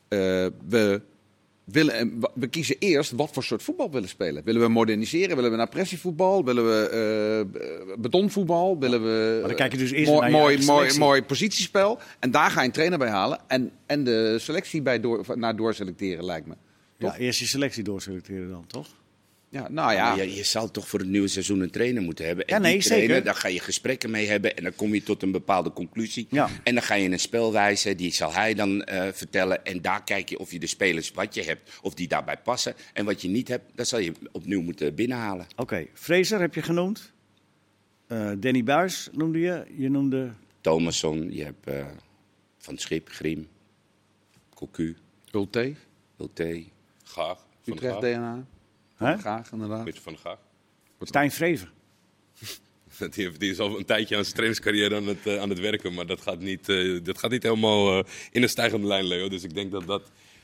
eh, 0.08 0.18
we 0.68 1.00
willen, 1.72 1.94
en 1.94 2.20
wa- 2.20 2.30
we 2.34 2.46
kiezen 2.46 2.76
eerst 2.78 3.10
wat 3.10 3.30
voor 3.32 3.42
soort 3.44 3.62
voetbal 3.62 3.86
we 3.86 3.92
willen 3.92 4.08
spelen. 4.08 4.44
Willen 4.44 4.60
we 4.60 4.68
moderniseren? 4.68 5.36
Willen 5.36 5.50
we 5.50 5.56
naar 5.56 5.68
pressievoetbal? 5.68 6.44
Willen 6.44 6.64
we 6.66 6.88
eh, 7.54 7.94
betonvoetbal? 8.00 8.78
Willen 8.78 9.02
we 9.02 9.36
Maar 9.38 9.48
dan 9.48 9.56
kijk 9.56 9.72
je 9.72 9.78
dus 9.78 9.90
eerst 9.90 10.10
mooi, 10.12 10.20
naar 10.30 10.40
mooi, 10.40 10.64
mooi, 10.64 10.98
mooi 10.98 11.22
positiespel? 11.22 11.98
En 12.18 12.30
daar 12.30 12.50
ga 12.50 12.60
je 12.60 12.66
een 12.66 12.72
trainer 12.72 12.98
bij 12.98 13.08
halen 13.08 13.38
en, 13.46 13.70
en 13.86 14.04
de 14.04 14.36
selectie 14.38 14.82
bij 14.82 15.00
door, 15.00 15.24
naar 15.34 15.56
doorselecteren, 15.56 16.24
lijkt 16.24 16.46
me. 16.46 16.54
Ja, 16.96 17.16
eerst 17.16 17.40
je 17.40 17.46
selectie 17.46 17.82
doorselecteren 17.82 18.50
dan, 18.50 18.66
toch? 18.66 18.86
Ja, 19.50 19.68
nou 19.68 19.92
ja. 19.92 20.14
Je, 20.14 20.34
je 20.34 20.44
zal 20.44 20.70
toch 20.70 20.88
voor 20.88 20.98
het 20.98 21.08
nieuwe 21.08 21.28
seizoen 21.28 21.60
een 21.60 21.70
trainer 21.70 22.02
moeten 22.02 22.26
hebben. 22.26 22.46
En 22.46 22.54
Ja, 22.54 22.60
nee, 22.60 22.72
die 22.72 22.82
trainer, 22.82 23.08
zeker. 23.08 23.24
daar 23.24 23.34
ga 23.34 23.48
je 23.48 23.60
gesprekken 23.60 24.10
mee 24.10 24.26
hebben 24.28 24.56
en 24.56 24.62
dan 24.62 24.74
kom 24.74 24.94
je 24.94 25.02
tot 25.02 25.22
een 25.22 25.30
bepaalde 25.32 25.72
conclusie. 25.72 26.26
Ja. 26.30 26.48
En 26.64 26.74
dan 26.74 26.82
ga 26.82 26.94
je 26.94 27.10
een 27.10 27.20
spel 27.20 27.52
wijzen, 27.52 27.96
die 27.96 28.12
zal 28.12 28.32
hij 28.32 28.54
dan 28.54 28.82
eh, 28.82 29.08
vertellen. 29.12 29.64
En 29.64 29.82
daar 29.82 30.04
kijk 30.04 30.28
je 30.28 30.38
of 30.38 30.52
je 30.52 30.58
de 30.58 30.66
spelers 30.66 31.10
wat 31.10 31.34
je 31.34 31.42
hebt, 31.42 31.78
of 31.82 31.94
die 31.94 32.08
daarbij 32.08 32.36
passen. 32.36 32.74
En 32.92 33.04
wat 33.04 33.22
je 33.22 33.28
niet 33.28 33.48
hebt, 33.48 33.64
dat 33.74 33.88
zal 33.88 33.98
je 33.98 34.12
opnieuw 34.32 34.62
moeten 34.62 34.94
binnenhalen. 34.94 35.46
Oké, 35.56 35.86
Fraser 35.94 36.40
heb 36.40 36.54
je 36.54 36.62
genoemd. 36.62 37.12
Eh, 38.06 38.30
Danny 38.38 38.64
Buis 38.64 39.08
noemde 39.12 39.38
je. 39.38 39.64
Je 39.76 39.88
noemde... 39.90 40.30
Thomasson, 40.60 41.32
je 41.32 41.44
hebt 41.44 41.66
eh, 41.66 41.86
Van 42.58 42.78
Schip, 42.78 43.08
Griem, 43.08 43.48
Cocu, 44.54 44.96
Ulte, 45.32 45.74
Ulte. 46.18 46.64
Gaag. 47.04 47.46
Utrecht 47.64 47.92
Gaag. 47.92 48.00
DNA. 48.00 48.46
Hè? 49.06 49.18
Graag, 49.18 49.52
inderdaad. 49.52 49.84
Beetje 49.84 50.00
van 50.00 50.12
de 50.12 50.18
Gaag. 50.18 50.38
Stijn 51.00 51.30
Vreven. 51.30 51.68
Die, 52.98 53.24
heeft- 53.24 53.40
die 53.40 53.50
is 53.50 53.58
al 53.58 53.78
een 53.78 53.84
tijdje 53.84 54.16
aan 54.16 54.22
zijn 54.22 54.34
trainingscarrière 54.34 54.96
aan 54.96 55.06
het, 55.06 55.26
eh, 55.26 55.40
aan 55.40 55.48
het 55.48 55.58
werken. 55.60 55.94
Maar 55.94 56.06
dat 56.06 56.20
gaat 56.20 56.38
niet, 56.40 56.68
eh, 56.68 56.98
dat 57.02 57.18
gaat 57.18 57.30
niet 57.30 57.42
helemaal 57.42 57.98
eh, 57.98 58.10
in 58.30 58.42
een 58.42 58.48
stijgende 58.48 58.86
lijn, 58.86 59.04
Leo. 59.06 59.28
Dus 59.28 59.42
ik 59.42 59.54
denk 59.54 59.70
dat 59.72 59.86
dat 59.86 60.02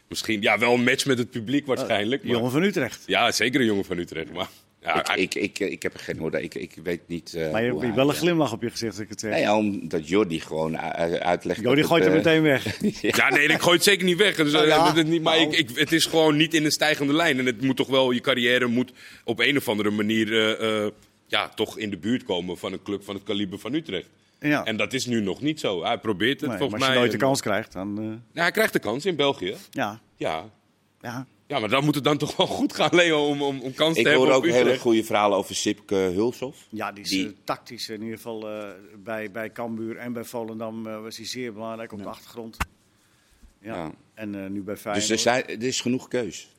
misschien... 0.08 0.42
Ja, 0.42 0.58
wel 0.58 0.74
een 0.74 0.84
match 0.84 1.06
met 1.06 1.18
het 1.18 1.30
publiek 1.30 1.66
waarschijnlijk. 1.66 2.22
maar- 2.22 2.32
Jongen 2.32 2.50
van 2.50 2.62
Utrecht. 2.62 3.02
Ja, 3.06 3.32
zeker 3.32 3.60
een 3.60 3.66
jongen 3.66 3.84
van 3.84 3.98
Utrecht. 3.98 4.32
Maar 4.32 4.48
ja, 4.80 5.14
Ik, 5.14 5.34
ik, 5.34 5.58
ik, 5.58 5.70
ik 5.70 5.82
heb 5.82 5.94
er 5.94 6.00
geen 6.00 6.20
orde. 6.22 6.42
Ik, 6.42 6.54
ik 6.54 6.74
weet 6.82 7.00
niet. 7.08 7.34
eh, 7.34 7.52
Maar 7.52 7.64
je 7.64 7.78
hebt 7.78 7.94
wel 7.94 8.08
een 8.08 8.14
glimlach 8.14 8.52
op 8.52 8.62
je 8.62 8.70
gezicht 8.70 8.92
als 8.92 9.00
ik 9.00 9.08
het 9.08 9.20
zeg. 9.20 9.30
Nee, 9.30 9.40
ja, 9.40 9.56
omdat 9.56 10.08
Jordi 10.08 10.40
gewoon 10.40 10.78
uitlegt. 10.78 11.60
Jo, 11.60 11.68
die 11.68 11.76
dat 11.80 11.86
gooit 11.90 12.04
het, 12.04 12.12
er 12.12 12.18
eh, 12.18 12.24
meteen 12.24 12.42
weg. 12.42 12.80
Ja, 13.16 13.28
nee, 13.28 13.46
ik 13.48 13.60
gooi 13.60 13.74
het 13.74 13.84
zeker 13.84 14.04
niet 14.04 14.16
weg. 14.16 14.36
Dus, 14.36 14.46
eh, 14.46 14.52
Nou 14.52 14.66
ja, 14.66 14.94
het, 14.94 15.06
niet, 15.06 15.22
maar 15.22 15.36
nou. 15.38 15.50
ik, 15.50 15.58
ik, 15.70 15.76
het 15.78 15.92
is 15.92 16.04
gewoon 16.06 16.36
niet 16.36 16.54
in 16.54 16.64
een 16.64 16.72
stijgende 16.72 17.12
lijn. 17.12 17.38
En 17.38 17.46
het 17.46 17.60
moet 17.60 17.76
toch 17.76 17.88
wel, 17.88 18.10
je 18.10 18.20
carrière 18.20 18.66
moet 18.66 18.92
op 19.24 19.38
een 19.40 19.56
of 19.56 19.68
andere 19.68 19.90
manier 19.90 20.32
eh, 20.58 20.84
eh, 20.84 20.92
ja, 21.26 21.48
toch 21.48 21.78
in 21.78 21.90
de 21.90 21.96
buurt 21.98 22.22
komen 22.24 22.58
van 22.58 22.72
een 22.72 22.82
club 22.82 23.04
van 23.04 23.14
het 23.14 23.24
kaliber 23.24 23.58
van 23.58 23.74
Utrecht. 23.74 24.08
Ja. 24.40 24.64
En 24.64 24.76
dat 24.76 24.92
is 24.92 25.06
nu 25.06 25.20
nog 25.20 25.40
niet 25.40 25.60
zo. 25.60 25.84
Hij 25.84 25.98
probeert 25.98 26.40
het 26.40 26.48
Nee, 26.50 26.58
volgens 26.58 26.80
maar 26.80 26.88
als 26.88 26.88
je 26.88 27.00
mij. 27.00 27.08
nooit 27.08 27.12
de 27.20 27.26
kans 27.26 27.40
krijgt, 27.40 27.72
dan... 27.72 27.88
eh, 27.98 28.02
Nou, 28.04 28.18
hij 28.32 28.50
krijgt 28.50 28.72
de 28.72 28.78
kans 28.78 29.04
in 29.06 29.16
België. 29.16 29.54
ja, 29.70 30.00
Ja. 30.16 30.44
ja. 31.00 31.26
Ja, 31.46 31.58
maar 31.58 31.68
dan 31.68 31.84
moet 31.84 31.94
het 31.94 32.04
dan 32.04 32.18
toch 32.18 32.36
wel 32.36 32.46
goed 32.58 32.74
gaan, 32.74 32.88
Leo, 32.94 33.26
om, 33.26 33.42
om, 33.42 33.60
om 33.60 33.74
kans 33.74 33.96
Ik 33.96 34.02
te 34.02 34.08
hebben 34.08 34.26
hoor 34.28 34.36
op 34.36 34.44
ook 34.44 34.50
hele 34.50 34.78
goede 34.78 35.04
verhalen 35.04 35.38
over 35.38 35.54
Sipke 35.54 35.94
Hulshoff. 35.94 36.66
ja, 36.70 36.92
die 36.92 37.04
is 37.04 37.10
Die- 37.10 37.26
eh, 37.26 37.32
tactisch 37.44 37.88
in 37.88 38.00
ieder 38.02 38.16
geval 38.16 38.50
eh, 38.50 38.68
bij, 39.04 39.30
bij 39.30 39.52
Cambuur 39.52 39.96
en 39.96 40.12
bij 40.12 40.24
Volendam 40.24 40.86
eh, 40.86 41.00
was 41.02 41.16
hij 41.16 41.26
zeer 41.26 41.52
belangrijk 41.52 41.92
op 41.92 41.98
de 42.02 42.08
achtergrond. 42.08 42.56
Ja. 43.60 43.74
Ja. 43.74 43.90
En 44.14 44.44
eh, 44.44 44.50
nu 44.50 44.62
bij 44.62 44.76
Feyenoord. 44.76 45.08
Dus 45.08 45.16
er, 45.16 45.18
zijn, 45.32 45.46
er 45.46 45.62
is 45.66 45.80
genoeg 45.80 46.08
keus. 46.08 46.50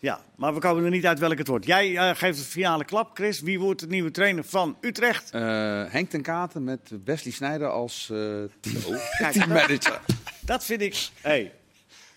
Ja, 0.00 0.20
maar 0.36 0.54
we 0.54 0.60
komen 0.60 0.84
er 0.84 0.90
niet 0.90 1.06
uit 1.06 1.18
welk 1.18 1.38
het 1.38 1.46
wordt. 1.46 1.66
Jij 1.66 2.14
geeft 2.14 2.38
de 2.38 2.44
finale 2.44 2.84
klap, 2.84 3.10
Chris. 3.16 3.40
Wie 3.40 3.60
wordt 3.60 3.80
de 3.80 3.86
nieuwe 3.86 4.10
trainer 4.10 4.44
van 4.44 4.76
Utrecht? 4.80 5.30
Eh, 5.30 5.40
Henk 5.88 6.10
ten 6.10 6.22
Katen 6.22 6.64
met 6.64 6.80
Wesley 7.04 7.32
Snijder 7.32 7.68
als 7.70 8.10
eh 8.10 8.42
teammanager. 9.32 10.00
Dat 10.40 10.64
vind 10.64 10.80
ik... 10.80 11.08
Hey. 11.20 11.52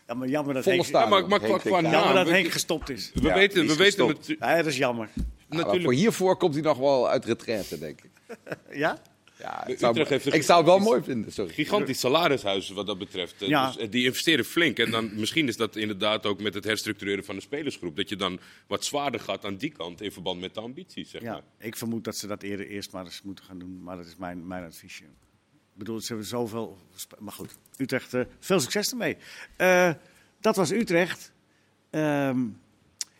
Ja, 0.10 0.16
maar 0.16 0.28
jammer 0.28 0.54
dat 0.54 0.66
Henk. 0.66 0.86
Ja, 0.86 1.06
maar, 1.06 1.20
Henk 1.42 1.60
qua 1.60 1.82
jammer 1.82 2.14
dat 2.14 2.30
Henk 2.30 2.52
gestopt 2.52 2.90
is. 2.90 3.12
We 3.14 3.28
Ja, 3.28 3.34
weten, 3.34 3.68
we 3.68 3.76
weten 3.76 4.08
het, 4.08 4.36
Ja, 4.40 4.56
dat 4.56 4.66
is 4.66 4.78
jammer. 4.78 5.10
Natuurlijk. 5.50 5.84
voor 5.84 5.94
hiervoor 5.94 6.38
komt 6.38 6.54
hij 6.54 6.64
nog 6.64 6.78
wel 6.78 7.10
uit 7.10 7.26
retraite, 7.26 7.80
denk 7.80 8.02
ik. 8.02 8.10
Ja? 8.72 9.02
Ja, 9.40 9.68
ik 9.68 9.80
zou, 9.80 9.92
Utrecht 9.92 10.10
heeft 10.10 10.26
een 10.26 10.32
ik 10.34 10.44
zou 10.44 10.58
het 10.60 10.68
wel 10.68 10.80
mooi 10.80 11.02
vinden, 11.04 11.32
sorry. 11.32 11.54
gigantisch 11.54 12.00
salarishuis 12.00 12.70
wat 12.70 12.88
dat 12.88 12.98
betreft. 12.98 13.42
Eh, 13.42 13.48
Ja. 13.48 13.68
Dus, 13.68 13.78
eh, 13.78 13.92
die 13.92 14.06
investeren 14.06 14.46
flink. 14.46 14.80
En 14.80 14.92
dan, 14.92 15.10
misschien 15.16 15.48
is 15.48 15.58
dat 15.58 15.76
inderdaad 15.76 16.26
ook 16.26 16.42
met 16.42 16.54
het 16.54 16.64
herstructureren 16.64 17.24
van 17.26 17.36
de 17.36 17.42
spelersgroep. 17.42 17.96
Dat 17.96 18.10
je 18.10 18.16
dan 18.16 18.40
wat 18.68 18.86
zwaarder 18.86 19.20
gaat 19.20 19.46
aan 19.46 19.56
die 19.58 19.72
kant 19.72 20.02
in 20.02 20.12
verband 20.12 20.40
met 20.40 20.54
de 20.54 20.60
ambities. 20.60 21.10
Zeg 21.10 21.22
Ja, 21.22 21.32
maar. 21.32 21.42
ik 21.60 21.76
vermoed 21.76 22.04
dat 22.04 22.18
ze 22.18 22.28
dat 22.28 22.44
eerder 22.44 22.68
eerst 22.68 22.92
maar 22.92 23.06
eens 23.06 23.22
moeten 23.24 23.46
gaan 23.46 23.60
doen. 23.60 23.84
Maar 23.84 23.98
dat 23.98 24.06
is 24.06 24.16
mijn, 24.18 24.48
mijn 24.48 24.64
adviesje. 24.64 25.04
Bedoel, 25.80 26.00
ze 26.00 26.08
hebben 26.08 26.26
zoveel... 26.26 26.78
Maar 27.20 27.34
goed, 27.34 27.58
Utrecht, 27.78 28.14
eh, 28.14 28.22
veel 28.40 28.60
succes 28.60 28.92
ermee. 28.92 29.18
Eh, 29.56 29.92
dat 30.40 30.56
was 30.56 30.72
Utrecht. 30.72 31.32
Ehm, 31.90 32.46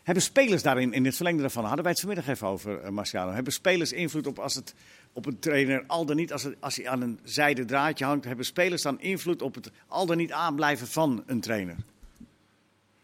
hebben 0.04 0.24
spelers 0.24 0.64
daarin, 0.64 0.94
in 0.94 1.06
het 1.06 1.16
verlengde 1.16 1.42
daarvan, 1.42 1.64
hadden 1.64 1.84
wij 1.84 1.92
het 1.92 2.02
vanmiddag 2.02 2.28
even 2.28 2.48
over, 2.48 2.80
eh, 2.80 2.90
Marciano. 2.90 3.32
Hebben 3.32 3.54
spelers 3.54 3.92
invloed 3.92 4.28
op 4.28 4.40
als 4.40 4.56
het 4.56 4.76
op 5.14 5.26
een 5.26 5.40
trainer, 5.40 5.84
al 5.88 6.06
dan 6.06 6.16
niet, 6.16 6.34
als, 6.34 6.48
als 6.60 6.76
hij 6.76 6.88
aan 6.88 7.02
een 7.02 7.20
zijde 7.24 7.66
draadje 7.66 8.06
hangt, 8.06 8.26
hebben 8.26 8.46
spelers 8.46 8.82
dan 8.82 9.02
invloed 9.02 9.42
op 9.42 9.56
het 9.56 9.72
al 9.88 10.06
dan 10.06 10.18
niet 10.18 10.32
aanblijven 10.32 10.88
van 10.88 11.24
een 11.26 11.42
trainer? 11.42 11.76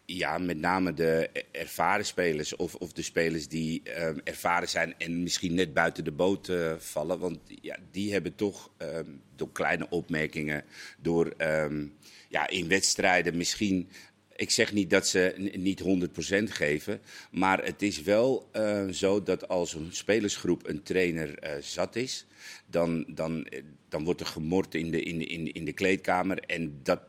Ja, 0.05 0.37
met 0.37 0.57
name 0.57 0.93
de 0.93 1.29
ervaren 1.51 2.05
spelers 2.05 2.55
of, 2.55 2.75
of 2.75 2.91
de 2.91 3.01
spelers 3.01 3.47
die 3.47 3.81
ehm, 3.83 4.17
ervaren 4.23 4.69
zijn 4.69 4.93
en 4.97 5.23
misschien 5.23 5.53
net 5.53 5.73
buiten 5.73 6.03
de 6.03 6.11
boot 6.11 6.49
eh, 6.49 6.73
vallen. 6.77 7.19
Want 7.19 7.39
ja, 7.61 7.77
die 7.91 8.13
hebben 8.13 8.35
toch 8.35 8.71
ehm, 8.77 9.09
door 9.35 9.51
kleine 9.51 9.89
opmerkingen, 9.89 10.63
door 10.97 11.33
ehm, 11.37 11.87
ja, 12.29 12.47
in 12.47 12.67
wedstrijden 12.67 13.37
misschien. 13.37 13.89
Ik 14.35 14.51
zeg 14.51 14.73
niet 14.73 14.89
dat 14.89 15.07
ze 15.07 15.51
niet 15.55 15.81
100% 15.81 16.43
geven, 16.43 17.01
maar 17.31 17.63
het 17.63 17.81
is 17.81 18.01
wel 18.01 18.49
eh, 18.51 18.87
zo 18.87 19.23
dat 19.23 19.47
als 19.47 19.73
een 19.73 19.87
spelersgroep 19.91 20.67
een 20.67 20.83
trainer 20.83 21.39
eh, 21.39 21.61
zat 21.61 21.95
is, 21.95 22.25
dan, 22.65 23.05
dan, 23.07 23.45
eh, 23.45 23.63
dan 23.89 24.03
wordt 24.03 24.19
er 24.19 24.25
gemord 24.25 24.75
in 24.75 24.91
de, 24.91 25.01
in 25.01 25.27
in 25.27 25.53
in 25.53 25.65
de 25.65 25.73
kleedkamer 25.73 26.39
en 26.39 26.79
dat, 26.83 26.99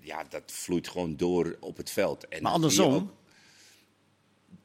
ja, 0.00 0.24
dat 0.28 0.42
vloeit 0.46 0.88
gewoon 0.88 1.16
door 1.16 1.56
op 1.60 1.76
het 1.76 1.90
veld. 1.90 2.28
En 2.28 2.42
Maar 2.42 2.52
andersom, 2.52 3.10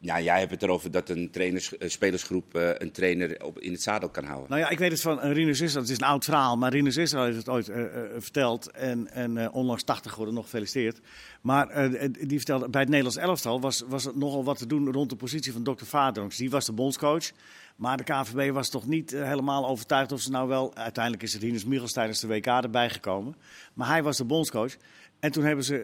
ja, 0.02 0.22
jij 0.22 0.40
hebt 0.40 0.52
het 0.52 0.64
erover 0.64 0.92
dat 0.92 1.10
een 1.10 1.30
trainers, 1.32 1.78
eh, 1.78 1.90
spelersgroep 1.90 2.56
eh, 2.56 2.70
een 2.78 2.92
trainer 2.92 3.44
op, 3.44 3.60
in 3.60 3.72
het 3.72 3.82
zadel 3.82 4.10
kan 4.10 4.24
houden. 4.24 4.50
Nou 4.50 4.62
ja, 4.62 4.70
ik 4.70 4.80
weet 4.80 4.92
het 4.92 5.02
van 5.02 5.22
eh, 5.22 5.32
Rinus 5.32 5.62
Israël. 5.62 5.84
Het 5.84 5.92
is 5.92 6.00
een 6.00 6.08
oud 6.08 6.24
verhaal, 6.24 6.58
maar 6.58 6.72
Rinus 6.72 6.98
Israël 6.98 7.26
heeft 7.26 7.38
het 7.38 7.50
ooit 7.50 7.72
verteld. 8.18 8.72
En, 8.72 9.12
en 9.12 9.52
onlangs 9.52 9.84
80 9.84 10.12
geworden, 10.12 10.36
nog 10.36 10.44
gefeliciteerd. 10.44 11.00
Maar 11.42 11.90
die 12.28 12.38
vertelde, 12.38 12.70
bij 12.70 12.82
het 12.82 12.90
Nederlands 12.90 13.18
elftal 13.18 13.62
was, 13.62 13.84
was 13.88 14.06
er 14.06 14.18
nogal 14.18 14.44
wat 14.44 14.58
te 14.58 14.68
doen 14.68 14.92
rond 14.92 15.10
de 15.10 15.16
positie 15.16 15.54
van 15.54 15.64
Dr. 15.64 15.86
Vadronks. 15.86 16.38
Die 16.38 16.50
was 16.50 16.66
de 16.66 16.74
bondscoach. 16.74 17.32
Maar 17.76 17.98
de 17.98 18.04
KVB 18.04 18.54
was 18.54 18.70
toch 18.70 18.88
niet 18.88 19.12
helemaal 19.12 19.68
overtuigd 19.68 20.12
of 20.12 20.22
ze 20.22 20.32
nou 20.32 20.48
wel... 20.48 20.76
Uiteindelijk 20.76 21.24
is 21.24 21.38
Rinus 21.38 21.66
Michels 21.66 21.94
tijdens 21.94 22.20
de 22.20 22.28
WK 22.28 22.46
erbij 22.46 22.90
gekomen. 22.90 23.36
Maar 23.74 23.88
hij 23.88 24.04
was 24.04 24.18
de 24.18 24.26
bondscoach. 24.26 24.76
En 25.20 25.32
toen 25.32 25.44
hebben 25.44 25.66
ze, 25.66 25.78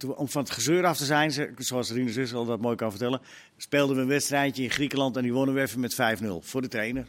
eh, 0.00 0.10
om 0.16 0.28
van 0.28 0.42
het 0.42 0.50
gezeur 0.50 0.84
af 0.84 0.96
te 0.96 1.04
zijn, 1.04 1.32
ze- 1.32 1.52
zoals 1.58 1.90
Rinus 1.90 2.16
Israël 2.16 2.44
dat 2.44 2.60
mooi 2.60 2.76
kan 2.76 2.90
vertellen... 2.90 3.20
speelden 3.56 3.96
we 3.96 4.02
een 4.02 4.08
wedstrijdje 4.08 4.62
in 4.62 4.70
Griekenland 4.70 5.16
en 5.16 5.22
die 5.22 5.32
wonnen 5.32 5.54
we 5.54 5.60
even 5.60 5.80
met 5.80 5.94
5-0 5.94 6.40
voor 6.40 6.62
de 6.62 6.68
trainer. 6.68 7.06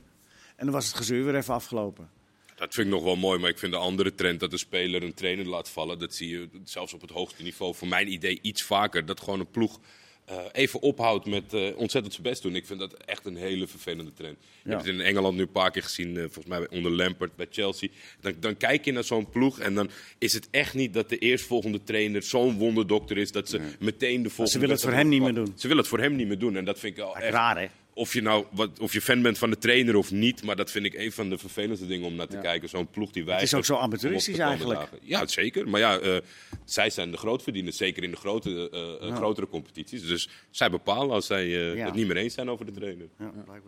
En 0.55 0.65
dan 0.65 0.73
was 0.73 0.87
het 0.87 0.95
gezeur 0.95 1.25
weer 1.25 1.35
even 1.35 1.53
afgelopen. 1.53 2.09
Dat 2.55 2.73
vind 2.73 2.87
ik 2.87 2.93
nog 2.93 3.03
wel 3.03 3.15
mooi, 3.15 3.39
maar 3.39 3.49
ik 3.49 3.57
vind 3.59 3.71
de 3.71 3.77
andere 3.77 4.15
trend 4.15 4.39
dat 4.39 4.51
de 4.51 4.57
speler 4.57 5.03
een 5.03 5.13
trainer 5.13 5.45
laat 5.45 5.69
vallen. 5.69 5.99
Dat 5.99 6.15
zie 6.15 6.29
je 6.29 6.49
zelfs 6.63 6.93
op 6.93 7.01
het 7.01 7.09
hoogste 7.09 7.43
niveau, 7.43 7.75
voor 7.75 7.87
mijn 7.87 8.11
idee, 8.11 8.39
iets 8.41 8.63
vaker. 8.63 9.05
Dat 9.05 9.19
gewoon 9.19 9.39
een 9.39 9.49
ploeg 9.51 9.79
eh, 10.27 10.37
even 10.51 10.81
ophoudt 10.81 11.25
met 11.25 11.53
eh, 11.53 11.77
ontzettend 11.77 12.13
zijn 12.13 12.27
best 12.27 12.41
doen. 12.41 12.55
Ik 12.55 12.65
vind 12.65 12.79
dat 12.79 12.93
echt 12.93 13.25
een 13.25 13.35
hele 13.35 13.67
vervelende 13.67 14.13
trend. 14.13 14.37
Je 14.63 14.69
Ja. 14.69 14.75
hebt 14.75 14.85
het 14.87 14.95
in 14.95 15.01
Engeland 15.01 15.35
nu 15.35 15.41
een 15.41 15.51
paar 15.51 15.71
keer 15.71 15.83
gezien, 15.83 16.15
eh, 16.17 16.21
volgens 16.23 16.45
mij 16.45 16.67
onder 16.69 16.91
Lampard 16.91 17.35
bij 17.35 17.47
Chelsea. 17.49 17.89
Dan, 18.21 18.33
dan 18.39 18.57
kijk 18.57 18.85
je 18.85 18.91
naar 18.91 19.03
zo'n 19.03 19.29
ploeg 19.29 19.59
en 19.59 19.73
dan 19.73 19.89
is 20.17 20.33
het 20.33 20.47
echt 20.51 20.73
niet 20.73 20.93
dat 20.93 21.09
de 21.09 21.17
eerstvolgende 21.17 21.83
trainer 21.83 22.23
zo'n 22.23 22.57
wonderdokter 22.57 23.17
is 23.17 23.31
dat 23.31 23.49
ze 23.49 23.61
meteen 23.79 24.21
de 24.23 24.29
volgende. 24.29 24.51
ze 24.51 24.59
willen 24.59 24.75
het 24.75 24.83
voor 24.83 24.93
hem 24.93 25.07
niet 25.09 25.21
meer 25.21 25.33
doen. 25.33 25.53
Ze 25.55 25.61
willen 25.67 25.77
het 25.77 25.87
voor 25.87 25.99
hem 25.99 26.15
niet 26.15 26.27
meer 26.27 26.39
doen 26.39 26.55
en 26.55 26.65
dat 26.65 26.79
vind 26.79 26.91
ik 26.97 26.99
wel 27.03 27.15
echt 27.17 27.33
Raar, 27.33 27.59
hè? 27.59 27.67
Of 27.97 28.13
je 28.13 28.21
nou 28.21 28.45
wat, 28.51 28.79
of 28.79 28.93
je 28.93 29.01
fan 29.01 29.21
bent 29.21 29.37
van 29.37 29.49
de 29.49 29.57
trainer 29.57 29.95
of 29.95 30.11
niet, 30.11 30.43
maar 30.43 30.55
dat 30.55 30.71
vind 30.71 30.85
ik 30.85 30.93
een 30.93 31.11
van 31.11 31.29
de 31.29 31.37
vervelendste 31.37 31.87
dingen 31.87 32.07
om 32.07 32.15
naar 32.15 32.27
te 32.27 32.37
kijken. 32.37 32.69
Zo'n 32.69 32.87
ploeg 32.89 33.11
die 33.11 33.25
wij. 33.25 33.41
is 33.41 33.53
ook 33.53 33.65
zo 33.65 33.75
amateuristisch 33.75 34.37
eigenlijk. 34.37 34.89
Ja, 35.01 35.27
zeker. 35.27 35.69
Maar 35.69 35.79
ja, 35.79 35.99
eh, 35.99 36.17
zij 36.65 36.89
zijn 36.89 37.11
de 37.11 37.17
grootverdieners, 37.17 37.77
zeker 37.77 38.03
in 38.03 38.11
de 38.11 38.17
grote, 38.17 38.69
eh, 39.01 39.07
eh, 39.09 39.15
grotere 39.15 39.47
competities. 39.47 40.07
Dus 40.07 40.29
zij 40.49 40.69
bepalen 40.69 41.09
als 41.11 41.25
zij 41.25 41.43
eh, 41.43 41.75
Ja. 41.75 41.85
het 41.85 41.93
niet 41.95 42.07
meer 42.07 42.17
eens 42.17 42.33
zijn 42.33 42.49
over 42.49 42.65
de 42.65 42.71
trainer. 42.71 43.07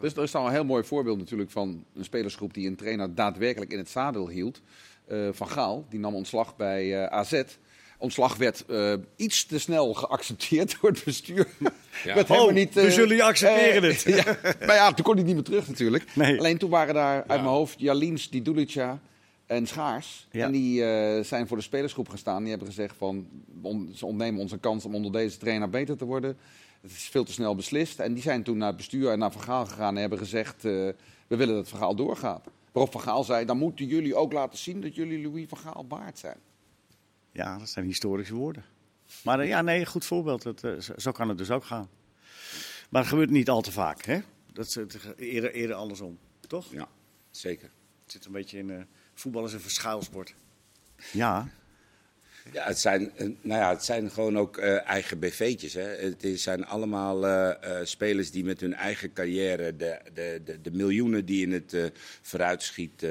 Dus 0.01 0.13
er 0.13 0.23
is 0.23 0.35
al 0.35 0.45
een 0.45 0.51
heel 0.51 0.65
mooi 0.65 0.83
voorbeeld 0.83 1.17
natuurlijk 1.17 1.51
van 1.51 1.85
een 1.95 2.03
spelersgroep 2.03 2.53
die 2.53 2.67
een 2.67 2.75
trainer 2.75 3.15
daadwerkelijk 3.15 3.71
in 3.71 3.77
het 3.77 3.89
zadel 3.89 4.29
hield. 4.29 4.61
Eh, 5.07 5.27
van 5.31 5.49
Gaal, 5.49 5.85
die 5.89 5.99
nam 5.99 6.15
ontslag 6.15 6.55
bij 6.55 7.09
AZ. 7.09 7.41
Ontslag 8.01 8.35
werd 8.37 8.65
eh, 8.65 8.93
iets 9.15 9.45
te 9.45 9.59
snel 9.59 9.93
geaccepteerd 9.93 10.77
door 10.81 10.89
het 10.89 11.03
bestuur. 11.03 11.47
Ja. 11.57 11.69
Oh, 12.05 12.15
helemaal 12.15 12.49
niet, 12.49 12.77
eh, 12.77 12.83
dus 12.83 12.95
jullie 12.95 13.23
accepteren 13.23 13.83
eh, 13.83 13.97
het. 13.97 14.01
ja, 14.25 14.37
maar 14.65 14.75
ja, 14.75 14.93
toen 14.93 15.05
kon 15.05 15.15
hij 15.15 15.23
niet 15.23 15.33
meer 15.35 15.43
terug 15.43 15.67
natuurlijk. 15.67 16.05
Nee. 16.15 16.37
Alleen 16.39 16.57
toen 16.57 16.69
waren 16.69 16.93
daar 16.93 17.15
uit 17.15 17.27
mijn 17.27 17.53
hoofd 17.53 17.79
Jalins, 17.79 18.29
Didulica 18.29 18.99
en 19.45 19.67
Schaars. 19.67 20.27
Ja. 20.31 20.45
En 20.45 20.51
die 20.51 20.83
eh, 20.85 21.23
zijn 21.23 21.47
voor 21.47 21.57
de 21.57 21.63
spelersgroep 21.63 22.09
gestaan. 22.09 22.39
Die 22.41 22.49
hebben 22.49 22.67
gezegd 22.67 22.95
van, 22.97 23.27
on- 23.61 23.91
ze 23.95 24.05
ontnemen 24.05 24.41
ons 24.41 24.51
een 24.51 24.59
kans 24.59 24.85
om 24.85 24.95
onder 24.95 25.11
deze 25.11 25.37
trainer 25.37 25.69
beter 25.69 25.97
te 25.97 26.05
worden. 26.05 26.37
Het 26.81 26.91
is 26.91 27.07
veel 27.11 27.23
te 27.23 27.31
snel 27.31 27.55
beslist. 27.55 27.99
En 27.99 28.13
die 28.13 28.23
zijn 28.23 28.43
toen 28.43 28.57
naar 28.57 28.67
het 28.67 28.77
bestuur 28.77 29.11
en 29.11 29.19
naar 29.19 29.31
Vergaal 29.31 29.65
gegaan 29.65 29.93
en 29.95 30.01
hebben 30.01 30.19
gezegd, 30.19 30.61
we 30.61 30.95
willen 31.27 31.55
dat 31.55 31.69
Vergaal 31.69 31.95
doorgaat. 31.95 32.47
Waarop 32.71 32.91
Vergaal 32.91 33.23
zei, 33.23 33.45
dan 33.45 33.57
moeten 33.57 33.85
jullie 33.85 34.15
ook 34.15 34.33
laten 34.33 34.57
zien 34.59 34.81
dat 34.81 34.95
jullie 34.95 35.21
Louis 35.21 35.45
Vergaal 35.47 35.85
waard 35.89 36.19
zijn. 36.19 36.37
Ja, 37.31 37.57
dat 37.57 37.69
zijn 37.69 37.85
historische 37.85 38.33
woorden. 38.35 38.65
Maar 39.23 39.39
eh, 39.39 39.47
ja, 39.47 39.61
nee, 39.61 39.85
goed 39.85 40.05
voorbeeld. 40.05 40.41
Dat, 40.41 40.63
eh, 40.63 40.71
zo- 40.97 41.11
kan 41.11 41.29
het 41.29 41.37
dus 41.37 41.51
ook 41.51 41.63
gaan. 41.65 41.89
Maar 42.89 43.01
het 43.01 43.09
gebeurt 43.09 43.29
niet 43.29 43.49
al 43.49 43.61
te 43.61 43.71
vaak, 43.71 44.05
hè? 44.05 44.19
Dat 44.53 44.65
is 44.65 44.75
het, 44.75 44.97
eerder, 45.17 45.51
eerder 45.51 45.75
andersom, 45.75 46.17
toch? 46.47 46.71
Ja, 46.71 46.87
zeker. 47.31 47.69
Het 48.03 48.11
zit 48.11 48.25
een 48.25 48.31
beetje 48.31 48.57
in... 48.57 48.69
eh 48.69 48.81
voetbal 49.13 49.45
is 49.45 49.53
een 49.53 49.59
verschuilsport. 49.59 50.33
Ja. 51.11 51.47
Ja, 52.53 52.63
het 52.65 52.79
zijn, 52.79 53.11
nou 53.41 53.59
ja, 53.61 53.69
het 53.69 53.83
zijn 53.85 54.11
gewoon 54.11 54.37
ook 54.37 54.57
eh, 54.57 54.85
eigen 54.87 55.19
BV'tjes. 55.19 55.73
Hè. 55.73 55.81
Het 55.81 56.23
is- 56.23 56.43
zijn 56.43 56.65
allemaal 56.65 57.25
eh, 57.27 57.79
eh, 57.79 57.85
spelers 57.85 58.31
die 58.31 58.43
met 58.43 58.59
hun 58.59 58.73
eigen 58.73 59.13
carrière 59.13 59.75
de, 59.75 59.99
de, 60.13 60.41
de, 60.45 60.61
de 60.61 60.71
miljoenen 60.71 61.25
die 61.25 61.45
in 61.45 61.51
het 61.51 61.73
eh, 61.73 61.85
vooruitschiet 62.21 63.05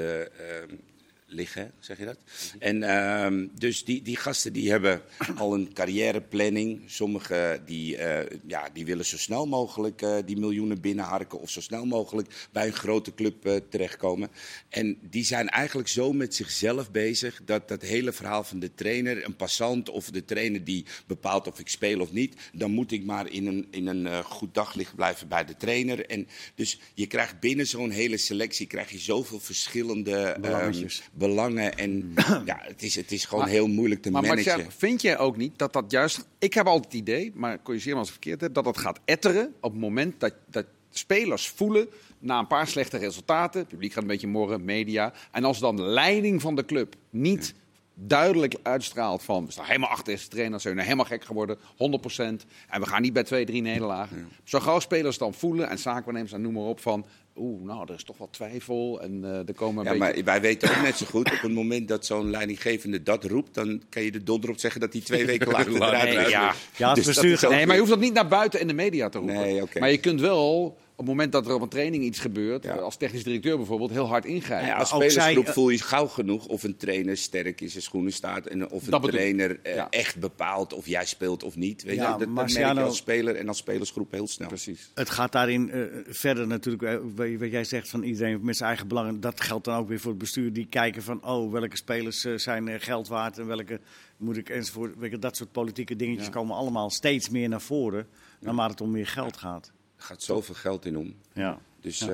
liggen, 1.29 1.71
zeg 1.79 1.97
je 1.97 2.05
dat? 2.05 2.17
En 2.59 2.83
ehm, 2.83 3.47
dus 3.57 3.83
die, 3.83 4.01
die 4.01 4.15
gasten 4.15 4.53
die 4.53 4.71
hebben 4.71 5.01
al 5.35 5.53
een 5.53 5.73
carrièreplanning. 5.73 6.81
Sommigen 6.85 7.65
die, 7.65 7.97
eh, 7.97 8.37
ja, 8.47 8.69
die 8.73 8.85
willen 8.85 9.05
zo 9.05 9.17
snel 9.17 9.45
mogelijk 9.47 10.01
eh, 10.01 10.17
die 10.25 10.37
miljoenen 10.37 10.81
binnenharken 10.81 11.39
of 11.39 11.49
zo 11.49 11.61
snel 11.61 11.85
mogelijk 11.85 12.47
bij 12.51 12.67
een 12.67 12.73
grote 12.73 13.13
club 13.13 13.45
eh, 13.45 13.55
terechtkomen. 13.69 14.29
En 14.69 14.97
die 15.01 15.25
zijn 15.25 15.49
eigenlijk 15.49 15.87
zo 15.87 16.13
met 16.13 16.35
zichzelf 16.35 16.91
bezig 16.91 17.41
dat 17.45 17.67
dat 17.67 17.81
hele 17.81 18.11
verhaal 18.13 18.43
van 18.43 18.59
de 18.59 18.73
trainer, 18.73 19.25
een 19.25 19.35
passant 19.35 19.89
of 19.89 20.11
de 20.11 20.25
trainer 20.25 20.63
die 20.63 20.85
bepaalt 21.07 21.47
of 21.47 21.59
ik 21.59 21.69
speel 21.69 21.99
of 21.99 22.11
niet, 22.11 22.35
dan 22.53 22.71
moet 22.71 22.91
ik 22.91 23.03
maar 23.03 23.29
in 23.29 23.47
een, 23.47 23.67
in 23.71 23.87
een 23.87 24.23
goed 24.23 24.53
daglicht 24.53 24.95
blijven 24.95 25.27
bij 25.27 25.45
de 25.45 25.57
trainer. 25.57 26.05
En 26.05 26.27
dus 26.55 26.79
je 26.93 27.07
krijgt 27.07 27.39
binnen 27.39 27.67
zo'n 27.67 27.89
hele 27.89 28.17
selectie 28.17 28.67
krijg 28.67 28.91
je 28.91 28.99
zoveel 28.99 29.39
verschillende 29.39 30.15
ehm, 30.15 30.41
Belangetjes. 30.41 31.03
Belangen. 31.19 31.77
En 31.77 32.13
ja, 32.45 32.59
het 32.61 32.83
is, 32.83 32.95
het 32.95 33.11
is 33.11 33.25
gewoon 33.25 33.43
Maar- 33.43 33.53
heel 33.53 33.67
moeilijk 33.67 34.01
te 34.01 34.11
Maar 34.11 34.21
managen. 34.21 34.51
Marcia, 34.51 34.71
vind 34.77 35.01
jij 35.01 35.17
ook 35.17 35.37
niet 35.37 35.57
dat 35.57 35.73
dat 35.73 35.91
juist... 35.91 36.27
Ik 36.39 36.53
heb 36.53 36.65
altijd 36.65 36.85
het 36.85 37.01
idee, 37.01 37.31
maar 37.35 37.61
corrigeer 37.61 37.93
me 37.93 37.99
als 37.99 38.07
ik 38.07 38.13
verkeerd 38.13 38.41
heb... 38.41 38.53
dat 38.53 38.63
dat 38.63 38.77
gaat 38.77 38.99
etteren 39.05 39.53
op 39.61 39.71
het 39.71 39.81
moment 39.81 40.19
dat, 40.19 40.33
dat 40.45 40.65
spelers 40.89 41.47
voelen... 41.47 41.89
na 42.19 42.39
een 42.39 42.47
paar 42.47 42.67
slechte 42.67 42.97
resultaten, 42.97 43.59
het 43.59 43.69
publiek 43.69 43.93
gaat 43.93 44.01
een 44.01 44.07
beetje 44.07 44.27
morren, 44.27 44.65
media... 44.65 45.13
en 45.31 45.43
als 45.43 45.59
dan 45.59 45.75
de 45.75 45.83
leiding 45.83 46.41
van 46.41 46.55
de 46.55 46.65
club 46.65 46.95
niet 47.09 47.53
duidelijk 47.93 48.55
uitstraalt 48.63 49.23
van... 49.23 49.45
we 49.45 49.51
staan 49.51 49.65
helemaal 49.65 49.89
achter 49.89 50.13
deze 50.13 50.27
trainer, 50.27 50.61
ze 50.61 50.67
zijn 50.67 50.79
helemaal 50.83 51.05
gek 51.05 51.23
geworden, 51.23 51.57
100%... 51.57 51.59
en 51.77 52.79
we 52.79 52.85
gaan 52.85 53.01
niet 53.01 53.13
bij 53.13 53.23
twee, 53.23 53.45
drie 53.45 53.61
nederlagen. 53.61 54.29
Zo 54.43 54.59
gauw 54.59 54.79
spelers 54.79 55.17
dan 55.17 55.33
voelen, 55.33 55.69
en 55.69 55.77
zaakwaarnemers 55.77 56.33
en 56.33 56.41
noem 56.41 56.53
maar 56.53 56.63
op 56.63 56.79
van... 56.79 57.05
oeh, 57.39 57.63
nou, 57.63 57.81
er 57.87 57.93
is 57.95 58.03
toch 58.03 58.17
wat 58.17 58.27
twijfel 58.33 59.01
en 59.01 59.23
eh, 59.23 59.47
er 59.47 59.53
komen 59.55 59.85
een 59.87 59.93
Ja, 59.93 59.99
beetje... 59.99 60.13
maar 60.15 60.23
wij 60.23 60.41
weten 60.41 60.69
ook 60.69 60.81
net 60.83 60.97
zo 60.97 61.05
goed, 61.05 61.31
op 61.31 61.41
het 61.41 61.53
moment 61.53 61.87
dat 61.87 62.05
zo'n 62.05 62.29
leidinggevende 62.29 63.03
dat 63.03 63.23
roept, 63.23 63.53
dan 63.53 63.81
kan 63.89 64.03
je 64.03 64.11
er 64.11 64.23
donder 64.25 64.49
op 64.49 64.59
zeggen 64.59 64.81
dat 64.81 64.93
hij 64.93 65.01
twee 65.01 65.25
weken 65.31 65.47
later 65.51 65.75
eruit 65.75 66.03
Nee, 66.15 66.29
ja. 66.29 66.53
Ja, 66.75 66.87
het 66.87 66.95
Dus 66.95 67.05
bestuur 67.05 67.49
Nee, 67.49 67.65
maar 67.65 67.73
je 67.75 67.79
hoeft 67.81 67.91
dat 67.93 68.01
niet 68.01 68.13
naar 68.13 68.27
buiten 68.27 68.59
in 68.59 68.67
de 68.67 68.73
media 68.73 69.09
te 69.09 69.17
roepen. 69.17 69.35
Nee, 69.35 69.61
oké. 69.61 69.79
Maar 69.79 69.91
je 69.91 69.97
kunt 69.99 70.19
wel, 70.21 70.77
het 70.99 71.07
moment 71.07 71.31
dat 71.31 71.47
er 71.47 71.53
op 71.53 71.61
een 71.61 71.69
training 71.69 72.03
iets 72.03 72.19
gebeurt, 72.19 72.63
Ja. 72.63 72.75
als 72.75 72.97
technisch 72.97 73.23
directeur 73.23 73.57
bijvoorbeeld, 73.57 73.91
heel 73.91 74.07
hard 74.07 74.25
ingrijpen. 74.25 74.67
Ja, 74.67 74.77
als 74.77 74.89
zij- 74.89 75.09
spelersgroep 75.09 75.47
voel 75.47 75.69
je 75.69 75.77
gauw 75.81 76.07
genoeg 76.07 76.45
of 76.47 76.63
een 76.63 76.77
trainer 76.77 77.17
sterk 77.17 77.61
in 77.61 77.69
zijn 77.69 77.83
schoenen 77.83 78.13
staat. 78.13 78.45
En 78.45 78.69
of 78.71 78.87
een 78.87 79.01
trainer 79.01 79.59
eh, 79.63 79.75
Ja. 79.75 79.87
echt 79.89 80.19
bepaalt 80.19 80.73
of 80.73 80.87
jij 80.87 81.05
speelt 81.05 81.43
of 81.43 81.55
niet. 81.55 81.83
Weet 81.83 81.95
Ja, 81.95 82.01
je? 82.03 82.09
Dat, 82.09 82.19
dat 82.19 82.29
merk 82.29 82.49
je 82.49 82.81
als 82.81 82.97
speler 82.97 83.35
en 83.35 83.47
als 83.47 83.57
spelersgroep 83.57 84.11
heel 84.11 84.27
snel. 84.27 84.47
Precies. 84.47 84.91
Het 84.93 85.09
gaat 85.09 85.31
daarin 85.31 85.71
eh, 85.71 85.81
verder 86.07 86.47
natuurlijk, 86.47 86.83
eh, 86.83 86.97
wat- 87.39 87.51
jij 87.51 87.63
zegt 87.63 87.89
van 87.89 88.03
iedereen 88.03 88.39
met 88.43 88.55
zijn 88.57 88.69
eigen 88.69 88.87
belangen. 88.87 89.19
Dat 89.19 89.41
geldt 89.41 89.65
dan 89.65 89.77
ook 89.77 89.87
weer 89.87 89.99
voor 89.99 90.09
het 90.11 90.19
bestuur. 90.19 90.53
Die 90.53 90.67
kijken 90.69 91.03
van, 91.03 91.23
oh, 91.25 91.51
welke 91.51 91.77
spelers 91.77 92.25
eh, 92.25 92.33
zijn 92.35 92.67
eh, 92.67 92.75
geld 92.79 93.07
waard 93.07 93.37
en 93.37 93.47
welke 93.47 93.79
moet 94.17 94.37
ik 94.37 94.49
enzovoort. 94.49 94.93
Weet 94.97 95.11
je, 95.11 95.19
dat 95.19 95.37
soort 95.37 95.51
politieke 95.51 95.95
dingetjes 95.95 96.25
Ja. 96.25 96.31
komen 96.31 96.55
allemaal 96.55 96.89
steeds 96.89 97.29
meer 97.29 97.49
naar 97.49 97.61
voren. 97.61 98.07
Naarmate 98.39 98.71
het 98.71 98.81
om 98.81 98.91
meer 98.91 99.07
geld 99.07 99.37
gaat. 99.37 99.71
Er 99.99 100.05
gaat 100.05 100.21
zoveel 100.21 100.55
geld 100.55 100.85
in 100.85 100.97
om. 100.97 101.15
Ja. 101.33 101.59
Dus 101.81 102.01
eh, 102.01 102.07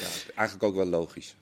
ja, 0.00 0.08
eigenlijk 0.34 0.62
ook 0.62 0.74
wel 0.74 0.86
logisch. 0.86 1.36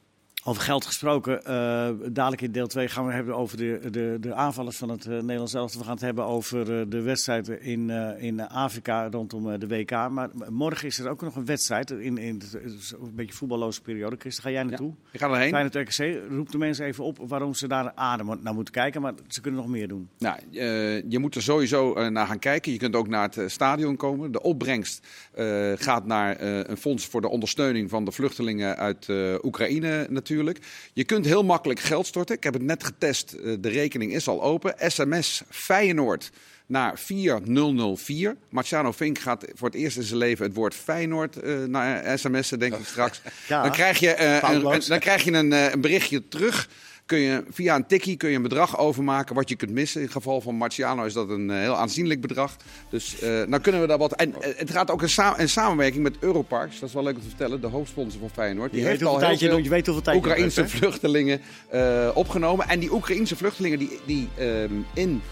Over 0.47 0.63
geld 0.63 0.87
gesproken, 0.87 1.45
eh, 1.45 1.91
dadelijk 2.13 2.43
in 2.43 2.53
deel 2.53 2.67
2 2.67 2.89
gaan 2.89 3.03
we 3.03 3.09
het 3.09 3.17
hebben 3.17 3.37
over 3.37 3.57
de, 3.57 3.79
de, 3.91 4.17
de 4.21 4.35
aanvallers 4.35 4.77
van 4.77 4.89
het 4.89 5.07
eh, 5.07 5.13
Nederlands 5.13 5.55
elftal. 5.55 5.79
We 5.81 5.85
gaan 5.87 5.95
het 5.95 6.05
hebben 6.05 6.25
over 6.25 6.81
eh, 6.81 6.87
de 6.89 7.01
wedstrijden 7.03 7.63
in, 7.63 7.91
in 8.19 8.49
Afrika 8.49 9.09
rondom 9.11 9.59
de 9.59 9.67
WK. 9.67 9.91
Maar 9.91 10.31
morgen 10.49 10.87
is 10.89 10.99
er 10.99 11.11
ook 11.11 11.21
nog 11.23 11.37
een 11.37 11.45
wedstrijd 11.45 11.91
in, 11.91 12.19
in 12.19 12.35
het- 12.35 12.53
het 12.53 12.95
een 13.03 13.15
beetje 13.15 13.35
voetballoze 13.35 13.81
periode. 13.83 14.17
Christen, 14.19 14.43
ga 14.43 14.51
jij 14.51 14.63
naartoe? 14.63 14.93
Je 15.11 15.19
gaat 15.19 15.31
erheen. 15.31 15.49
Feyenoord 15.49 15.75
RKC, 15.75 16.31
roep 16.31 16.51
de 16.51 16.59
mensen 16.59 16.85
even 16.87 17.05
op 17.05 17.19
waarom 17.29 17.55
ze 17.55 17.69
daar 17.69 17.93
adem 17.95 18.39
naar 18.43 18.55
moeten 18.55 18.75
kijken. 18.75 19.01
Maar 19.03 19.13
ze 19.29 19.41
kunnen 19.41 19.61
nog 19.61 19.71
meer 19.71 19.89
doen. 19.89 20.09
Nou, 20.19 20.39
je 21.09 21.19
moet 21.21 21.35
er 21.35 21.43
sowieso 21.43 22.09
naar 22.11 22.27
gaan 22.27 22.39
kijken. 22.39 22.73
Je 22.73 22.79
kunt 22.79 22.97
ook 22.97 23.09
naar 23.09 23.31
het 23.35 23.51
stadion 23.53 23.97
komen. 23.97 24.33
De 24.33 24.43
opbrengst 24.43 25.07
gaat 25.77 26.07
naar 26.07 26.41
een 26.41 26.77
fonds 26.77 27.07
voor 27.07 27.21
de 27.21 27.29
ondersteuning 27.29 27.91
van 27.91 28.05
de 28.05 28.13
vluchtelingen 28.13 28.77
uit 28.77 29.09
Oekraïne 29.43 30.07
natuurlijk. 30.11 30.33
Je 30.93 31.05
kunt 31.05 31.25
heel 31.25 31.45
makkelijk 31.45 31.81
geld 31.81 32.07
storten. 32.07 32.37
Ik 32.37 32.45
heb 32.45 32.53
het 32.53 32.63
net 32.63 32.85
getest. 32.85 33.33
eh, 33.33 33.55
de 33.61 33.69
rekening 33.69 34.15
is 34.15 34.29
al 34.29 34.43
open. 34.43 34.75
SMS 34.79 35.43
Feyenoord 35.51 36.31
naar 36.67 36.99
4004. 36.99 38.37
Marciano 38.49 38.93
Vink 38.93 39.19
gaat 39.19 39.45
voor 39.55 39.69
het 39.69 39.77
eerst 39.77 39.97
in 39.97 40.03
zijn 40.03 40.19
leven 40.19 40.47
het 40.47 40.55
woord 40.55 40.75
Feyenoord 40.75 41.37
eh, 41.37 41.65
naar 41.65 42.19
sms'en, 42.19 42.59
denk 42.59 42.75
ik 42.75 42.87
straks. 42.87 43.21
Ja. 43.49 43.63
Dan 43.63 43.73
krijg 43.73 43.99
je, 43.99 44.11
eh, 44.11 44.51
een, 44.51 44.83
dan 44.89 44.99
krijg 44.99 45.25
je 45.25 45.33
een, 45.33 45.53
een 45.53 45.81
berichtje 45.81 46.29
terug. 46.29 46.69
Kun 47.07 47.19
je, 47.19 47.45
via 47.51 47.75
een 47.75 47.87
tikkie 47.87 48.17
kun 48.17 48.31
je 48.31 48.37
een 48.37 48.43
bedrag 48.43 48.79
overmaken 48.79 49.35
wat 49.35 49.49
je 49.49 49.57
kunt 49.57 49.71
missen. 49.71 50.01
In 50.01 50.07
het 50.07 50.15
geval 50.17 50.41
van 50.41 50.55
Marciano 50.55 51.05
is 51.05 51.13
dat 51.13 51.29
een 51.29 51.51
eh, 51.51 51.57
heel 51.59 51.77
aanzienlijk 51.77 52.21
bedrag. 52.21 52.57
Dus 52.91 53.21
eh 53.21 53.43
dan 53.49 53.61
kunnen 53.61 53.81
we 53.81 53.87
daar 53.87 53.99
wat. 53.99 54.13
En 54.15 54.43
eh, 54.43 54.53
het 54.57 54.71
gaat 54.71 54.91
ook 54.91 55.03
sa- 55.09 55.39
in 55.39 55.49
samenwerking 55.49 56.03
met 56.03 56.17
Europarks. 56.21 56.79
Dat 56.81 56.89
is 56.89 56.95
wel 56.95 57.03
leuk 57.05 57.15
om 57.15 57.21
te 57.21 57.29
vertellen. 57.29 57.61
De 57.61 57.67
hoofdsponsor 57.67 58.21
van 58.21 58.31
Feyenoord. 58.31 58.71
Die 58.73 58.81
Je 58.81 58.87
heeft 58.87 59.05
al 59.05 59.19
heel 59.19 59.39
veel 59.39 59.57
je 59.59 59.69
weet 59.69 59.87
hoeveel 59.87 60.15
Oekraïnse 60.15 60.61
hebt, 60.61 60.73
vluchtelingen 60.73 61.41
opgenomen. 62.15 62.69
En 62.69 62.81
die 62.81 62.93
Oekraïnse 62.93 63.37
vluchtelingen 63.37 63.79
die, 63.79 63.99
die 64.07 64.29
ehm, 64.37 64.73
in 64.95 65.23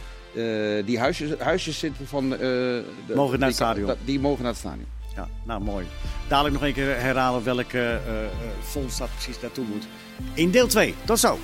die 0.84 0.98
huisjes, 0.98 1.38
huisjes 1.38 1.78
zitten 1.78 2.06
van. 2.06 2.32
eh, 2.32 2.38
de, 2.38 2.84
Mogen 3.14 3.38
naar 3.38 3.48
het 3.48 3.58
die- 3.58 3.66
stadion. 3.66 3.94
Die 4.04 4.20
mogen 4.20 4.42
naar 4.42 4.50
het 4.52 4.60
stadion. 4.60 4.86
Ja, 5.16 5.28
nou 5.46 5.62
mooi. 5.62 5.86
Dadelijk 6.28 6.54
nog 6.54 6.64
een 6.64 6.72
keer 6.74 7.00
herhalen 7.00 7.44
welke 7.44 8.00
fonds 8.62 8.98
dat 8.98 9.08
precies 9.14 9.40
naartoe 9.40 9.64
moet. 9.64 9.86
In 10.34 10.50
deel 10.50 10.66
2. 10.66 10.94
Tot 11.04 11.18
zo. 11.18 11.38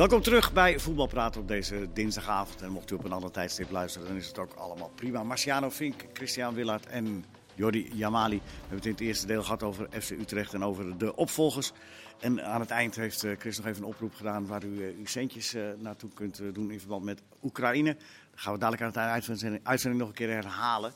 Welkom 0.00 0.22
terug 0.22 0.52
bij 0.52 0.78
Voetbalpraat 0.78 1.36
op 1.36 1.48
deze 1.48 1.88
dinsdagavond. 1.92 2.62
En 2.62 2.70
mocht 2.70 2.90
u 2.90 2.94
op 2.94 3.04
een 3.04 3.12
ander 3.12 3.30
tijdstip 3.30 3.70
luisteren, 3.70 4.08
dan 4.08 4.16
is 4.16 4.26
het 4.26 4.38
ook 4.38 4.52
allemaal 4.52 4.90
prima. 4.94 5.22
Marciano 5.22 5.70
Vink, 5.70 6.04
Christian 6.12 6.54
Willard 6.54 6.86
en 6.86 7.24
Jordi 7.54 7.90
Jamali. 7.94 8.36
We 8.36 8.44
hebben 8.60 8.76
het 8.76 8.86
in 8.86 8.92
het 8.92 9.00
eerste 9.00 9.26
deel 9.26 9.42
gehad 9.42 9.62
over 9.62 9.88
FC 10.00 10.10
Utrecht 10.10 10.54
en 10.54 10.64
over 10.64 10.98
de 10.98 11.16
opvolgers. 11.16 11.72
En 12.20 12.44
aan 12.44 12.60
het 12.60 12.70
eind 12.70 12.96
heeft 12.96 13.24
eh, 13.24 13.32
Chris 13.38 13.56
nog 13.56 13.66
even 13.66 13.82
een 13.82 13.88
oproep 13.88 14.14
gedaan 14.14 14.46
waar 14.46 14.64
u 14.64 14.86
eh, 14.86 14.96
uw 14.98 15.06
centjes 15.06 15.54
eh, 15.54 15.62
naartoe 15.78 16.10
kunt 16.14 16.42
doen 16.52 16.70
in 16.70 16.80
verband 16.80 17.04
met 17.04 17.22
Oekraïne. 17.42 17.94
Dat 18.30 18.40
gaan 18.40 18.52
we 18.52 18.58
dadelijk 18.58 18.82
aan 18.82 19.02
het 19.02 19.12
eind 19.12 19.24
van 19.24 19.52
de 19.52 19.60
uitzending- 19.62 20.00
nog 20.00 20.10
een 20.10 20.16
keer 20.16 20.30
herhalen. 20.30 20.92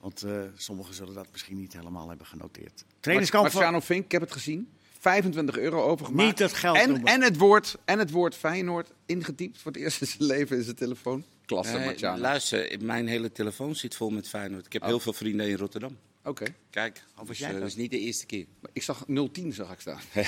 Want 0.00 0.24
sommigen 0.54 0.94
zullen 0.94 1.14
dat 1.14 1.26
misschien 1.32 1.58
niet 1.58 1.72
helemaal 1.72 2.08
hebben 2.08 2.26
genoteerd. 2.26 2.84
Trainingskamp. 3.00 3.44
Marciano 3.44 3.80
Vink, 3.80 4.04
ik 4.04 4.12
heb 4.12 4.20
het 4.20 4.32
gezien. 4.32 4.72
25 5.02 5.58
euro 5.58 5.82
overgemaakt. 5.82 6.28
Niet 6.28 6.38
het 6.38 6.52
geld 6.52 6.76
en, 6.76 7.04
en, 7.04 7.22
het 7.22 7.36
woord, 7.38 7.76
en 7.84 7.98
het 7.98 8.10
woord 8.10 8.34
Feyenoord 8.34 8.90
ingetypt 9.06 9.58
voor 9.58 9.72
het 9.72 9.80
eerst 9.80 10.00
in 10.00 10.06
zijn 10.06 10.24
leven 10.24 10.56
in 10.56 10.62
zijn 10.62 10.76
telefoon. 10.76 11.24
Klasse, 11.46 11.76
Nee, 11.76 11.84
Marciano. 11.84 12.20
luister, 12.20 12.76
mijn 12.80 13.06
hele 13.06 13.32
telefoon 13.32 13.74
zit 13.74 13.94
vol 13.94 14.10
met 14.10 14.28
Feyenoord. 14.28 14.66
Ik 14.66 14.72
heb 14.72 14.82
heel 14.82 15.00
veel 15.00 15.12
vrienden 15.12 15.48
in 15.48 15.56
Rotterdam. 15.56 15.96
Oké. 16.24 16.44
Kijk, 16.70 17.02
dus, 17.26 17.40
eh, 17.40 17.48
dat? 17.50 17.58
dat 17.58 17.68
is 17.68 17.76
niet 17.76 17.90
de 17.90 17.98
eerste 17.98 18.26
keer. 18.26 18.46
Ik 18.72 18.82
zag 18.82 19.04
010 19.32 19.52
zag 19.52 19.72
ik 19.72 19.80
staan. 19.80 20.00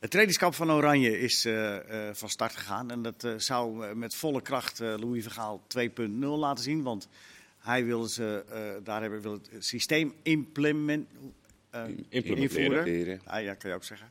Het 0.00 0.10
trainingskamp 0.10 0.54
van 0.54 0.70
Oranje 0.70 1.20
is 1.20 1.44
eh, 1.44 1.76
eh, 2.08 2.14
van 2.14 2.28
start 2.28 2.56
gegaan. 2.56 2.90
En 2.90 3.02
dat 3.02 3.24
eh, 3.24 3.32
zou 3.36 3.94
met 3.94 4.14
volle 4.14 4.42
kracht 4.42 4.80
eh, 4.80 4.94
Louis 4.98 5.22
Vergaal 5.22 5.62
2.0 5.78 6.08
laten 6.18 6.64
zien. 6.64 6.82
Want 6.82 7.08
hij 7.58 7.84
wil, 7.84 8.04
ze, 8.04 8.44
eh, 8.50 8.84
daar 8.84 9.00
hebben, 9.00 9.20
wil 9.20 9.32
het 9.32 9.50
systeem 9.58 10.14
implement, 10.22 11.08
eh, 11.70 11.82
Implementeren. 12.08 12.86
invoeren. 12.86 13.20
Ah, 13.24 13.42
ja, 13.42 13.54
kan 13.54 13.70
je 13.70 13.76
ook 13.76 13.84
zeggen. 13.84 14.10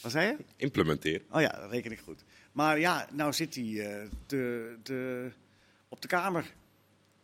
Wat 0.00 0.12
zei 0.12 0.26
je? 0.26 0.36
Implementeer. 0.56 1.22
Oh 1.30 1.40
ja, 1.40 1.48
dat 1.48 1.70
reken 1.70 1.92
ik 1.92 1.98
goed. 1.98 2.24
Maar 2.52 2.78
ja, 2.78 3.08
nou 3.12 3.32
zit 3.32 3.54
hij 3.54 3.64
eh, 3.64 4.08
te, 4.26 4.74
te, 4.82 5.30
op 5.88 6.02
de 6.02 6.08
kamer. 6.08 6.52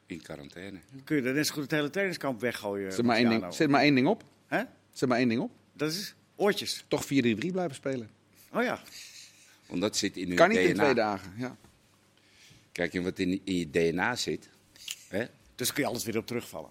In 0.06 0.22
quarantaine. 0.22 0.78
Kun 1.04 1.16
je 1.16 1.22
net 1.22 1.46
zo 1.46 1.52
goed 1.52 1.62
het 1.62 1.70
hele 1.70 1.90
trainingskamp 1.90 2.40
weggooien? 2.40 2.92
Zet 2.92 3.04
maar, 3.04 3.16
één 3.16 3.28
ding, 3.28 3.54
zet 3.54 3.68
maar 3.68 3.82
één 3.82 3.94
ding 3.94 4.06
op. 4.06 4.24
Hè? 4.46 4.62
Zet 4.92 5.08
maar 5.08 5.18
één 5.18 5.28
ding 5.28 5.40
op. 5.40 5.50
Dat 5.72 5.92
is 5.92 6.14
oortjes. 6.36 6.84
Toch 6.88 7.04
4-3-3 7.04 7.08
blijven 7.08 7.74
spelen. 7.74 8.10
Oh 8.52 8.62
ja. 8.62 8.82
Want 9.66 9.80
dat 9.80 9.96
zit 9.96 10.16
in 10.16 10.28
uw 10.30 10.34
Kan 10.36 10.48
niet 10.48 10.58
DNA. 10.58 10.68
in 10.68 10.74
twee 10.74 10.94
dagen. 10.94 11.32
Ja. 11.36 11.56
Kijk, 12.72 12.94
en 12.94 13.02
wat 13.02 13.18
in, 13.18 13.40
in 13.44 13.56
je 13.56 13.70
DNA 13.70 14.16
zit. 14.16 14.48
Hè? 15.08 15.24
Dus 15.54 15.72
kun 15.72 15.82
je 15.82 15.88
alles 15.88 16.04
weer 16.04 16.16
op 16.16 16.26
terugvallen. 16.26 16.70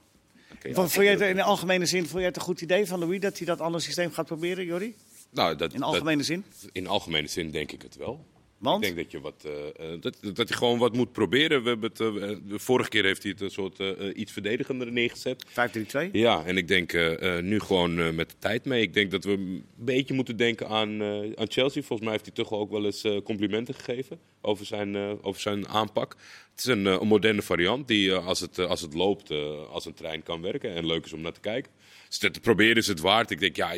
Kun 0.59 0.69
je 0.69 0.75
Vond, 0.75 0.93
jij 0.93 1.11
het 1.11 1.21
in 1.21 1.35
de 1.35 1.43
algemene 1.43 1.85
zin 1.85 2.01
vond 2.01 2.13
jij 2.17 2.25
het 2.25 2.35
een 2.35 2.41
goed 2.41 2.61
idee 2.61 2.85
van 2.85 2.99
Louis 2.99 3.19
dat 3.19 3.37
hij 3.37 3.45
dat 3.47 3.59
andere 3.61 3.83
systeem 3.83 4.11
gaat 4.11 4.25
proberen, 4.25 4.65
Jordi? 4.65 4.95
Nou, 5.29 5.55
dat, 5.55 5.73
In 5.73 5.83
algemene 5.83 6.23
zin? 6.23 6.45
in 6.71 6.87
algemene 6.87 7.27
zin 7.27 7.51
denk 7.51 7.71
ik 7.71 7.81
het 7.81 7.95
wel. 7.95 8.25
Want? 8.61 8.85
Ik 8.85 8.95
denk 8.95 9.11
dat 9.11 9.11
je, 9.11 9.21
wat, 9.21 9.45
eh, 9.45 9.93
eh, 9.93 10.01
dat, 10.01 10.35
dat 10.35 10.47
je 10.47 10.53
gewoon 10.53 10.77
wat 10.77 10.95
moet 10.95 11.11
proberen. 11.11 11.63
We 11.63 11.69
hebben 11.69 11.89
het, 11.89 11.99
eh, 11.99 12.37
de 12.47 12.59
vorige 12.59 12.89
keer 12.89 13.03
heeft 13.03 13.23
hij 13.23 13.31
het 13.31 13.41
een 13.41 13.51
soort 13.51 13.79
iets 14.15 14.31
verdedigender 14.31 14.91
neergezet. 14.91 15.45
5-3-2? 15.47 16.09
Ja, 16.11 16.45
en 16.45 16.57
ik 16.57 16.67
denk 16.67 16.93
nu 17.41 17.59
gewoon 17.59 18.15
met 18.15 18.29
de 18.29 18.35
tijd 18.39 18.65
mee. 18.65 18.81
Ik 18.81 18.93
denk 18.93 19.11
dat 19.11 19.23
we 19.23 19.31
een 19.31 19.65
beetje 19.75 20.13
moeten 20.13 20.37
denken 20.37 20.67
aan, 20.67 21.03
aan 21.35 21.51
Chelsea. 21.51 21.81
Volgens 21.81 22.01
mij 22.01 22.11
heeft 22.11 22.25
hij 22.25 22.35
toch 22.35 22.51
ook 22.51 22.71
wel 22.71 22.85
eens 22.85 23.07
complimenten 23.23 23.73
gegeven 23.73 24.19
over 24.41 24.65
zijn, 24.65 24.95
over 25.21 25.41
zijn 25.41 25.67
aanpak. 25.67 26.15
Het 26.51 26.59
is 26.59 26.65
een, 26.65 26.85
een 26.85 27.07
moderne 27.07 27.41
variant 27.41 27.87
die, 27.87 28.13
als, 28.13 28.39
het, 28.39 28.59
als 28.59 28.81
het 28.81 28.93
loopt, 28.93 29.31
als 29.69 29.85
een 29.85 29.93
trein 29.93 30.23
kan 30.23 30.41
werken. 30.41 30.75
En 30.75 30.85
leuk 30.85 31.05
is 31.05 31.13
om 31.13 31.21
naar 31.21 31.33
te 31.33 31.39
kijken. 31.39 31.71
Te 32.17 32.39
proberen 32.41 32.75
is 32.75 32.87
het 32.87 32.99
waard. 32.99 33.31
Ik 33.31 33.39
denk, 33.39 33.55
ja, 33.55 33.71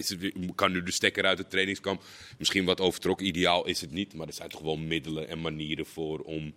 kan 0.56 0.72
nu 0.72 0.84
de 0.84 0.92
stekker 0.92 1.26
uit 1.26 1.38
het 1.38 1.50
trainingskamp 1.50 2.04
misschien 2.38 2.66
wat 2.66 2.82
overtrokken. 2.82 3.26
Ideaal 3.26 3.66
is 3.68 3.82
het 3.82 3.92
niet, 3.92 4.14
maar 4.14 4.28
er 4.28 4.34
zijn 4.34 4.50
toch 4.50 4.62
wel 4.62 4.78
middelen 4.78 5.28
en 5.28 5.42
manieren 5.42 5.86
voor 5.86 6.20
om 6.20 6.54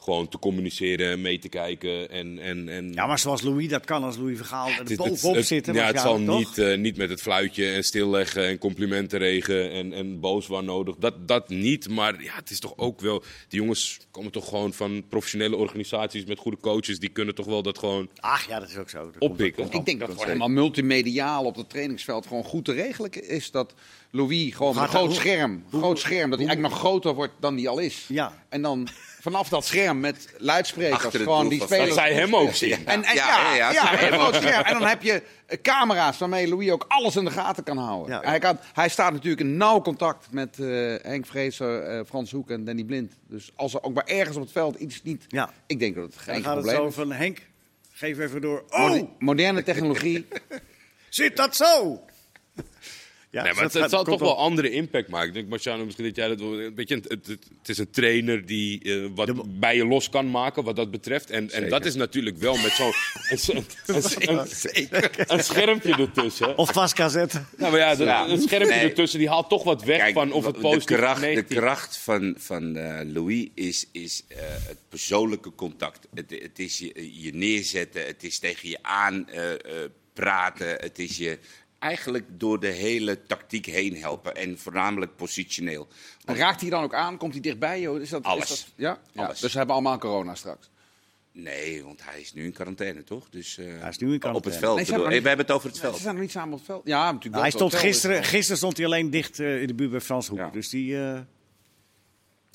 gewoon 0.00 0.28
te 0.28 0.38
communiceren 0.38 1.10
en 1.10 1.20
mee 1.20 1.38
te 1.38 1.48
kijken. 1.48 2.10
En, 2.10 2.38
en, 2.38 2.68
en 2.68 2.92
Ja, 2.92 3.06
maar 3.06 3.18
zoals 3.18 3.42
Louis 3.42 3.68
dat 3.68 3.84
kan, 3.84 4.04
als 4.04 4.16
Louis 4.16 4.36
Vergaal 4.36 4.68
er 4.68 4.78
het- 4.78 4.88
het- 4.88 4.96
bovenop 4.98 5.34
het- 5.34 5.46
zitten. 5.46 5.74
Ja, 5.74 5.86
het 5.86 6.00
zal 6.00 6.18
niet, 6.18 6.58
eh, 6.58 6.76
niet 6.78 6.96
met 6.96 7.10
het 7.10 7.20
fluitje 7.22 7.70
en 7.70 7.84
stilleggen 7.84 8.46
en 8.46 8.58
complimenten 8.58 9.18
regen 9.18 9.70
en, 9.70 9.92
en 9.92 10.20
boos 10.20 10.46
waar 10.46 10.64
nodig. 10.64 10.96
Dat, 10.96 11.28
dat 11.28 11.48
niet, 11.48 11.88
maar 11.88 12.22
ja, 12.22 12.34
het 12.34 12.50
is 12.50 12.60
toch 12.60 12.72
ook 12.76 13.00
wel... 13.00 13.22
Die 13.48 13.60
jongens 13.60 13.98
komen 14.10 14.32
toch 14.32 14.48
gewoon 14.48 14.72
van 14.72 15.04
professionele 15.08 15.56
organisaties 15.56 16.24
met 16.24 16.38
goede 16.38 16.58
coaches. 16.60 16.98
Die 16.98 17.08
kunnen 17.10 17.34
toch 17.34 17.46
wel 17.46 17.62
dat 17.62 17.78
gewoon 17.78 18.08
Ach 18.20 18.48
ja, 18.48 18.60
dat 18.60 18.68
is 18.68 18.76
ook 18.76 18.90
zo. 18.90 18.98
Dat 18.98 19.18
komt 19.18 19.30
oppikken. 19.32 19.64
Ik 19.70 19.84
denk 19.84 20.00
dat 20.00 20.08
het 20.08 20.24
helemaal 20.24 20.48
multimediaal 20.48 21.44
op 21.44 21.56
het 21.56 21.70
trainingsveld 21.70 22.26
gewoon 22.26 22.44
goed 22.44 22.64
te 22.64 22.72
regelen 22.72 23.28
is. 23.28 23.50
Dat 23.50 23.74
Louis 24.10 24.54
gewoon 24.54 24.76
een 24.78 24.88
groot 24.88 25.14
scherm, 25.14 25.64
groot 25.72 25.98
scherm, 25.98 26.30
dat 26.30 26.38
hij 26.38 26.48
eigenlijk 26.48 26.74
nog 26.74 26.78
groter 26.84 27.14
wordt 27.14 27.32
dan 27.40 27.56
hij 27.56 27.68
al 27.68 27.78
is. 27.78 28.04
Ja. 28.08 28.44
En 28.48 28.62
dan 28.62 28.88
vanaf 29.20 29.48
dat 29.48 29.64
scherm 29.64 30.00
met 30.00 30.28
luidsprekers 30.38 31.04
Achter 31.04 31.20
gewoon 31.20 31.48
die 31.48 31.62
spelers... 31.62 31.88
Dat 31.88 31.98
zij 31.98 32.12
hem 32.12 32.36
ook 32.36 32.54
zien. 32.54 32.86
En, 32.86 33.04
en, 33.04 33.14
Ja, 33.14 33.26
ja, 33.26 33.54
ja, 33.54 33.72
ja, 33.72 33.92
ja. 33.92 34.02
een 34.02 34.12
groot 34.12 34.34
scherm. 34.34 34.64
En 34.64 34.72
dan 34.72 34.88
heb 34.88 35.02
je 35.02 35.22
eh, 35.46 35.58
camera's 35.62 36.18
waarmee 36.18 36.48
Louis 36.48 36.70
ook 36.70 36.84
alles 36.88 37.16
in 37.16 37.24
de 37.24 37.30
gaten 37.30 37.64
kan 37.64 37.78
houden. 37.78 38.14
Ja. 38.14 38.28
Hij, 38.28 38.38
kan, 38.38 38.58
hij 38.72 38.88
staat 38.88 39.12
natuurlijk 39.12 39.40
in 39.40 39.56
nauw 39.56 39.80
contact 39.80 40.26
met 40.30 40.58
eh, 40.58 40.66
Henk 41.02 41.26
Vrezer, 41.26 41.82
eh, 41.82 42.04
Frans 42.06 42.30
Hoek 42.30 42.50
en 42.50 42.64
Danny 42.64 42.84
Blind. 42.84 43.12
Dus 43.28 43.52
als 43.56 43.74
er 43.74 43.82
ook 43.82 43.94
maar 43.94 44.06
ergens 44.06 44.36
op 44.36 44.42
het 44.42 44.52
veld 44.52 44.76
iets 44.76 45.02
niet... 45.02 45.24
Ja. 45.28 45.50
Ik 45.66 45.78
denk 45.78 45.94
dat 45.94 46.04
het 46.04 46.14
Dan 46.14 46.22
geen 46.34 46.42
gaat 46.42 46.56
het 46.56 46.64
probleem 46.64 46.76
zo 46.76 46.86
is. 46.86 46.94
van 46.94 47.12
Henk, 47.12 47.46
geef 47.92 48.18
even 48.18 48.40
door. 48.40 48.64
Oh, 48.68 49.00
Moderne 49.18 49.62
technologie. 49.62 50.26
zit 51.08 51.36
dat 51.36 51.56
zo? 51.56 52.00
Ja, 53.30 53.42
Nee, 53.42 53.52
maar 53.52 53.62
het, 53.62 53.90
zal 53.90 54.04
toch 54.04 54.20
wel 54.20 54.36
andere 54.38 54.70
impact 54.70 55.08
maken. 55.08 55.28
Ik 55.28 55.34
denk, 55.34 55.48
Marciano, 55.48 55.84
misschien 55.84 56.04
dat 56.06 56.16
jij 56.16 56.28
dat 56.28 56.40
wel... 56.40 56.50
Weet 56.74 56.88
je, 56.88 56.94
het, 56.94 57.08
het, 57.08 57.26
het 57.26 57.68
is 57.68 57.78
een 57.78 57.90
trainer 57.90 58.46
die 58.46 58.82
eh, 58.82 59.06
wat 59.14 59.58
bij 59.60 59.76
je 59.76 59.86
los 59.86 60.08
kan 60.08 60.30
maken 60.30 60.64
wat 60.64 60.76
dat 60.76 60.90
betreft. 60.90 61.30
En, 61.30 61.50
en 61.50 61.68
dat 61.68 61.84
is 61.84 61.94
natuurlijk 61.94 62.36
wel 62.36 62.56
met 62.56 62.72
zo'n... 62.72 62.92
een, 63.30 63.64
een, 63.86 64.38
een, 64.72 64.98
een 65.26 65.44
schermpje 65.44 65.94
ertussen. 65.94 66.56
Of 66.58 66.72
vast 66.72 66.94
kan 66.94 67.10
zetten. 67.10 67.48
Nou, 67.56 67.70
maar 67.70 67.80
ja, 67.80 67.94
de- 67.94 68.04
Ja. 68.04 68.28
een 68.28 68.40
schermpje 68.40 68.74
Nee. 68.76 68.84
ertussen 68.88 69.18
die 69.18 69.28
haalt 69.28 69.48
toch 69.48 69.64
wat 69.64 69.82
weg 69.84 69.98
Kijk, 69.98 70.14
van 70.14 70.32
of 70.32 70.44
het 70.44 70.54
de 70.54 70.60
positief 70.60 70.84
kracht, 70.98 71.24
of 71.24 71.34
de 71.34 71.42
kracht 71.42 71.96
van, 71.96 72.34
van 72.38 72.76
eh, 72.76 73.00
Louis 73.12 73.48
is, 73.54 73.86
is 73.92 74.22
eh, 74.28 74.38
het 74.40 74.78
persoonlijke 74.88 75.54
contact. 75.54 76.06
Het, 76.14 76.30
het 76.42 76.58
is 76.58 76.78
je, 76.78 77.22
je 77.22 77.34
neerzetten, 77.34 78.06
het 78.06 78.22
is 78.24 78.38
tegen 78.38 78.68
je 78.68 78.78
aan 78.82 79.28
eh, 79.28 79.52
eh, 79.52 79.58
praten, 80.12 80.68
het 80.68 80.98
is 80.98 81.16
je 81.16 81.38
eigenlijk 81.78 82.24
door 82.30 82.60
de 82.60 82.66
hele 82.66 83.22
tactiek 83.22 83.66
heen 83.66 83.96
helpen. 83.96 84.34
En 84.36 84.58
voornamelijk 84.58 85.16
positioneel. 85.16 85.88
En 86.24 86.36
Raakt 86.36 86.60
hij 86.60 86.70
dan 86.70 86.82
ook 86.82 86.94
aan? 86.94 87.16
Komt 87.16 87.32
hij 87.32 87.40
dichtbij? 87.42 87.80
joh? 87.80 88.00
Is 88.00 88.08
dat, 88.10 88.22
Alles. 88.22 88.50
Is 88.50 88.72
dat, 88.76 88.98
ja? 89.12 89.26
Dus 89.26 89.40
we 89.40 89.58
hebben 89.58 89.74
allemaal 89.74 89.98
corona 89.98 90.34
straks. 90.34 90.70
Nee, 91.32 91.84
want 91.84 92.04
hij 92.04 92.20
is 92.20 92.32
nu 92.32 92.44
in 92.44 92.52
quarantaine, 92.52 93.04
toch? 93.04 93.28
Dus, 93.30 93.58
eh, 93.58 93.66
Hij 93.80 93.88
is 93.88 93.98
nu 93.98 94.08
in 94.08 94.14
Op 94.14 94.20
quarantaine. 94.20 94.50
het 94.50 94.64
veld. 94.64 94.76
Nee, 94.76 94.84
ze 95.14 95.20
we 95.22 95.28
hebben 95.28 95.46
het 95.46 95.50
over 95.50 95.66
het 95.68 95.76
Ze 95.76 95.82
veld. 95.82 95.96
zijn 95.96 96.14
nog 96.14 96.22
niet 96.22 96.32
samen 96.32 96.52
op 96.52 96.58
het 96.58 96.66
veld. 96.66 96.82
Ja, 96.86 97.04
natuurlijk 97.04 97.32
wel 97.34 97.40
hij 97.42 97.50
op 97.50 97.56
stond 97.56 97.72
het 97.72 97.80
veld 97.80 97.94
is 97.94 98.00
gisteren, 98.00 98.24
gisteren 98.24 98.56
stond 98.56 98.76
hij 98.76 98.86
alleen 98.86 99.10
dicht 99.10 99.40
eh, 99.40 99.60
in 99.60 99.66
de 99.66 99.74
buurt 99.74 99.90
bij 99.90 100.00
Frans 100.00 100.28
Hoek. 100.28 100.38
Ja. 100.38 100.50
Dus 100.50 100.68
die... 100.68 100.96
eh 100.96 101.12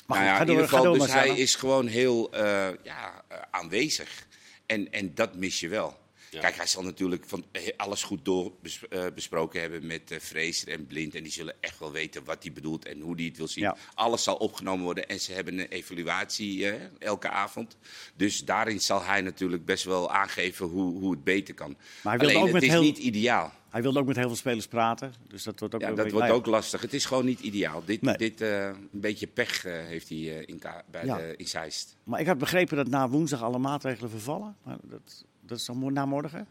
Maar 0.06 0.18
Nou 0.18 0.20
goed, 0.20 0.28
ja, 0.30 0.34
ga 0.36 0.40
in 0.42 0.46
door, 0.46 0.56
ieder 0.56 0.70
ga 0.70 0.78
geval, 0.78 0.94
door, 0.94 1.06
dus 1.06 1.14
hij 1.14 1.30
is 1.38 1.56
gewoon 1.56 1.88
heel 1.88 2.32
eh, 2.34 2.42
ja, 2.84 3.24
eh, 3.28 3.38
aanwezig. 3.52 4.28
En, 4.66 4.92
en 4.92 5.12
dat 5.16 5.36
mis 5.36 5.60
je 5.60 5.68
wel. 5.68 5.98
Kijk, 6.42 6.56
hij 6.56 6.68
zal 6.68 6.84
natuurlijk 6.84 7.24
van 7.26 7.46
eh, 7.52 7.68
alles 7.78 8.04
goed 8.04 8.26
door 8.26 8.52
bes- 8.62 8.88
eh, 8.90 9.06
besproken 9.16 9.62
hebben 9.62 9.86
met 9.86 10.12
eh 10.12 10.20
Fraser 10.20 10.68
en 10.70 10.88
Blind. 10.88 11.16
En 11.16 11.24
die 11.24 11.32
zullen 11.32 11.56
echt 11.60 11.80
wel 11.80 11.92
weten 11.92 12.24
wat 12.24 12.44
hij 12.44 12.52
bedoelt 12.54 12.86
en 12.86 13.00
hoe 13.00 13.16
hij 13.16 13.26
het 13.26 13.38
wil 13.38 13.48
zien. 13.48 13.64
Ja. 13.64 13.78
Alles 13.94 14.24
zal 14.24 14.36
opgenomen 14.36 14.84
worden 14.84 15.08
en 15.08 15.20
ze 15.20 15.34
hebben 15.34 15.60
een 15.60 15.68
evaluatie 15.68 16.72
elke 17.00 17.30
avond. 17.30 17.78
Dus 18.16 18.46
daarin 18.46 18.82
zal 18.82 19.04
hij 19.04 19.22
natuurlijk 19.22 19.66
best 19.66 19.84
wel 19.84 20.12
aangeven 20.12 20.66
hoe, 20.66 21.00
hoe 21.00 21.12
het 21.12 21.24
beter 21.24 21.54
kan. 21.54 21.70
Maar 21.70 22.18
hij 22.18 22.18
wilde 22.18 22.26
Alleen, 22.26 22.38
ook 22.38 22.44
het 22.46 22.54
met 22.54 22.64
is 22.64 22.70
heel- 22.70 22.82
niet 22.82 22.98
ideaal. 22.98 23.52
Hij 23.70 23.82
wilde 23.82 24.00
ook 24.00 24.06
met 24.06 24.16
heel 24.16 24.28
veel 24.28 24.36
spelers 24.36 24.68
praten. 24.68 25.14
Dus 25.28 25.44
dat 25.44 25.60
wordt 25.60 25.76
ook 25.76 25.82
Ja, 25.82 25.88
dat 25.88 25.98
wordt 25.98 26.14
beetje- 26.14 26.34
ook 26.34 26.46
lastig. 26.46 26.82
Het 26.82 26.94
is 26.94 27.06
gewoon 27.06 27.26
niet 27.26 27.40
ideaal. 27.40 27.84
Dit, 27.86 28.02
Nee. 28.02 28.18
dit 28.18 28.42
een 28.42 28.90
beetje 28.92 29.28
pech 29.28 29.62
heeft 29.64 30.10
hij 30.10 30.18
in, 30.46 30.62
bij 30.92 31.06
Ja. 31.06 31.18
de, 31.18 31.34
in 31.38 31.48
Zeist. 31.48 31.96
Maar 32.04 32.20
ik 32.20 32.28
had 32.28 32.38
begrepen 32.38 32.78
dat 32.78 32.88
na 32.88 33.10
woensdag 33.10 33.42
alle 33.42 33.58
maatregelen 33.58 34.10
vervallen. 34.10 34.56
Maar 34.64 34.78
dat, 34.84 35.26
dat 35.46 35.58
is 35.58 35.66
dan 35.66 35.78
mo- 35.78 35.90
na 35.90 36.06
morgen? 36.06 36.48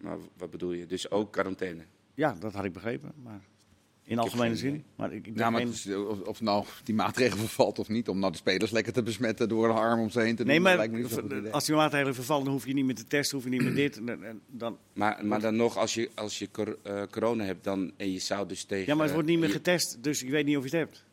Maar 0.00 0.16
wat 0.36 0.50
bedoel 0.50 0.72
je? 0.72 0.86
Dus 0.86 1.10
ook 1.10 1.32
quarantaine? 1.32 1.82
Ja, 2.14 2.36
dat 2.40 2.52
had 2.52 2.64
ik 2.64 2.72
begrepen. 2.72 3.12
Maar 3.22 3.40
in 4.02 4.18
algemene 4.18 4.56
zin. 4.56 4.84
Maar 4.96 5.12
ik, 5.12 5.26
ik 5.26 5.38
Ja, 5.38 5.50
maar 5.50 5.60
geen- 5.60 5.68
het 5.68 5.76
is, 5.76 5.86
eh, 5.86 6.08
of, 6.08 6.20
of 6.20 6.40
nou 6.40 6.64
die 6.84 6.94
maatregel 6.94 7.38
vervalt 7.38 7.78
of 7.78 7.88
niet, 7.88 8.08
om 8.08 8.18
nou 8.18 8.32
de 8.32 8.38
spelers 8.38 8.70
lekker 8.70 8.92
te 8.92 9.02
besmetten 9.02 9.48
door 9.48 9.68
een 9.68 9.76
arm 9.76 10.00
om 10.00 10.10
ze 10.10 10.20
heen 10.20 10.30
te 10.36 10.42
doen. 10.42 10.46
Nee, 10.46 10.60
maar 10.60 10.90
me 10.90 11.50
als 11.50 11.64
die 11.64 11.74
maatregelen 11.74 12.14
vervallen, 12.14 12.44
dan 12.44 12.52
hoef 12.52 12.66
je 12.66 12.72
niet 12.72 12.84
meer 12.84 12.94
te 12.94 13.06
testen, 13.06 13.36
hoef 13.36 13.44
je 13.44 13.50
niet 13.52 13.62
meer 13.62 13.74
dit. 13.74 13.96
En, 14.04 14.40
dan, 14.46 14.78
Maar, 14.92 15.26
maar 15.26 15.40
dan 15.40 15.56
nog, 15.56 15.76
als 15.76 15.94
je, 15.94 16.10
als 16.14 16.38
je 16.38 16.48
eh, 16.82 17.02
corona 17.10 17.44
hebt 17.44 17.64
dan, 17.64 17.92
en 17.96 18.12
je 18.12 18.18
zou 18.18 18.48
dus 18.48 18.64
tegen... 18.64 18.86
ja, 18.86 18.94
maar 18.94 19.04
het 19.04 19.14
wordt 19.14 19.28
niet 19.28 19.38
meer 19.38 19.50
getest, 19.50 19.98
dus 20.02 20.22
ik 20.22 20.30
weet 20.30 20.46
niet 20.46 20.56
of 20.56 20.70
je 20.70 20.76
het 20.76 20.88
hebt. 20.88 21.04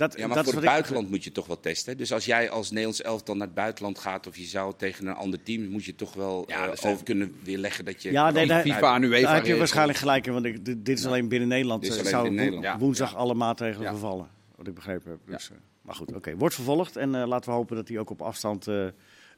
Dat, 0.00 0.16
Ja, 0.18 0.26
maar 0.26 0.36
dat 0.36 0.44
voor 0.44 0.54
het 0.54 0.62
ik- 0.62 0.68
buitenland 0.70 1.10
moet 1.10 1.24
je 1.24 1.32
toch 1.32 1.46
wel 1.46 1.60
testen. 1.60 1.96
Dus 1.96 2.12
als 2.12 2.24
jij 2.24 2.50
als 2.50 2.68
Nederlands 2.70 3.02
elftal 3.02 3.34
naar 3.36 3.46
het 3.46 3.54
buitenland 3.54 3.98
gaat... 3.98 4.26
of 4.26 4.36
je 4.36 4.44
zou 4.44 4.74
tegen 4.76 5.06
een 5.06 5.14
ander 5.14 5.42
team... 5.42 5.68
moet 5.68 5.84
je 5.84 5.94
toch 5.94 6.14
wel 6.14 6.44
Ja, 6.46 6.68
eh, 6.68 6.90
over 6.90 7.04
kunnen 7.04 7.34
weerleggen 7.42 7.84
dat 7.84 8.02
je... 8.02 8.10
Ja, 8.12 8.30
nee, 8.30 8.46
daar, 8.46 8.62
FIFA 8.62 8.94
en 8.94 9.02
UEFA 9.02 9.22
daar 9.26 9.34
heb 9.34 9.46
je 9.46 9.56
waarschijnlijk 9.56 9.98
gelijk 9.98 10.26
in, 10.26 10.32
want 10.32 10.44
ik, 10.44 10.64
dit 10.64 10.84
dit 10.84 10.98
is 10.98 11.06
alleen 11.06 11.28
binnen 11.28 11.48
Nederland. 11.48 11.82
Dit 11.82 11.90
is 11.90 11.96
eh, 11.96 12.02
alleen 12.02 12.12
zou 12.14 12.22
binnen 12.28 12.44
wo- 12.44 12.50
Nederland. 12.50 12.78
Ja. 12.80 12.84
woensdag 12.84 13.16
alle 13.16 13.34
maatregelen 13.34 13.82
Ja. 13.86 13.90
vervallen, 13.90 14.28
wat 14.56 14.66
ik 14.66 14.74
begrepen 14.74 15.10
heb. 15.10 15.18
Dus, 15.26 15.50
eh, 15.50 15.56
maar 15.82 15.94
goed, 15.94 16.14
oké. 16.14 16.36
Wordt 16.36 16.54
vervolgd 16.54 16.96
en 16.96 17.14
eh, 17.14 17.26
laten 17.26 17.50
we 17.50 17.56
hopen 17.56 17.76
dat 17.76 17.88
hij 17.88 17.98
ook 17.98 18.10
op 18.10 18.22
afstand 18.22 18.66
eh, 18.68 18.86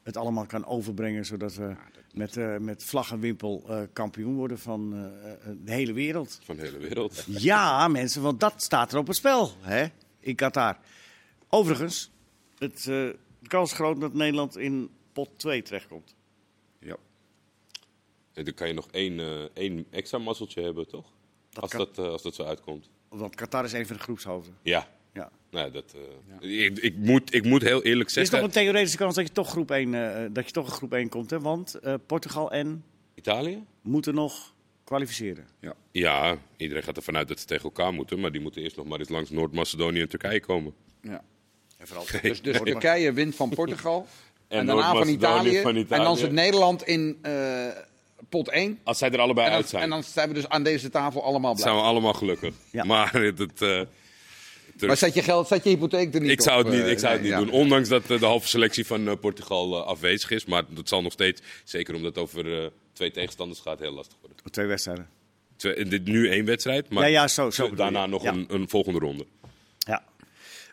het 0.03 0.17
allemaal 0.17 0.45
kan 0.45 0.65
overbrengen, 0.65 1.25
zodat 1.25 1.55
we 1.55 1.73
met, 2.13 2.37
eh, 2.37 2.57
met 2.57 2.83
vlag 2.83 3.11
en 3.11 3.19
wimpel 3.19 3.63
eh, 3.67 3.77
kampioen 3.93 4.35
worden 4.35 4.59
van 4.59 4.89
de 5.63 5.71
hele 5.71 5.93
wereld. 5.93 6.39
Van 6.43 6.55
de 6.55 6.61
hele 6.61 6.77
wereld. 6.77 7.23
Ja, 7.27 7.87
mensen, 7.87 8.21
want 8.21 8.39
dat 8.39 8.53
staat 8.63 8.91
er 8.91 8.97
op 8.97 9.07
het 9.07 9.15
spel 9.15 9.51
hè, 9.61 9.85
in 10.23 10.35
Qatar. 10.35 10.77
Overigens, 11.49 12.11
het, 12.57 12.77
eh, 12.79 12.85
de 12.85 13.47
kans 13.47 13.71
is 13.71 13.75
groot 13.75 14.01
dat 14.01 14.13
Nederland 14.13 14.57
in 14.57 14.89
pot 15.13 15.29
2 15.35 15.61
terechtkomt. 15.61 16.15
Ja. 16.79 16.95
En 18.33 18.43
dan 18.45 18.53
kan 18.53 18.67
je 18.67 18.73
nog 18.73 18.87
één, 18.91 19.19
eh, 19.19 19.43
één 19.53 19.85
extra 19.89 20.17
mazzeltje 20.17 20.61
hebben, 20.61 20.87
toch? 20.87 21.13
Dat 21.49 21.63
als, 21.63 21.71
kan. 21.71 21.79
dat, 21.79 22.05
eh, 22.05 22.11
als 22.11 22.21
dat 22.21 22.35
zo 22.35 22.43
uitkomt. 22.43 22.89
Want 23.09 23.35
Qatar 23.35 23.63
is 23.63 23.73
een 23.73 23.87
van 23.87 23.95
de 23.95 24.01
groepshoofden. 24.01 24.57
Ja. 24.61 24.87
Ja. 25.13 25.31
Nou, 25.49 25.71
dat, 25.71 25.95
eh, 26.41 26.63
ik, 26.65 26.77
ik, 26.79 26.95
moet, 26.97 27.33
ik 27.33 27.45
moet 27.45 27.61
heel 27.61 27.83
eerlijk 27.83 28.09
Er 28.09 28.21
is 28.21 28.29
nog 28.29 28.39
zeggen... 28.39 28.43
een 28.43 28.65
theoretische 28.65 28.97
kans 28.97 29.15
dat 29.15 29.27
je 29.27 29.33
toch 29.33 29.49
groep 29.49 29.71
1, 29.71 29.93
eh, 29.93 30.25
dat 30.31 30.45
je 30.45 30.51
toch 30.51 30.65
een 30.65 30.73
groep 30.73 30.93
1 30.93 31.09
komt. 31.09 31.29
Hè? 31.29 31.39
Want 31.39 31.75
eh, 31.75 31.93
Portugal 32.05 32.51
en 32.51 32.83
Italië? 33.15 33.63
moeten 33.81 34.13
nog 34.13 34.53
kwalificeren. 34.83 35.47
Ja, 35.91 36.37
iedereen 36.57 36.83
gaat 36.83 36.97
ervan 36.97 37.17
uit 37.17 37.27
dat 37.27 37.39
ze 37.39 37.45
tegen 37.45 37.63
elkaar 37.63 37.93
moeten. 37.93 38.19
Maar 38.19 38.31
die 38.31 38.41
moeten 38.41 38.61
eerst 38.61 38.75
nog 38.75 38.85
maar 38.85 38.99
eens 38.99 39.09
langs 39.09 39.29
Noord-Macedonië 39.29 40.01
en 40.01 40.09
Turkije 40.09 40.39
komen. 40.39 40.73
Ja. 41.01 41.23
En 41.77 41.87
vooral 41.87 42.05
Dus, 42.21 42.41
dus 42.41 42.57
Turkije 42.63 43.13
wint 43.13 43.35
van 43.35 43.49
Portugal. 43.49 44.07
en, 44.47 44.59
En 44.59 44.65
daarna 44.65 44.93
van 44.93 45.07
Italië. 45.07 45.61
van 45.61 45.75
Italië. 45.75 45.99
En 45.99 46.05
dan 46.05 46.17
zit 46.17 46.31
Nederland 46.31 46.83
in 46.83 47.17
eh, 47.21 47.67
pot 48.29 48.49
1. 48.49 48.79
Als 48.83 48.97
zij 48.97 49.11
er 49.11 49.19
allebei 49.19 49.49
uit 49.49 49.69
zijn, 49.69 49.83
en 49.83 49.89
dan 49.89 50.03
zijn 50.03 50.27
we 50.27 50.33
dus 50.33 50.49
aan 50.49 50.63
deze 50.63 50.89
tafel 50.89 51.23
allemaal 51.23 51.53
blij. 51.53 51.63
zijn 51.65 51.75
we 51.75 51.81
allemaal 51.81 52.13
gelukkig. 52.13 52.53
Ja. 52.71 52.83
Maar 52.83 53.13
het, 53.13 53.61
eh, 53.61 53.81
Maar 54.79 54.97
zet 54.97 55.13
je 55.13 55.21
geld, 55.21 55.47
zet 55.47 55.63
je 55.63 55.69
hypotheek 55.69 56.13
er 56.13 56.21
niet 56.21 56.31
ik 56.31 56.41
zou 56.41 56.57
het 56.57 56.67
op, 56.67 56.73
niet, 56.73 56.83
eh, 56.83 56.91
ik 56.91 56.99
zou 56.99 57.11
het 57.13 57.21
nee, 57.21 57.31
niet 57.31 57.39
ja. 57.39 57.45
doen. 57.45 57.61
Ondanks 57.61 57.89
dat 57.89 58.07
de 58.07 58.17
halve 58.19 58.47
selectie 58.47 58.85
van 58.85 59.19
Portugal 59.19 59.83
afwezig 59.85 60.31
is. 60.31 60.45
Maar 60.45 60.63
dat 60.69 60.87
zal 60.87 61.01
nog 61.01 61.11
steeds, 61.11 61.41
zeker 61.63 61.95
omdat 61.95 62.15
het 62.15 62.23
over 62.23 62.71
twee 62.93 63.11
tegenstanders 63.11 63.59
gaat, 63.59 63.79
heel 63.79 63.93
lastig 63.93 64.17
worden. 64.19 64.32
Twee 64.51 64.65
wedstrijden. 64.65 65.07
Twee, 65.55 65.85
dit 65.85 66.05
nu 66.05 66.29
één 66.29 66.45
wedstrijd, 66.45 66.89
maar 66.89 67.03
Ja, 67.03 67.09
ja, 67.21 67.27
zo- 67.27 67.49
zo 67.49 67.63
bedoel 67.63 67.77
daarna 67.77 68.05
nog 68.05 68.23
een, 68.23 68.45
een 68.49 68.69
volgende 68.69 68.99
ronde. 68.99 69.25
Ja. 69.77 70.03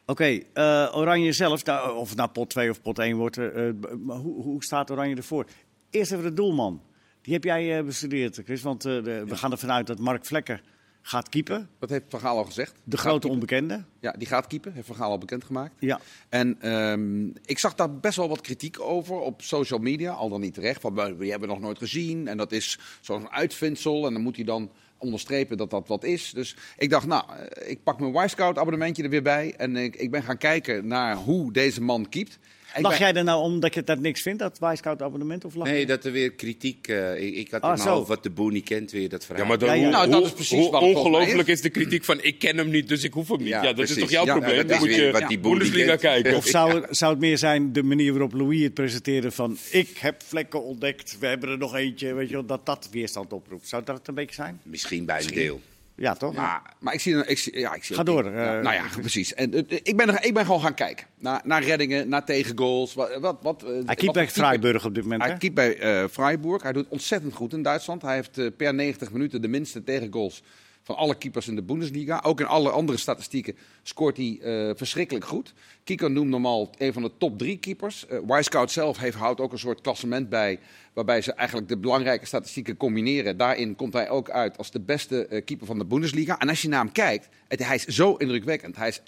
Oké, 0.07 0.25
eh, 0.53 0.93
Oranje 0.95 1.33
zelf, 1.33 1.63
of 1.97 2.09
het 2.09 2.19
nou 2.19 2.31
pot 2.31 2.51
2 2.51 2.71
of 2.71 2.83
pot 2.83 2.99
1 2.99 3.17
wordt, 3.17 3.39
eh, 3.39 3.69
eh, 3.69 3.75
hoe, 4.07 4.43
hoe 4.43 4.65
staat 4.65 4.91
Oranje 4.91 5.17
ervoor? 5.17 5.47
Eerst 5.91 6.13
even 6.13 6.25
de 6.25 6.33
doelman. 6.35 6.83
Die 7.23 7.35
heb 7.35 7.45
jij 7.45 7.85
bestudeerd, 7.85 8.41
Chris, 8.45 8.63
want 8.63 8.83
de- 8.83 9.25
we 9.27 9.37
gaan 9.37 9.51
ervan 9.51 9.71
uit 9.71 9.87
dat 9.87 9.99
Mark 9.99 10.25
Vlekken 10.25 10.61
gaat 11.03 11.29
keepen. 11.29 11.69
Dat 11.79 11.91
heeft 11.91 12.05
Van 12.09 12.21
Gaal 12.21 12.37
al 12.37 12.45
gezegd. 12.45 12.73
De 12.85 12.97
Gaat 12.97 13.01
grote 13.01 13.19
keepen. 13.19 13.31
onbekende. 13.31 13.85
Ja, 14.01 14.13
die 14.19 14.27
gaat 14.27 14.47
keepen. 14.47 14.73
Heeft 14.73 14.87
Van 14.87 14.97
Gaal 14.97 15.11
al 15.11 15.19
bekendgemaakt. 15.19 15.75
Ja. 15.79 16.01
En 16.29 16.57
ehm, 16.61 17.27
ik 17.45 17.59
zag 17.59 17.75
daar 17.75 17.99
best 17.99 18.17
wel 18.17 18.29
wat 18.29 18.41
kritiek 18.41 18.81
over 18.81 19.17
op 19.17 19.43
social 19.43 19.79
media. 19.79 20.13
Al 20.13 20.29
dan 20.29 20.41
niet 20.41 20.55
terecht. 20.55 20.81
Van, 20.81 20.95
we 20.95 21.17
die 21.19 21.31
hebben 21.31 21.49
we 21.49 21.55
nog 21.55 21.65
nooit 21.65 21.79
gezien. 21.79 22.29
En 22.29 22.37
dat 22.37 22.53
is 22.53 22.79
zo'n 23.01 23.31
uitvindsel. 23.31 24.07
En 24.07 24.13
dan 24.13 24.23
moet 24.23 24.37
hij 24.37 24.45
dan 24.45 24.71
onderstrepen 24.99 25.57
dat 25.57 25.71
dat 25.71 25.89
wat 25.89 26.05
is. 26.05 26.31
Dus 26.31 26.57
ik 26.79 26.91
dacht, 26.91 27.07
nou, 27.07 27.25
eh, 27.31 27.71
ik 27.71 27.83
pak 27.83 28.01
mijn 28.01 28.25
Y-Scout 28.25 28.59
abonnementje 28.59 29.03
er 29.03 29.11
weer 29.11 29.23
bij. 29.23 29.55
En 29.57 29.77
ik, 29.77 29.97
ik 29.97 30.11
ben 30.11 30.23
gaan 30.23 30.39
kijken 30.39 30.87
naar 30.87 31.17
hoe 31.17 31.53
deze 31.53 31.83
man 31.83 32.09
keept. 32.09 32.39
Lach 32.77 32.91
ben- 32.91 33.01
jij 33.01 33.15
er 33.15 33.25
nou 33.25 33.43
omdat 33.43 33.75
je 33.75 33.85
dat 33.85 33.99
niks 33.99 34.23
vindt, 34.23 34.39
dat 34.39 34.59
Wisecout 34.59 35.03
abonnement? 35.03 35.45
Of 35.45 35.55
lach 35.55 35.67
Nee, 35.69 35.79
je- 35.81 35.87
dat 35.87 36.05
er 36.05 36.13
weer 36.13 36.33
kritiek... 36.33 36.89
eh, 36.89 37.23
ik, 37.23 37.35
ik 37.35 37.51
had 37.51 37.61
Ah, 37.63 38.07
wat 38.09 38.23
de 38.23 38.31
boer 38.31 38.53
niet 38.53 38.65
kent 38.65 38.91
weer, 38.91 39.09
dat 39.09 39.25
verhaal. 39.25 39.43
Ja, 39.43 39.49
maar 39.49 39.59
dan, 39.59 39.69
Ja, 39.69 39.75
ja. 39.75 39.83
hoe, 39.83 39.91
Nou, 39.91 40.11
dat 40.11 40.25
is 40.25 40.33
precies 40.33 40.59
hoe 40.59 40.71
wat 40.71 40.83
ongelooflijk 40.83 41.49
is. 41.49 41.55
is 41.55 41.61
de 41.61 41.69
kritiek 41.71 42.05
van 42.05 42.23
ik 42.23 42.39
ken 42.39 42.57
hem 42.57 42.71
niet, 42.71 42.89
dus 42.89 43.05
ik 43.05 43.13
hoef 43.13 43.29
hem 43.29 43.39
niet. 43.39 43.49
Ja, 43.49 43.57
Ja, 43.61 43.63
dat 43.67 43.75
precies. 43.75 43.97
is 43.97 44.03
toch 44.03 44.11
jouw 44.11 44.25
Ja, 44.25 44.33
probleem? 44.33 44.57
dat 44.57 44.67
Dan 44.69 44.77
is 44.77 44.83
moet 44.83 44.89
weer 44.97 45.07
je 45.07 45.13
wat 45.13 45.29
die 45.29 45.39
boer 45.39 45.51
niet 45.53 45.61
Bundesliga 45.63 45.97
kent. 45.97 46.01
kijken. 46.01 46.37
Of 46.37 46.47
zou, 46.47 46.75
het- 46.81 46.97
zou 46.97 47.11
het 47.13 47.21
meer 47.21 47.39
zijn 47.39 47.73
de 47.73 47.83
manier 47.83 48.11
waarop 48.13 48.33
Louis 48.33 48.63
het 48.63 48.75
presenteerde 48.75 49.31
van... 49.31 49.57
ik 49.71 49.99
heb 49.99 50.23
vlekken 50.23 50.63
ontdekt, 50.65 51.17
we 51.21 51.27
hebben 51.27 51.49
er 51.49 51.59
nog 51.59 51.75
eentje, 51.75 52.15
weet 52.15 52.29
je 52.29 52.45
dat 52.47 52.67
dat 52.67 52.89
weerstand 52.93 53.33
oproept. 53.33 53.69
Zou 53.69 53.85
dat 53.85 53.99
het 53.99 54.09
een 54.09 54.15
beetje 54.15 54.35
zijn? 54.35 54.61
Misschien 54.63 55.05
bij 55.05 55.21
een 55.23 55.27
deel. 55.35 55.61
Ja, 56.01 56.15
toch? 56.15 56.35
Maar, 56.35 56.63
maar 56.79 56.95
ik 56.95 57.01
zie, 57.01 57.27
ik 57.27 57.39
zie, 57.39 57.59
ja, 57.59 57.75
ik 57.75 57.85
zie 57.85 57.97
Ga 57.97 58.03
door, 58.03 58.25
eh. 58.25 58.33
Nou 58.33 58.73
ja, 58.73 58.83
precies. 59.01 59.35
En, 59.35 59.69
ik, 59.69 59.97
ben, 59.97 60.09
er- 60.09 60.25
ik 60.25 60.35
ben 60.35 60.45
gewoon 60.45 60.61
gaan 60.61 60.75
kijken 60.75 61.07
naar, 61.19 61.41
naar 61.45 61.63
reddingen, 61.63 62.09
naar 62.09 62.25
tegengoals. 62.25 62.95
Wat, 62.95 63.19
wat, 63.21 63.39
wat, 63.43 63.63
eh, 63.63 63.69
Hij 63.69 63.83
wat 63.85 63.97
keept 63.97 64.13
bij 64.13 64.29
Freiburg 64.29 64.85
op 64.85 64.95
dit 64.95 65.03
moment, 65.03 65.23
Hij 65.23 65.37
keept 65.37 65.55
bij 65.55 65.79
eh, 65.79 66.05
Freiburg. 66.11 66.63
Hij 66.63 66.73
doet 66.73 66.87
ontzettend 66.89 67.35
goed 67.35 67.53
in 67.53 67.63
Duitsland. 67.63 68.03
Hij 68.03 68.15
heeft 68.15 68.57
per 68.57 68.75
90 68.75 69.11
minuten 69.13 69.43
de 69.43 69.49
minste 69.49 69.85
tegengoals 69.85 70.43
van 70.91 70.99
alle 70.99 71.15
keepers 71.15 71.49
in 71.49 71.55
de 71.55 71.63
Bundesliga. 71.63 72.21
Ook 72.25 72.41
in 72.41 72.47
alle 72.47 72.71
andere 72.71 72.99
statistieken 72.99 73.57
scoort 73.83 74.17
hij 74.17 74.39
eh, 74.43 74.71
verschrikkelijk 74.77 75.25
goed. 75.25 75.53
Kiko 75.85 76.09
noemt 76.09 76.29
normaal 76.29 76.71
een 76.79 76.93
van 76.93 77.03
de 77.03 77.11
top 77.19 77.39
drie 77.39 77.59
keepers. 77.59 78.07
Wisecout 78.27 78.71
zelf 78.71 78.99
heeft, 78.99 79.17
houdt 79.17 79.41
ook 79.41 79.53
een 79.53 79.59
soort 79.59 79.81
klassement 79.81 80.29
bij... 80.29 80.59
waarbij 80.93 81.21
ze 81.21 81.33
eigenlijk 81.33 81.69
de 81.69 81.77
belangrijke 81.77 82.27
statistieken 82.27 82.77
combineren. 82.77 83.37
Daarin 83.37 83.77
komt 83.77 83.93
hij 83.93 84.09
ook 84.09 84.31
uit 84.31 84.59
als 84.59 84.71
de 84.71 84.81
beste 84.81 85.27
eh, 85.27 85.45
keeper 85.45 85.67
van 85.67 85.79
de 85.79 85.85
Bundesliga. 85.85 86.39
En 86.39 86.49
als 86.49 86.63
je 86.63 86.69
naar 86.69 86.85
hem 86.85 86.93
kijkt, 86.93 87.29
hij 87.49 87.75
is 87.75 87.85
zo 87.85 88.15
indrukwekkend. 88.15 88.77
Hij 88.77 88.89
is 88.89 89.01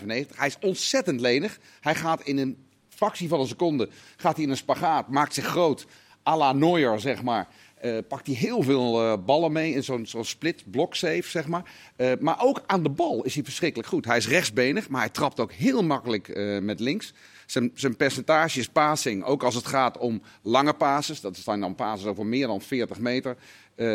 1,95 0.00 0.04
meter. 0.04 0.36
Hij 0.38 0.46
is 0.46 0.58
ontzettend 0.60 1.20
lenig. 1.20 1.58
Hij 1.80 1.94
gaat 1.94 2.22
in 2.22 2.38
een 2.38 2.56
fractie 2.88 3.28
van 3.28 3.40
een 3.40 3.46
seconde 3.46 3.88
gaat 4.16 4.34
hij 4.34 4.44
in 4.44 4.50
een 4.50 4.56
spagaat, 4.56 5.08
maakt 5.08 5.34
zich 5.34 5.44
groot, 5.44 5.86
à 6.26 6.36
la 6.36 6.52
Neuer, 6.52 7.00
zeg 7.00 7.22
maar. 7.22 7.48
Eh, 7.80 7.96
pakt 8.08 8.26
hij 8.26 8.36
heel 8.36 8.62
veel 8.62 9.02
eh, 9.02 9.12
ballen 9.24 9.52
mee 9.52 9.72
in 9.72 9.84
zo'n 9.84 10.24
split 10.24 10.70
block 10.70 10.94
save, 10.94 11.22
zeg 11.22 11.46
maar. 11.46 11.72
Eh, 11.96 12.12
maar 12.20 12.42
ook 12.42 12.62
aan 12.66 12.82
de 12.82 12.88
bal 12.88 13.24
is 13.24 13.34
hij 13.34 13.44
verschrikkelijk 13.44 13.88
goed. 13.88 14.04
Hij 14.04 14.16
is 14.16 14.28
rechtsbenig, 14.28 14.88
maar 14.88 15.00
hij 15.00 15.10
trapt 15.10 15.40
ook 15.40 15.52
heel 15.52 15.82
makkelijk 15.82 16.36
met 16.62 16.80
links. 16.80 17.12
Zijn, 17.46 17.70
zijn 17.74 17.96
percentage 17.96 18.58
is 18.58 18.68
passing, 18.68 19.24
ook 19.24 19.42
als 19.42 19.54
het 19.54 19.66
gaat 19.66 19.98
om 19.98 20.22
lange 20.42 20.72
passes. 20.72 21.20
Dat 21.20 21.36
zijn 21.36 21.60
dan 21.60 21.74
passes 21.74 22.08
over 22.08 22.26
meer 22.26 22.46
dan 22.46 22.60
40 22.60 22.98
meter. 22.98 23.36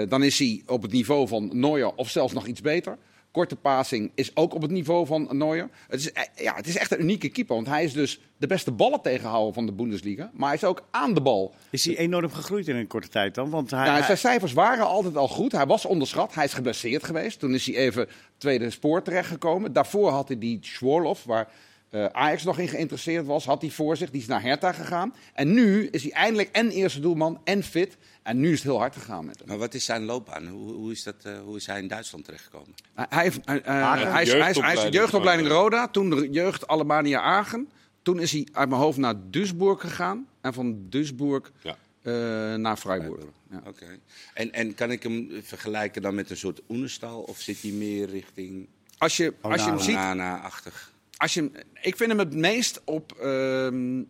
Dan 0.07 0.23
is 0.23 0.39
hij 0.39 0.61
op 0.65 0.81
het 0.81 0.91
niveau 0.91 1.27
van 1.27 1.49
Neuer 1.53 1.95
of 1.95 2.09
zelfs 2.09 2.33
nog 2.33 2.47
iets 2.47 2.61
beter. 2.61 2.97
Korte 3.33 3.55
passing 3.55 4.11
is 4.15 4.35
ook 4.35 4.53
op 4.53 4.61
het 4.61 4.71
niveau 4.71 5.05
van 5.05 5.27
Neuer. 5.31 5.69
Het 5.87 5.99
is, 5.99 6.07
e- 6.13 6.43
ja, 6.43 6.55
het 6.55 6.67
is 6.67 6.77
echt 6.77 6.91
een 6.91 7.01
unieke 7.01 7.29
keeper. 7.29 7.55
Want 7.55 7.67
hij 7.67 7.83
is 7.83 7.93
dus 7.93 8.19
de 8.37 8.47
beste 8.47 8.71
ballen 8.71 9.01
tegenhouder 9.01 9.53
van 9.53 9.65
de 9.65 9.71
Bundesliga. 9.71 10.31
Maar 10.33 10.47
hij 10.47 10.57
is 10.57 10.63
ook 10.63 10.83
aan 10.91 11.13
de 11.13 11.21
bal. 11.21 11.53
Is 11.69 11.85
hij 11.85 11.97
enorm 11.97 12.31
gegroeid 12.31 12.67
in 12.67 12.75
een 12.75 12.87
korte 12.87 13.07
tijd 13.07 13.35
dan? 13.35 13.49
Want 13.49 13.71
hij, 13.71 13.89
hij- 13.89 14.03
zijn 14.03 14.17
cijfers 14.17 14.53
waren 14.53 14.85
altijd 14.87 15.17
al 15.17 15.27
goed. 15.27 15.51
Hij 15.51 15.65
was 15.65 15.85
onderschat. 15.85 16.33
Hij 16.33 16.45
is 16.45 16.53
geblesseerd 16.53 17.03
geweest. 17.03 17.39
Toen 17.39 17.53
is 17.53 17.65
hij 17.65 17.75
even 17.75 18.07
tweede 18.37 18.69
spoor 18.69 19.01
terechtgekomen. 19.01 19.73
Daarvoor 19.73 20.09
had 20.09 20.27
hij 20.27 20.37
die 20.39 20.57
Schworlof, 20.61 21.23
waar 21.23 21.47
eh, 21.93 22.05
Ajax 22.05 22.43
nog 22.43 22.59
in 22.59 22.67
geïnteresseerd 22.67 23.25
was, 23.25 23.45
had 23.45 23.61
hij 23.61 23.69
voor 23.71 23.97
zich. 23.97 24.09
Die 24.11 24.21
is 24.21 24.27
naar 24.27 24.41
Hertha 24.41 24.71
gegaan. 24.71 25.13
En 25.33 25.53
nu 25.53 25.87
is 25.87 26.03
hij 26.03 26.11
eindelijk 26.11 26.49
en 26.51 26.69
eerste 26.69 26.99
doelman 26.99 27.41
en 27.43 27.63
fit. 27.63 27.97
En 28.23 28.39
nu 28.39 28.47
is 28.51 28.53
het 28.57 28.63
heel 28.63 28.77
hard 28.79 28.93
gegaan 28.95 29.25
met 29.25 29.39
hem. 29.39 29.47
Maar 29.47 29.57
wat 29.57 29.73
is 29.73 29.85
zijn 29.85 30.03
loopbaan? 30.03 30.47
Hoe, 30.47 30.73
hoe, 30.73 30.91
is, 30.91 31.03
dat, 31.03 31.15
eh, 31.23 31.39
hoe 31.39 31.55
is 31.57 31.65
hij 31.65 31.79
in 31.79 31.87
Duitsland 31.87 32.25
terechtgekomen? 32.25 32.73
Hij, 32.93 33.05
hij 33.09 33.23
heeft, 33.23 33.39
hij, 33.45 33.61
eh, 33.61 33.91
hij 34.11 34.21
is, 34.23 34.31
hij 34.31 34.49
is, 34.49 34.57
hij 34.59 34.73
is 34.73 34.87
Jeugdopleiding 34.89 35.49
Roda, 35.49 35.87
toen 35.87 36.09
de 36.09 36.29
jeugd 36.31 36.67
Alemania 36.67 37.21
Agen. 37.21 37.69
Toen 38.01 38.19
is 38.19 38.31
hij 38.31 38.47
uit 38.51 38.69
mijn 38.69 38.81
hoofd 38.81 38.97
naar 38.97 39.15
Duisburg 39.29 39.81
gegaan. 39.81 40.27
En 40.41 40.53
van 40.53 40.89
Duisburg 40.89 41.51
Ja. 41.61 41.75
eh, 42.01 42.13
naar 42.55 42.77
Freiburg. 42.77 43.23
Ja. 43.51 43.61
Oké. 43.67 43.85
En, 44.33 44.51
en 44.53 44.75
kan 44.75 44.91
ik 44.91 45.03
hem 45.03 45.29
vergelijken 45.43 46.01
dan 46.01 46.15
met 46.15 46.29
een 46.29 46.37
soort 46.37 46.61
Oenestal? 46.69 47.21
Of 47.21 47.39
zit 47.39 47.61
hij 47.61 47.71
meer 47.71 48.09
richting 48.09 48.67
Als 48.97 49.17
je, 49.17 49.33
als 49.41 49.63
je 49.63 49.69
hem 49.69 49.79
ziet, 49.79 49.95
Onana-achtig? 49.95 50.91
Als 51.17 51.33
je, 51.33 51.51
ik 51.81 51.97
vind 51.97 52.09
hem 52.09 52.19
het 52.19 52.33
meest 52.35 52.81
op 52.85 53.11
ehm 53.11 54.01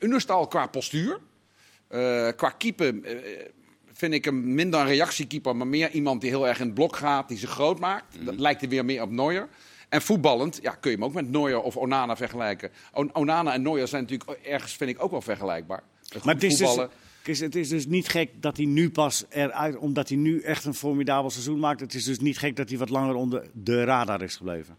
Unerstal 0.00 0.46
qua 0.46 0.66
postuur. 0.66 1.20
Eh, 1.88 2.28
qua 2.36 2.50
keeper 2.50 3.02
eh, 3.04 3.14
vind 3.92 4.12
ik 4.14 4.24
hem 4.24 4.54
minder 4.54 4.80
een 4.80 4.86
reactiekeeper, 4.86 5.56
maar 5.56 5.66
meer 5.66 5.90
iemand 5.90 6.20
die 6.20 6.30
heel 6.30 6.48
erg 6.48 6.58
in 6.60 6.66
het 6.66 6.74
blok 6.74 6.96
gaat, 6.96 7.28
die 7.28 7.38
zich 7.38 7.50
groot 7.50 7.78
maakt. 7.78 8.24
Dat 8.24 8.38
lijkt 8.40 8.60
hij 8.60 8.68
weer 8.70 8.84
meer 8.84 9.02
op 9.02 9.10
Neuer. 9.10 9.48
En 9.88 10.02
voetballend, 10.02 10.58
ja, 10.62 10.70
kun 10.70 10.90
je 10.90 10.96
hem 10.96 11.06
ook 11.06 11.12
met 11.14 11.30
Neuer 11.30 11.60
of 11.62 11.76
Onana 11.76 12.16
vergelijken. 12.16 12.70
On- 12.92 13.14
Onana 13.14 13.52
en 13.52 13.62
Neuer 13.62 13.88
zijn 13.88 14.02
natuurlijk 14.02 14.38
ergens, 14.46 14.72
vind 14.76 14.90
ik, 14.90 15.02
ook 15.02 15.10
wel 15.10 15.20
vergelijkbaar. 15.20 15.82
Maar 16.24 16.34
het 16.34 16.42
is, 16.44 16.56
dus, 17.22 17.38
het 17.40 17.54
is 17.54 17.68
dus 17.68 17.86
niet 17.86 18.08
gek 18.08 18.30
dat 18.42 18.56
hij 18.56 18.66
nu 18.66 18.90
pas 18.90 19.24
eruit... 19.28 19.76
omdat 19.76 20.08
hij 20.08 20.18
nu 20.18 20.40
echt 20.40 20.64
een 20.64 20.74
formidabel 20.74 21.30
seizoen 21.30 21.58
maakt. 21.58 21.80
Het 21.80 21.94
is 21.94 22.04
dus 22.04 22.18
niet 22.20 22.38
gek 22.38 22.56
dat 22.56 22.68
hij 22.68 22.78
wat 22.78 22.88
langer 22.88 23.14
onder 23.14 23.50
de 23.52 23.84
radar 23.84 24.22
is 24.22 24.36
gebleven. 24.36 24.76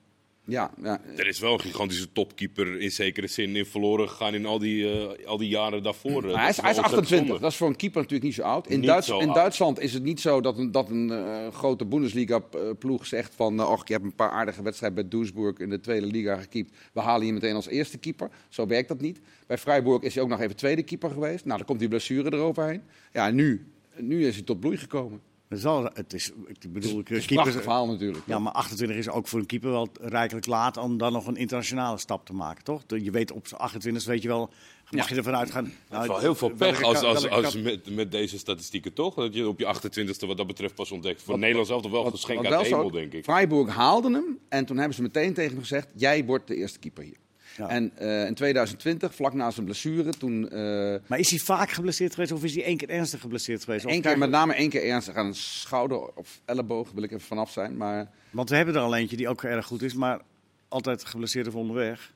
Ja, 0.52 0.72
ja, 0.84 1.02
Er 1.16 1.28
is 1.28 1.40
wel 1.40 1.54
een 1.54 1.60
gigantische 1.60 2.12
topkeeper 2.12 2.80
in 2.80 2.92
zekere 2.92 3.28
zin 3.28 3.56
in 3.56 3.66
verloren 3.66 4.10
gegaan 4.10 4.34
in 4.34 4.46
al 4.46 4.60
die, 4.60 4.92
eh, 4.92 5.28
al 5.28 5.38
die 5.38 5.50
jaren 5.50 5.84
daarvoor. 5.84 6.26
Maar 6.26 6.40
hij, 6.40 6.50
is, 6.50 6.62
hij 6.62 6.72
is 6.72 6.78
28, 6.78 7.40
dat 7.40 7.52
is 7.52 7.58
voor 7.58 7.68
een 7.68 7.76
keeper 7.76 8.02
natuurlijk 8.02 8.24
niet 8.28 8.34
zo 8.38 8.42
oud. 8.42 8.68
In, 8.68 8.82
Duits- 8.82 9.08
zo 9.08 9.20
in 9.20 9.26
oud. 9.26 9.36
Duitsland 9.36 9.80
is 9.80 9.94
het 9.94 10.04
niet 10.04 10.20
zo 10.22 10.42
dat 10.42 10.58
een, 10.58 10.72
dat 10.72 10.90
een 10.90 11.12
eh, 11.12 11.48
grote 11.54 11.86
Bundesliga-ploeg 11.86 13.06
zegt 13.06 13.36
van... 13.36 13.60
eh, 13.60 13.72
och, 13.72 13.88
je 13.88 13.94
hebt 13.94 14.06
een 14.06 14.16
paar 14.16 14.30
aardige 14.32 14.62
wedstrijden 14.64 15.00
bij 15.10 15.20
Duisburg 15.20 15.58
in 15.58 15.70
de 15.70 15.80
tweede 15.80 16.06
liga 16.06 16.36
gekiept. 16.38 16.78
We 16.94 17.00
halen 17.00 17.26
je 17.26 17.34
meteen 17.34 17.56
als 17.56 17.68
eerste 17.68 17.98
keeper. 17.98 18.30
Zo 18.50 18.68
werkt 18.68 18.88
dat 18.88 19.02
niet. 19.02 19.20
Bij 19.48 19.58
Freiburg 19.58 20.02
is 20.02 20.14
hij 20.14 20.24
ook 20.24 20.30
nog 20.30 20.40
even 20.42 20.56
tweede 20.56 20.84
keeper 20.84 21.10
geweest. 21.10 21.46
Nou, 21.46 21.58
dan 21.58 21.68
komt 21.68 21.80
die 21.80 21.88
blessure 21.90 22.34
eroverheen. 22.34 22.82
Ja, 23.14 23.28
en 23.28 23.36
nu, 23.36 23.66
nu 23.98 24.26
is 24.28 24.36
hij 24.36 24.44
tot 24.44 24.60
bloei 24.60 24.78
gekomen. 24.78 25.22
Dat 25.52 25.60
is 25.60 25.90
het 25.94 26.14
is, 26.14 26.32
ik 26.48 26.74
bedoel, 26.74 26.98
Het 26.98 27.10
is 27.10 27.26
keepers- 27.26 27.56
verhaal 27.56 27.88
natuurlijk. 27.88 28.24
Ja, 28.26 28.40
maar 28.40 28.54
28 28.54 28.98
is 28.98 29.10
ook 29.10 29.28
voor 29.28 29.40
een 29.40 29.46
keeper 29.46 29.72
wel 29.72 29.90
rijkelijk 30.02 30.46
laat 30.46 30.78
om 30.78 30.98
dan 30.98 31.14
nog 31.14 31.28
een 31.28 31.36
internationale 31.36 31.98
stap 31.98 32.26
te 32.26 32.34
maken, 32.34 32.64
toch? 32.64 32.82
Je 32.88 33.12
weet 33.12 33.32
op 33.32 33.48
z'n 33.48 33.56
28 33.56 34.06
weet 34.06 34.22
je 34.22 34.28
wel, 34.28 34.50
mag 34.90 35.10
je 35.10 35.16
ervan 35.16 35.36
uitgaan. 35.36 35.64
Het 35.64 35.74
nou, 35.90 36.02
is 36.02 36.08
wel 36.08 36.20
heel 36.20 36.36
veel 36.36 36.50
pech 36.50 36.82
als, 36.82 37.04
als, 37.04 37.30
als 37.30 37.56
met, 37.56 37.96
met 37.96 38.12
deze 38.12 38.38
statistieken, 38.38 38.94
toch? 38.94 39.16
Dat 39.16 39.34
je 39.34 39.48
op 39.48 39.60
je 39.60 39.76
28e 39.76 40.28
wat 40.28 40.38
dat 40.38 40.48
betreft 40.48 40.76
pas 40.76 40.92
ontdekt. 40.92 41.22
Voor 41.22 41.40
Nederland 41.40 41.68
zelf 41.68 41.82
toch 41.82 41.92
wel 41.92 42.04
geschenk 42.04 42.46
uit 42.46 42.64
de 42.64 42.70
hemel, 42.70 42.92
denk 42.92 43.14
ik. 43.14 43.24
Freiburg 43.24 43.70
haalde 43.76 44.12
hem 44.12 44.40
en 44.50 44.66
toen 44.66 44.78
hebben 44.78 44.96
ze 44.96 45.02
meteen 45.02 45.34
tegen 45.34 45.52
hem 45.52 45.62
gezegd... 45.62 45.88
jij 45.96 46.26
wordt 46.26 46.48
de 46.48 46.56
eerste 46.56 46.80
keeper 46.80 47.04
hier. 47.04 47.18
Ja. 47.58 47.68
En 47.68 47.92
eh, 47.98 48.26
in 48.26 48.34
2020, 48.34 49.16
vlak 49.16 49.34
na 49.34 49.52
zijn 49.52 49.66
blessure, 49.66 50.10
toen... 50.12 50.50
eh, 50.50 50.96
Maar 51.08 51.20
is 51.20 51.30
hij 51.30 51.40
vaak 51.40 51.70
geblesseerd 51.72 52.14
geweest 52.14 52.32
of 52.32 52.44
is 52.44 52.56
hij 52.56 52.64
één 52.64 52.78
keer 52.78 52.90
ernstig 52.90 53.22
geblesseerd 53.22 53.64
geweest? 53.64 53.86
Eén 53.86 54.02
keer, 54.02 54.18
met 54.18 54.30
name 54.30 54.54
één 54.54 54.70
keer 54.70 54.84
ernstig 54.84 55.16
aan 55.16 55.26
een 55.26 55.36
schouder 55.36 56.16
of 56.16 56.42
elleboog, 56.46 56.92
wil 56.92 57.04
ik 57.04 57.12
even 57.12 57.28
vanaf 57.28 57.52
zijn. 57.52 57.78
Maar 57.78 58.12
Want 58.32 58.50
we 58.50 58.56
hebben 58.56 58.76
er 58.76 58.82
al 58.82 58.96
eentje 58.96 59.18
die 59.18 59.30
ook 59.30 59.44
erg 59.44 59.66
goed 59.66 59.82
is, 59.82 59.94
maar 59.94 60.20
altijd 60.68 61.06
geblesseerd 61.06 61.48
of 61.48 61.56
onderweg. 61.56 62.14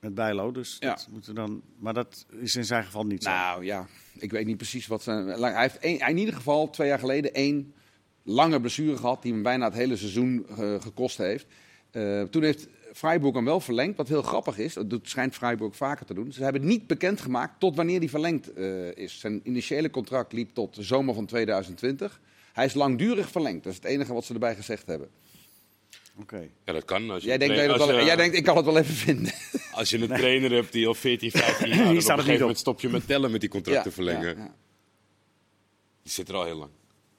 Met 0.00 0.14
Bijlo, 0.14 0.52
dus 0.52 0.76
Ja. 0.80 0.88
dat 0.88 1.08
moeten 1.12 1.34
dan... 1.34 1.62
Maar 1.78 1.94
dat 1.94 2.26
is 2.40 2.56
in 2.56 2.64
zijn 2.64 2.84
geval 2.84 3.04
niet 3.06 3.22
zo. 3.22 3.30
nou 3.30 3.64
ja, 3.64 3.86
ik 4.18 4.30
weet 4.30 4.46
niet 4.46 4.56
precies 4.56 4.86
wat 4.86 5.02
zijn. 5.02 5.26
Hij 5.26 5.60
heeft 5.60 6.00
in 6.08 6.18
ieder 6.18 6.34
geval 6.34 6.70
twee 6.70 6.88
jaar 6.88 6.98
geleden 6.98 7.34
één 7.34 7.74
lange 8.22 8.60
blessure 8.60 8.96
gehad 8.96 9.22
die 9.22 9.32
hem 9.32 9.42
bijna 9.42 9.64
het 9.64 9.74
hele 9.74 9.96
seizoen 9.96 10.46
eh, 10.48 10.80
gekost 10.80 11.16
heeft. 11.18 11.46
Toen 12.30 12.42
heeft 12.42 12.68
Freiburg 12.96 13.34
hem 13.34 13.44
wel 13.44 13.60
verlengd, 13.60 13.96
wat 13.96 14.08
heel 14.08 14.22
grappig 14.22 14.58
is. 14.58 14.74
Dat 14.74 14.90
doet- 14.90 15.08
schijnt 15.08 15.34
Freiburg 15.34 15.76
vaker 15.76 16.06
te 16.06 16.14
doen. 16.14 16.32
Ze 16.32 16.42
hebben 16.42 16.66
niet 16.66 16.86
bekendgemaakt 16.86 17.60
tot 17.60 17.76
wanneer 17.76 18.00
die 18.00 18.10
verlengd 18.10 18.52
eh, 18.52 18.96
is. 18.96 19.18
Zijn 19.20 19.40
initiële 19.44 19.90
contract 19.90 20.32
liep 20.32 20.54
tot 20.54 20.74
de 20.74 20.82
zomer 20.82 21.14
van 21.14 21.26
2020. 21.26 22.20
Hij 22.52 22.64
is 22.64 22.74
langdurig 22.74 23.30
verlengd. 23.30 23.64
Dat 23.64 23.72
is 23.72 23.78
het 23.78 23.88
enige 23.88 24.12
wat 24.12 24.24
ze 24.24 24.32
erbij 24.32 24.54
gezegd 24.54 24.86
hebben. 24.86 25.08
Oké. 26.20 26.48
Ja, 26.64 26.72
dat 26.72 26.84
kan. 26.84 27.10
Als 27.10 27.22
je, 27.22 27.28
Jij 27.28 27.38
denkt, 27.38 27.56
een 27.56 27.62
je 27.62 27.72
als 27.72 27.86
wel- 27.86 27.98
je- 27.98 28.04
jij 28.04 28.16
denkt, 28.16 28.36
ik 28.36 28.44
kan 28.44 28.56
het 28.56 28.64
wel 28.64 28.78
even 28.78 28.94
vinden. 28.94 29.32
als 29.72 29.90
je 29.90 29.98
een 29.98 30.08
trainer 30.08 30.50
hebt 30.52 30.72
die 30.72 30.86
al 30.86 30.94
14, 30.94 31.30
15 31.30 31.68
jaar... 31.68 31.76
dan 31.76 31.78
op 31.78 31.86
Hier 31.86 31.96
een 31.96 32.02
staat 32.02 32.16
het 32.16 32.26
gegeven 32.26 32.26
niet 32.26 32.34
op. 32.34 32.40
moment 32.40 32.58
stop 32.58 32.80
je 32.80 32.88
met 32.88 33.06
tellen 33.06 33.30
met 33.30 33.40
die 33.40 33.50
contracten 33.50 33.92
verlengen. 33.92 34.36
Ja, 34.36 34.42
ja. 34.44 34.54
Die 36.02 36.12
zit 36.12 36.28
er 36.28 36.34
al 36.34 36.44
heel 36.44 36.56
lang. 36.56 36.70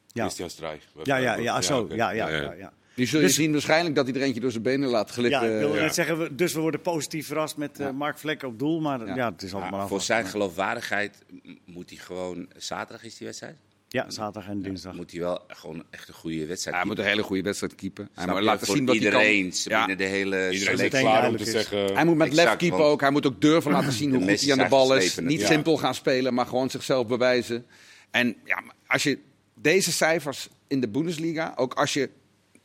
Ja. 0.08 0.24
Christian 0.24 0.50
Strij. 0.50 0.80
Ja, 1.04 1.18
ja, 1.18 1.36
ja, 1.36 1.62
zo. 1.62 1.88
Ja, 1.90 2.10
ja, 2.12 2.30
ja, 2.30 2.74
ja. 2.98 3.04
Die 3.04 3.08
zul 3.08 3.20
je 3.20 3.26
Dus- 3.26 3.36
zien 3.36 3.52
waarschijnlijk 3.52 3.96
dat 3.96 4.06
hij 4.08 4.16
er 4.16 4.22
eentje 4.22 4.42
door 4.42 4.52
zijn 4.52 4.64
benen 4.64 4.90
laat 4.90 5.08
Ja, 5.08 5.14
glippen. 5.14 5.54
ik 5.54 5.60
wilde 5.60 5.76
Ja. 5.78 5.84
net 5.84 5.94
zeggen, 5.94 6.36
dus 6.36 6.54
we 6.54 6.60
worden 6.60 6.82
positief 6.82 7.28
verrast 7.28 7.58
met 7.58 7.80
eh, 7.80 7.86
Ja. 7.86 7.92
Mark 7.92 8.18
Vlek 8.18 8.44
op 8.44 8.60
doel. 8.60 8.80
Maar 8.82 9.06
ja, 9.08 9.16
Ja. 9.16 9.32
het 9.32 9.42
is 9.44 9.54
altijd 9.54 9.72
Maar 9.72 9.80
maar 9.80 9.90
voor 9.90 10.02
zijn 10.02 10.26
geloofwaardigheid 10.26 11.18
moet 11.66 11.90
hij 11.90 12.00
gewoon... 12.00 12.48
Zaterdag 12.58 13.04
is 13.06 13.18
die 13.18 13.28
wedstrijd? 13.28 13.56
Ja, 13.90 14.10
zaterdag 14.10 14.50
en 14.50 14.62
dinsdag. 14.62 14.94
moet 14.96 15.12
hij 15.12 15.20
wel 15.20 15.42
gewoon 15.48 15.84
echt 15.90 16.08
een 16.08 16.14
goede 16.14 16.46
wedstrijd 16.46 16.78
hij 16.78 16.86
moet 16.86 16.98
een 16.98 17.06
hele 17.06 17.24
goede 17.24 17.42
wedstrijd 17.42 17.76
keepen. 17.76 18.10
Hij 18.14 18.28
moet 18.28 18.42
laten 18.42 18.68
zien 18.68 18.86
wat 18.86 18.96
iedereen, 18.96 19.42
hij 19.44 19.52
kan. 19.64 19.72
Ja. 19.72 19.86
binnen 19.86 19.98
de 20.06 20.14
hele 20.14 20.52
Iedereen 20.52 20.90
klaar 20.90 21.28
om 21.30 21.38
te 21.38 21.46
zeggen... 21.46 21.94
Hij 21.94 22.06
moet 22.06 22.16
met 22.16 22.28
Exact, 22.28 22.48
lef 22.50 22.58
keepen 22.58 22.86
ook. 22.86 23.02
Hij 23.02 23.10
moet 23.12 23.26
ook 23.26 23.42
durven 23.42 23.72
laten 23.72 23.92
zien 23.92 24.10
hoe 24.16 24.30
goed 24.30 24.42
hij 24.42 24.52
aan 24.52 24.58
de 24.58 24.68
bal 24.70 24.96
is. 24.96 25.20
Niet 25.20 25.42
simpel 25.42 25.78
gaan 25.78 25.96
spelen, 25.96 26.34
maar 26.34 26.46
gewoon 26.46 26.70
zichzelf 26.70 27.08
bewijzen. 27.08 27.66
En 28.12 28.36
ja, 28.44 28.60
maar 28.60 28.76
als 28.88 29.04
je 29.04 29.18
deze 29.56 29.92
cijfers 29.92 30.50
in 30.68 30.80
de 30.80 30.88
Bundesliga, 30.88 31.54
ook 31.56 31.74
als 31.74 31.94
je 31.94 32.10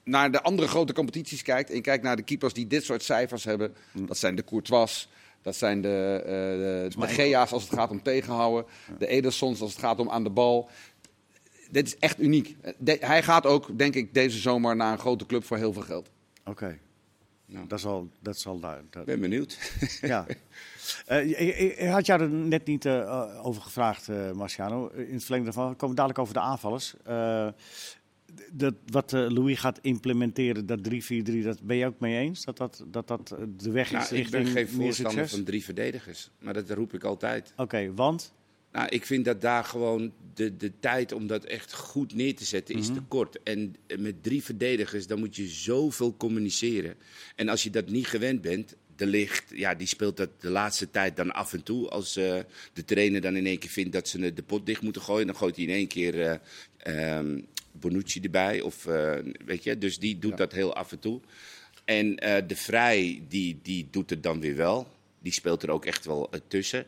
naar 0.05 0.31
de 0.31 0.43
andere 0.43 0.69
grote 0.69 0.93
competities 0.93 1.43
kijkt 1.43 1.69
en 1.71 1.75
je 1.77 1.81
kijkt 1.81 2.05
naar 2.05 2.17
de 2.17 2.23
keepers 2.23 2.53
die 2.53 2.67
dit 2.67 2.85
soort 2.85 3.03
cijfers 3.03 3.45
hebben, 3.45 3.75
dat 3.93 4.19
zijn 4.19 4.35
de 4.35 4.45
Courtois, 4.45 5.09
dat 5.43 5.57
zijn 5.57 5.81
de, 5.81 6.21
eh 6.25 6.31
de, 6.33 7.07
de 7.07 7.07
Gea's 7.15 7.53
als 7.53 7.63
het 7.63 7.73
gaat 7.73 7.91
om 7.91 8.03
tegenhouden, 8.03 8.65
de 8.99 9.07
Edersons 9.07 9.61
als 9.61 9.71
het 9.71 9.81
gaat 9.81 9.99
om 9.99 10.11
aan 10.11 10.25
de 10.25 10.31
bal. 10.31 10.69
Dit 11.71 11.87
is 11.87 11.97
echt 11.99 12.21
uniek. 12.21 12.57
De- 12.79 12.99
hij 13.01 13.23
gaat 13.23 13.47
ook, 13.47 13.79
denk 13.79 13.95
ik, 13.95 14.15
deze 14.15 14.39
zomer 14.39 14.77
naar 14.77 14.93
een 14.93 14.99
grote 14.99 15.27
club 15.27 15.45
voor 15.45 15.57
heel 15.57 15.73
veel 15.73 15.83
geld. 15.83 16.11
Oké. 16.45 16.79
Nou. 17.47 17.67
Dat 17.67 17.79
is 17.79 17.85
al, 17.85 18.09
dat 18.21 18.35
is 18.35 18.47
al 18.47 18.61
duidelijk. 18.61 18.95
Ik 18.97 19.05
ben 19.05 19.21
benieuwd. 19.21 19.59
Ja. 20.01 20.27
Je 21.07 21.89
had 21.91 22.07
jou 22.07 22.21
er 22.21 22.29
net 22.29 22.67
niet 22.67 22.85
eh, 22.85 23.41
over 23.47 23.63
gevraagd, 23.63 24.09
eh, 24.09 24.31
Marciano. 24.33 24.87
In 24.89 25.13
het 25.13 25.23
verlengde 25.23 25.51
daarvan. 25.51 25.71
We 25.71 25.77
komen 25.77 25.97
dadelijk 25.97 26.21
over 26.21 26.35
de 26.35 26.41
aanvallers. 26.41 26.95
Eh, 28.37 28.45
dat, 28.53 28.75
wat 28.87 29.13
eh, 29.13 29.29
Louis 29.29 29.59
gaat 29.59 29.79
implementeren, 29.83 30.67
dat 30.67 30.79
3-4-3, 30.89 31.43
dat 31.43 31.63
ben 31.63 31.77
je 31.77 31.87
ook 31.87 32.01
mee 32.01 32.19
eens? 32.19 32.45
Dat 32.45 32.57
dat, 32.57 32.85
dat, 32.87 33.09
dat 33.09 33.33
eh, 33.33 33.45
de 33.57 33.71
weg 33.71 33.87
is 33.87 33.93
Nou, 33.93 34.05
ik 34.05 34.11
richting 34.11 34.45
ben 34.45 34.53
geen 34.53 34.69
voorstander 34.69 35.29
van 35.29 35.45
drie 35.45 35.65
verdedigers. 35.65 36.31
Maar 36.39 36.55
dat 36.55 36.71
roep 36.71 36.95
ik 36.95 37.05
altijd. 37.05 37.53
Oké, 37.57 37.95
want? 37.95 38.33
Nou, 38.73 38.89
ik 38.89 39.07
vind 39.07 39.25
dat 39.25 39.41
daar 39.41 39.65
gewoon 39.65 40.13
de, 40.35 40.57
de 40.57 40.73
tijd 40.81 41.13
om 41.13 41.27
dat 41.27 41.45
echt 41.45 41.73
goed 41.73 42.15
neer 42.15 42.37
te 42.37 42.45
zetten 42.45 42.75
is 42.75 42.87
te 42.87 43.01
kort. 43.09 43.43
En 43.43 43.75
met 43.99 44.23
drie 44.23 44.43
verdedigers, 44.43 45.07
dan 45.07 45.19
moet 45.19 45.37
je 45.37 45.49
zoveel 45.49 46.17
communiceren. 46.17 46.95
En 47.37 47.49
als 47.49 47.63
je 47.63 47.71
dat 47.71 47.89
niet 47.89 48.07
gewend 48.07 48.41
bent, 48.41 48.77
de 48.97 49.07
licht, 49.07 49.45
ja, 49.55 49.75
die 49.75 49.87
speelt 49.87 50.17
dat 50.17 50.41
de 50.41 50.51
laatste 50.51 50.91
tijd 50.91 51.17
dan 51.17 51.33
af 51.33 51.53
en 51.53 51.63
toe. 51.63 51.89
Als 51.89 52.17
eh, 52.17 52.39
de 52.73 52.85
trainer 52.85 53.21
dan 53.21 53.37
in 53.37 53.47
één 53.47 53.59
keer 53.59 53.71
vindt 53.71 53.93
dat 53.93 54.09
ze 54.09 54.33
de 54.33 54.43
pot 54.43 54.67
dicht 54.67 54.83
moeten 54.83 55.03
gooien, 55.03 55.27
dan 55.27 55.37
gooit 55.37 55.57
hij 55.57 55.65
in 55.65 55.71
één 55.71 55.87
keer 55.87 56.21
eh, 56.21 56.37
ehm, 56.77 57.41
Bonucci 57.73 58.21
erbij. 58.21 58.61
Of, 58.61 58.87
eh, 58.87 59.15
weet 59.45 59.65
je, 59.65 59.79
dus 59.79 59.99
die 59.99 60.19
doet 60.19 60.37
dat 60.37 60.53
heel 60.53 60.75
af 60.75 60.93
en 60.93 60.99
toe. 60.99 61.21
En 61.85 62.17
eh, 62.17 62.43
de 62.47 62.57
Vrij, 62.57 63.23
die, 63.29 63.59
die 63.63 63.89
doet 63.91 64.11
het 64.11 64.23
dan 64.23 64.41
weer 64.41 64.57
wel. 64.57 64.87
Die 65.23 65.33
speelt 65.33 65.63
er 65.63 65.71
ook 65.71 65.85
echt 65.87 66.05
wel 66.05 66.31
eh, 66.31 66.41
tussen. 66.49 66.87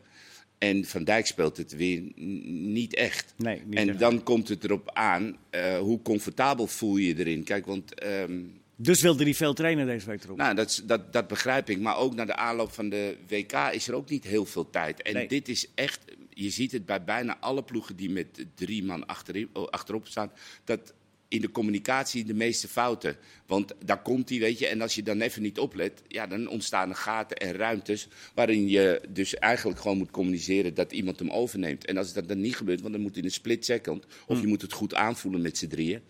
En 0.58 0.84
Van 0.84 1.04
Dijk 1.04 1.26
speelt 1.26 1.56
het 1.56 1.76
weer 1.76 2.02
niet 2.44 2.94
echt. 2.94 3.34
Nee, 3.36 3.62
niet 3.66 3.78
en 3.78 3.88
echt. 3.88 3.98
dan 3.98 4.22
komt 4.22 4.48
het 4.48 4.64
erop 4.64 4.90
aan, 4.92 5.36
hoe 5.80 6.02
comfortabel 6.02 6.66
voel 6.66 6.96
je 6.96 7.06
je 7.06 7.18
erin? 7.18 7.44
Kijk, 7.44 7.66
want 7.66 7.94
ehm, 7.94 8.40
Dus 8.76 9.00
wilde 9.02 9.24
hij 9.24 9.34
veel 9.34 9.54
trainen 9.54 9.86
deze 9.86 10.06
week 10.06 10.24
erop? 10.24 10.36
nou, 10.36 10.54
dat, 10.54 10.70
is- 10.70 10.82
dat, 10.84 11.12
dat 11.12 11.28
begrijp 11.28 11.70
ik. 11.70 11.78
Maar 11.80 11.96
ook 11.96 12.14
na 12.14 12.24
de 12.24 12.36
aanloop 12.36 12.72
van 12.72 12.88
de 12.88 13.16
WK 13.28 13.52
is 13.72 13.88
er 13.88 13.94
ook 13.94 14.08
niet 14.10 14.24
heel 14.24 14.44
veel 14.46 14.70
tijd. 14.70 15.02
En 15.02 15.14
Nee. 15.14 15.28
dit 15.28 15.48
is 15.48 15.68
echt, 15.74 16.00
je 16.34 16.50
ziet 16.50 16.72
het 16.72 16.86
bij 16.86 17.04
bijna 17.04 17.38
alle 17.38 17.62
ploegen 17.62 17.96
die 17.96 18.10
met 18.10 18.44
drie 18.54 18.84
man 18.84 19.06
achterin, 19.06 19.48
oh, 19.52 19.68
achterop 19.68 20.06
staan, 20.06 20.32
dat 20.64 20.94
in 21.28 21.40
de 21.40 21.50
communicatie 21.50 22.24
de 22.24 22.34
meeste 22.34 22.68
fouten. 22.68 23.16
Want 23.46 23.74
daar 23.84 24.02
komt 24.02 24.28
hij, 24.28 24.38
weet 24.38 24.58
je, 24.58 24.66
en 24.66 24.80
als 24.80 24.94
je 24.94 25.02
dan 25.02 25.20
even 25.20 25.42
niet 25.42 25.58
oplet, 25.58 26.02
ja, 26.08 26.26
dan 26.26 26.48
ontstaan 26.48 26.88
er 26.88 26.96
gaten 26.96 27.36
en 27.36 27.52
ruimtes 27.52 28.08
waarin 28.34 28.68
je 28.68 29.00
dus 29.08 29.34
eigenlijk 29.34 29.80
gewoon 29.80 29.96
moet 29.96 30.10
communiceren 30.10 30.74
dat 30.74 30.92
iemand 30.92 31.18
hem 31.18 31.30
overneemt. 31.30 31.84
En 31.84 31.96
als 31.96 32.12
dat 32.12 32.28
dan 32.28 32.40
niet 32.40 32.56
gebeurt, 32.56 32.80
want 32.80 32.92
dan 32.92 33.02
moet 33.02 33.16
in 33.16 33.24
een 33.24 33.30
split 33.30 33.64
second, 33.64 34.06
of 34.26 34.40
je 34.40 34.46
moet 34.46 34.62
het 34.62 34.72
goed 34.72 34.94
aanvoelen 34.94 35.42
met 35.42 35.58
z'n 35.58 35.66
drieën. 35.66 36.00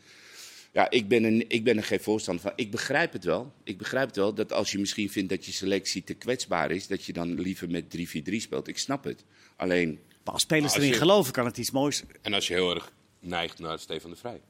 Ja, 0.72 0.91
ik 0.91 1.09
ben, 1.09 1.25
een, 1.25 1.45
ik 1.49 1.64
ben 1.64 1.77
er 1.77 1.85
geen 1.85 2.01
voorstander 2.01 2.43
van. 2.43 2.53
Ik 2.57 2.70
begrijp 2.70 3.12
het 3.12 3.25
wel. 3.25 3.53
Ik 3.64 3.79
begrijp 3.79 4.07
het 4.07 4.16
wel 4.16 4.35
dat 4.35 4.53
als 4.53 4.72
je 4.72 4.79
misschien 4.79 5.11
vindt 5.11 5.29
dat 5.29 5.45
je 5.45 5.53
selectie 5.53 6.05
te 6.05 6.14
kwetsbaar 6.14 6.70
is, 6.70 6.87
dat 6.87 7.05
je 7.05 7.12
dan 7.12 7.41
liever 7.41 7.70
met 7.70 7.97
3-4-3 7.97 8.01
speelt. 8.37 8.68
Ik 8.68 8.79
snap 8.79 9.05
het. 9.05 9.25
Alleen, 9.57 9.99
Maar 10.25 10.33
als 10.35 10.43
spelers 10.43 10.64
Als 10.72 10.75
erin 10.77 10.89
je- 10.89 10.95
geloven, 10.99 11.33
kan 11.33 11.45
het 11.45 11.59
iets 11.59 11.70
moois. 11.70 12.03
En 12.22 12.35
als 12.35 12.47
je 12.49 12.55
heel 12.55 12.75
erg 12.75 12.93
neigt 13.20 13.59
naar 13.59 13.79
Stefan 13.79 14.11
de 14.11 14.16
Vrij. 14.16 14.41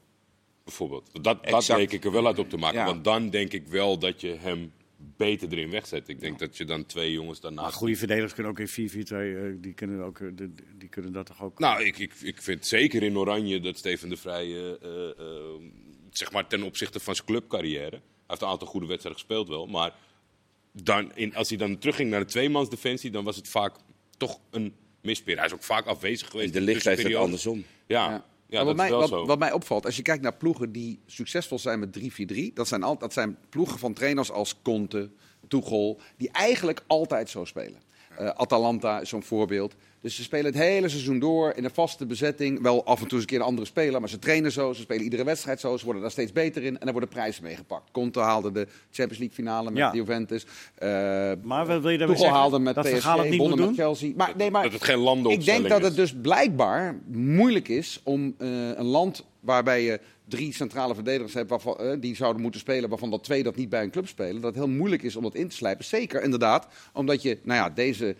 Bijvoorbeeld. 0.63 1.23
Dat, 1.23 1.41
Exact. 1.41 1.79
denk 1.79 1.91
ik 1.91 2.05
er 2.05 2.11
wel 2.11 2.25
uit 2.27 2.39
op 2.39 2.49
te 2.49 2.57
maken. 2.57 2.79
Ja. 2.79 2.85
Want 2.85 3.03
dan 3.03 3.29
denk 3.29 3.53
ik 3.53 3.67
wel 3.67 3.97
dat 3.99 4.21
je 4.21 4.35
hem 4.39 4.73
beter 4.97 5.51
erin 5.51 5.69
wegzet. 5.69 6.07
Ik 6.09 6.19
denk 6.19 6.39
dat 6.39 6.57
je 6.57 6.65
dan 6.65 6.85
twee 6.85 7.11
jongens 7.11 7.41
Maar 7.41 7.51
daarnaast... 7.53 7.75
goede 7.75 7.95
verdedigers 7.95 8.33
kunnen 8.33 8.51
ook 8.51 8.59
in 8.59 8.67
4-4-2, 8.67 9.35
eh, 9.35 9.41
die, 9.57 9.73
kunnen 9.73 10.03
ook, 10.03 10.19
eh, 10.19 10.27
de- 10.35 10.53
die 10.77 10.89
kunnen 10.89 11.11
dat 11.11 11.25
toch 11.25 11.43
ook? 11.43 11.59
Nou, 11.59 11.83
ik, 11.83 11.97
ik, 11.97 12.13
ik 12.21 12.41
vind 12.41 12.65
zeker 12.65 13.03
in 13.03 13.17
Oranje 13.17 13.59
dat 13.59 13.77
Steven 13.77 14.09
de 14.09 14.17
Vrij, 14.17 14.75
eh, 14.81 14.81
zeg 16.09 16.31
maar 16.31 16.47
ten 16.47 16.63
opzichte 16.63 16.99
van 16.99 17.15
zijn 17.15 17.27
clubcarrière, 17.27 17.89
hij 17.89 18.01
heeft 18.27 18.41
een 18.41 18.47
aantal 18.47 18.67
goede 18.67 18.87
wedstrijden 18.87 19.21
gespeeld 19.21 19.47
wel, 19.47 19.65
maar 19.65 19.93
dan 20.71 21.11
in, 21.15 21.35
als 21.35 21.49
hij 21.49 21.57
dan 21.57 21.77
terugging 21.77 22.09
naar 22.09 22.19
de 22.19 22.25
tweemansdefensie, 22.25 23.11
dan 23.11 23.23
was 23.23 23.35
het 23.35 23.47
vaak 23.47 23.75
toch 24.17 24.39
een 24.51 24.73
mispeer. 25.05 25.37
Hij 25.37 25.45
is 25.45 25.53
ook 25.53 25.63
vaak 25.63 25.85
afwezig 25.85 26.29
geweest. 26.29 26.53
de 26.53 26.59
in 26.59 26.65
licht 26.65 26.83
heeft 26.83 26.97
het 26.97 27.05
tussenperiodes. 27.05 27.45
andersom. 27.45 27.65
Ja, 27.87 28.09
ja. 28.09 28.25
Ja. 28.47 28.57
dat 28.57 28.65
wat, 28.65 28.75
is 28.75 28.81
mij, 28.81 28.89
wel 28.89 28.99
wat, 28.99 29.09
zo. 29.09 29.25
wat 29.25 29.39
mij 29.39 29.51
opvalt, 29.51 29.85
als 29.85 29.95
je 29.95 30.01
kijkt 30.01 30.23
naar 30.23 30.35
ploegen 30.35 30.71
die 30.71 30.99
succesvol 31.05 31.59
zijn 31.59 31.79
met 31.79 31.99
3-4-3, 31.99 32.53
dat 32.53 32.67
zijn, 32.67 32.83
al, 32.83 32.97
dat 32.97 33.13
zijn 33.13 33.37
ploegen 33.49 33.79
van 33.79 33.93
trainers 33.93 34.31
als 34.31 34.55
Conte, 34.61 35.09
Tuchel, 35.47 35.99
die 36.17 36.29
eigenlijk 36.31 36.83
altijd 36.87 37.29
zo 37.29 37.45
spelen. 37.45 37.84
Eh, 38.17 38.27
Atalanta 38.27 38.99
is 39.01 39.09
zo'n 39.09 39.23
voorbeeld. 39.23 39.75
Dus 40.01 40.15
ze 40.15 40.23
spelen 40.23 40.45
het 40.45 40.55
hele 40.55 40.89
seizoen 40.89 41.19
door 41.19 41.53
in 41.55 41.63
een 41.63 41.73
vaste 41.73 42.05
bezetting. 42.05 42.61
Wel 42.61 42.85
af 42.85 43.01
en 43.01 43.07
toe 43.07 43.11
eens 43.11 43.21
een 43.21 43.25
keer 43.27 43.39
een 43.39 43.45
andere 43.45 43.67
speler, 43.67 43.99
maar 43.99 44.09
ze 44.09 44.19
trainen 44.19 44.51
zo. 44.51 44.73
Ze 44.73 44.81
spelen 44.81 45.03
iedere 45.03 45.23
wedstrijd 45.23 45.59
zo. 45.59 45.77
Ze 45.77 45.83
worden 45.83 46.01
daar 46.01 46.11
steeds 46.11 46.31
beter 46.31 46.63
in 46.63 46.79
en 46.79 46.85
er 46.85 46.91
worden 46.91 47.09
prijzen 47.09 47.43
meegepakt. 47.43 47.91
Conte 47.91 48.19
haalde 48.19 48.51
de 48.51 48.67
Champions 48.91 49.17
League 49.17 49.35
finale 49.35 49.69
met 49.69 49.77
Ja. 49.77 49.93
Juventus. 49.93 50.45
Eh 50.75 50.89
Maar 51.43 51.65
wat 51.65 51.81
wil 51.81 51.89
je 51.89 51.97
daarmee 51.97 52.27
haalde 52.27 52.59
met 52.59 52.75
dat 52.75 52.83
PSG, 52.83 53.15
het 53.15 53.29
niet 53.29 53.55
met? 53.55 53.75
Chelsea. 53.75 54.11
Maar, 54.15 54.33
nee, 54.37 54.51
maar 54.51 54.63
dat 54.63 54.71
het 54.71 54.83
geen 54.83 54.97
landenopstelling 54.97 55.63
ik 55.63 55.69
denk 55.69 55.81
dat 55.81 55.89
het 55.89 55.95
dus 55.99 56.13
blijkbaar 56.21 56.99
moeilijk 57.11 57.67
is 57.67 57.99
om 58.03 58.35
eh, 58.37 58.47
een 58.75 58.85
land 58.85 59.25
waarbij 59.39 59.83
je 59.83 59.99
drie 60.27 60.53
centrale 60.53 60.93
verdedigers 60.95 61.33
hebt 61.33 61.49
waarvan, 61.49 61.77
eh, 61.77 61.91
die 61.99 62.15
zouden 62.15 62.41
moeten 62.41 62.59
spelen, 62.59 62.89
waarvan 62.89 63.09
dat 63.11 63.23
twee 63.23 63.43
dat 63.43 63.55
niet 63.55 63.69
bij 63.69 63.83
een 63.83 63.91
club 63.91 64.07
spelen, 64.07 64.35
dat 64.41 64.55
het 64.55 64.63
heel 64.63 64.73
moeilijk 64.73 65.03
is 65.03 65.15
om 65.15 65.23
dat 65.23 65.35
in 65.35 65.47
te 65.47 65.55
slijpen. 65.55 65.85
Zeker 65.85 66.23
inderdaad, 66.23 66.67
omdat 66.93 67.21
je, 67.21 67.39
nou 67.43 67.59
ja, 67.59 67.69
deze 67.69 68.15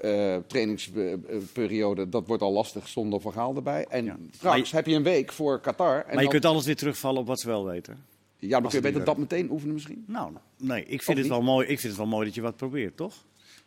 eh, 0.00 0.36
trainingsperiode, 0.46 2.08
dat 2.08 2.26
wordt 2.26 2.42
al 2.42 2.52
lastig 2.52 2.88
zonder 2.88 3.20
verhaal 3.20 3.56
erbij. 3.56 3.86
En 3.88 4.04
Ja. 4.04 4.16
straks 4.30 4.70
heb 4.72 4.86
je 4.86 4.94
een 4.94 5.02
week 5.02 5.32
voor 5.32 5.60
Qatar. 5.60 5.96
En 5.98 6.04
Maar 6.04 6.14
je 6.14 6.20
dan, 6.20 6.28
kunt 6.30 6.44
alles 6.44 6.64
weer 6.66 6.76
terugvallen 6.76 7.20
op 7.20 7.26
wat 7.26 7.40
ze 7.40 7.46
wel 7.46 7.64
weten. 7.64 8.04
ja, 8.38 8.60
dan 8.60 8.70
kun 8.70 8.78
je 8.78 8.84
beter 8.90 9.04
dat 9.04 9.16
meteen 9.18 9.50
oefenen 9.50 9.74
misschien. 9.74 10.04
Nou, 10.06 10.32
nee, 10.58 10.84
ik 10.84 10.98
Of 10.98 11.04
vind, 11.04 11.06
het 11.18 11.26
niet? 11.26 11.28
wel 11.36 11.42
mooi, 11.42 11.66
ik 11.66 11.80
vind 11.80 11.92
het 11.92 11.96
wel 12.02 12.06
mooi 12.10 12.26
dat 12.26 12.34
je 12.34 12.40
wat 12.40 12.56
probeert, 12.56 12.96
toch? 12.96 13.14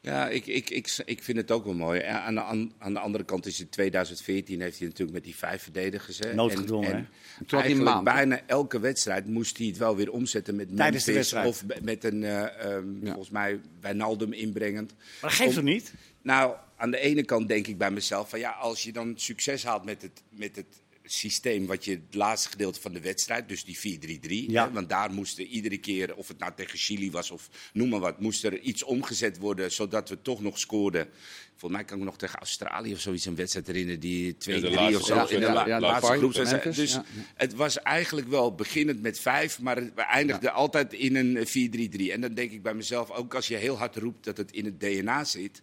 Ja, 0.05 0.29
ik, 0.29 0.45
ik, 0.45 0.69
ik, 0.69 1.01
ik 1.05 1.23
vind 1.23 1.37
het 1.37 1.51
ook 1.51 1.65
wel 1.65 1.73
mooi. 1.73 2.01
Aan 2.01 2.35
de, 2.35 2.41
aan, 2.77 2.93
de 2.93 2.99
andere 2.99 3.23
kant 3.23 3.45
is 3.45 3.59
het 3.59 3.71
2014 3.71 4.61
heeft 4.61 4.77
hij 4.77 4.87
natuurlijk 4.87 5.17
met 5.17 5.23
die 5.23 5.35
vijf 5.35 5.63
verdedigers. 5.63 6.19
Hè. 6.19 6.33
Noodgedwongen, 6.33 6.93
en, 6.93 7.09
eigenlijk 7.47 7.83
maand, 7.83 8.03
bijna 8.03 8.41
elke 8.45 8.79
wedstrijd 8.79 9.27
moest 9.27 9.57
hij 9.57 9.67
het 9.67 9.77
wel 9.77 9.95
weer 9.95 10.11
omzetten 10.11 10.55
met 10.55 10.75
Tijdens 10.75 11.05
Memphis 11.05 11.33
of 11.33 11.63
met 11.81 12.03
een, 12.03 12.23
eh, 12.23 12.65
ehm, 12.65 12.85
volgens 13.03 13.29
mij, 13.29 13.59
Wijnaldum 13.81 14.33
inbrengend. 14.33 14.93
Maar 15.21 15.29
dat 15.29 15.39
geeft 15.39 15.53
toch 15.53 15.63
niet? 15.63 15.93
Nou, 16.21 16.55
aan 16.77 16.91
de 16.91 16.99
ene 16.99 17.23
kant 17.23 17.47
denk 17.47 17.67
ik 17.67 17.77
bij 17.77 17.91
mezelf 17.91 18.29
van 18.29 18.39
ja, 18.39 18.51
als 18.51 18.83
je 18.83 18.91
dan 18.91 19.13
succes 19.15 19.63
haalt 19.63 19.85
met 19.85 20.01
het, 20.01 20.21
met 20.29 20.55
het 20.55 20.81
systeem 21.03 21.65
wat 21.65 21.85
je 21.85 21.91
het 21.91 22.15
laatste 22.15 22.49
gedeelte 22.49 22.81
van 22.81 22.93
de 22.93 22.99
wedstrijd, 23.01 23.47
dus 23.49 23.63
die 23.63 23.77
4-3-3, 23.77 24.45
Ja. 24.51 24.65
hè, 24.67 24.71
want 24.73 24.89
daar 24.89 25.11
moesten 25.11 25.45
iedere 25.45 25.77
keer, 25.77 26.15
of 26.15 26.27
het 26.27 26.39
nou 26.39 26.51
tegen 26.55 26.77
Chili 26.77 27.11
was 27.11 27.31
of 27.31 27.49
noem 27.73 27.89
maar 27.89 27.99
wat, 27.99 28.19
moest 28.19 28.43
er 28.43 28.59
iets 28.59 28.83
omgezet 28.83 29.37
worden 29.37 29.71
zodat 29.71 30.09
we 30.09 30.21
toch 30.21 30.41
nog 30.41 30.59
scoorden. 30.59 31.07
Volgens 31.55 31.81
mij 31.81 31.83
kan 31.89 31.97
ik 31.97 32.03
nog 32.03 32.17
tegen 32.17 32.39
Australië 32.39 32.93
of 32.93 32.99
zoiets 32.99 33.25
een 33.25 33.35
wedstrijd 33.35 33.67
herinneren 33.67 33.99
die 33.99 34.33
2-3 34.37 34.37
laatste 34.73 34.99
of 34.99 35.05
zo 35.27 35.35
in 35.35 35.39
de 35.39 35.51
la- 35.51 35.79
laatste 35.79 36.17
groepswedstrijd. 36.17 36.63
Memphis, 36.63 36.83
Dus 36.83 36.93
ja. 36.93 37.05
het 37.35 37.53
was 37.53 37.79
eigenlijk 37.81 38.27
wel 38.27 38.55
beginnend 38.55 39.01
met 39.01 39.19
vijf, 39.19 39.59
maar 39.59 39.75
we 39.95 40.01
eindigden 40.01 40.53
altijd 40.53 40.93
in 40.93 41.15
een 41.15 41.37
eh, 41.37 41.45
4-3-3. 41.45 42.11
En 42.11 42.21
dan 42.21 42.33
denk 42.33 42.51
ik 42.51 42.61
bij 42.63 42.73
mezelf, 42.73 43.09
ook 43.11 43.35
als 43.35 43.47
je 43.47 43.55
heel 43.55 43.77
hard 43.77 43.95
roept 43.95 44.23
dat 44.23 44.37
het 44.37 44.51
in 44.51 44.65
het 44.65 44.79
DNA 44.79 45.23
zit, 45.23 45.61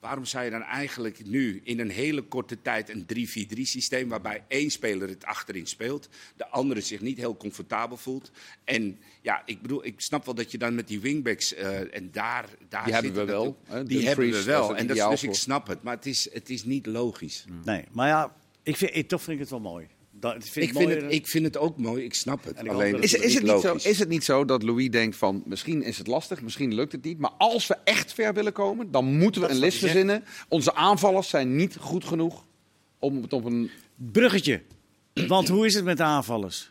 waarom 0.00 0.24
zou 0.24 0.44
je 0.44 0.50
dan 0.50 0.62
eigenlijk 0.62 1.26
nu 1.26 1.60
in 1.64 1.80
een 1.80 1.90
hele 1.90 2.22
korte 2.22 2.62
tijd 2.62 2.88
een 2.88 3.06
3-4-3 3.56 3.60
systeem, 3.62 4.08
waarbij 4.08 4.44
één 4.48 4.70
speler 4.70 5.08
het 5.08 5.24
achterin 5.24 5.66
speelt, 5.66 6.08
de 6.36 6.48
andere 6.48 6.80
zich 6.80 7.00
niet 7.00 7.18
heel 7.18 7.36
comfortabel 7.36 7.96
voelt. 7.96 8.30
En 8.64 8.98
ja, 9.22 9.42
ik 9.44 9.62
bedoel, 9.62 9.84
ik 9.84 10.00
snap 10.00 10.24
wel 10.24 10.34
dat 10.34 10.50
je 10.50 10.58
dan 10.58 10.74
met 10.74 10.88
die 10.88 11.00
wingbacks 11.00 11.54
eh, 11.54 11.94
en 11.94 12.10
daar, 12.12 12.48
daar 12.68 12.84
Die 12.84 12.92
hebben 12.92 13.14
zitten 13.14 13.26
we 13.26 13.32
wel, 13.32 13.58
hè, 13.64 13.84
Die 13.84 14.06
hebben 14.06 14.30
we 14.30 14.42
wel. 14.42 14.76
En 14.76 14.86
dat 14.86 14.96
is, 14.96 15.08
dus 15.08 15.22
ik 15.22 15.34
snap 15.34 15.66
het, 15.66 15.82
maar 15.82 15.94
het 15.94 16.06
is, 16.06 16.32
het 16.32 16.50
is 16.50 16.64
niet 16.64 16.86
logisch. 16.86 17.44
Nee, 17.64 17.84
maar 17.92 18.08
ja, 18.08 18.36
ik 18.62 18.76
vind, 18.76 18.94
ik, 18.94 19.08
toch 19.08 19.22
vind 19.22 19.32
ik 19.32 19.40
het 19.40 19.50
wel 19.50 19.60
mooi. 19.60 19.86
Dat, 20.20 20.34
ik 20.34 20.42
vind 20.42 20.66
Ik 20.66 20.72
vind, 20.72 20.84
mooier- 20.84 21.02
het, 21.04 21.12
ik 21.12 21.26
vind 21.26 21.44
het 21.44 21.56
ook 21.58 21.78
mooi, 21.78 22.04
ik 22.04 22.14
snap 22.14 22.44
het. 22.44 22.60
Ik 22.60 22.68
Alleen 22.68 23.02
Is, 23.02 23.12
het 23.12 23.22
is, 23.22 23.34
het 23.34 23.42
niet 23.42 23.60
zo, 23.60 23.74
is 23.74 23.98
het 23.98 24.08
niet 24.08 24.24
zo 24.24 24.44
dat 24.44 24.62
Louis 24.62 24.90
denkt 24.90 25.16
van 25.16 25.42
misschien 25.46 25.82
is 25.82 25.98
het 25.98 26.06
lastig, 26.06 26.42
misschien 26.42 26.74
lukt 26.74 26.92
het 26.92 27.04
niet. 27.04 27.18
Maar 27.18 27.30
als 27.38 27.66
we 27.66 27.76
echt 27.84 28.12
ver 28.12 28.34
willen 28.34 28.52
komen, 28.52 28.90
dan 28.90 29.04
moeten 29.04 29.40
we 29.40 29.46
Dat 29.46 29.56
een 29.56 29.62
is 29.62 29.68
list 29.70 29.78
verzinnen. 29.78 30.24
Onze 30.48 30.74
aanvallers 30.74 31.28
zijn 31.28 31.56
niet 31.56 31.76
goed 31.76 32.04
genoeg 32.04 32.44
om 32.98 33.22
het 33.22 33.32
op 33.32 33.44
een. 33.44 33.70
Bruggetje. 33.94 34.62
Want 35.26 35.48
hoe 35.48 35.66
is 35.66 35.74
het 35.74 35.84
met 35.84 35.96
de 35.96 36.02
aanvallers? 36.02 36.70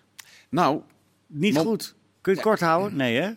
Nou, 0.49 0.81
Niet 1.27 1.57
goed. 1.57 1.95
Kun 2.21 2.31
je 2.33 2.37
het 2.39 2.47
kort 2.47 2.59
houden? 2.59 2.97
Nee, 2.97 3.15
hè? 3.15 3.29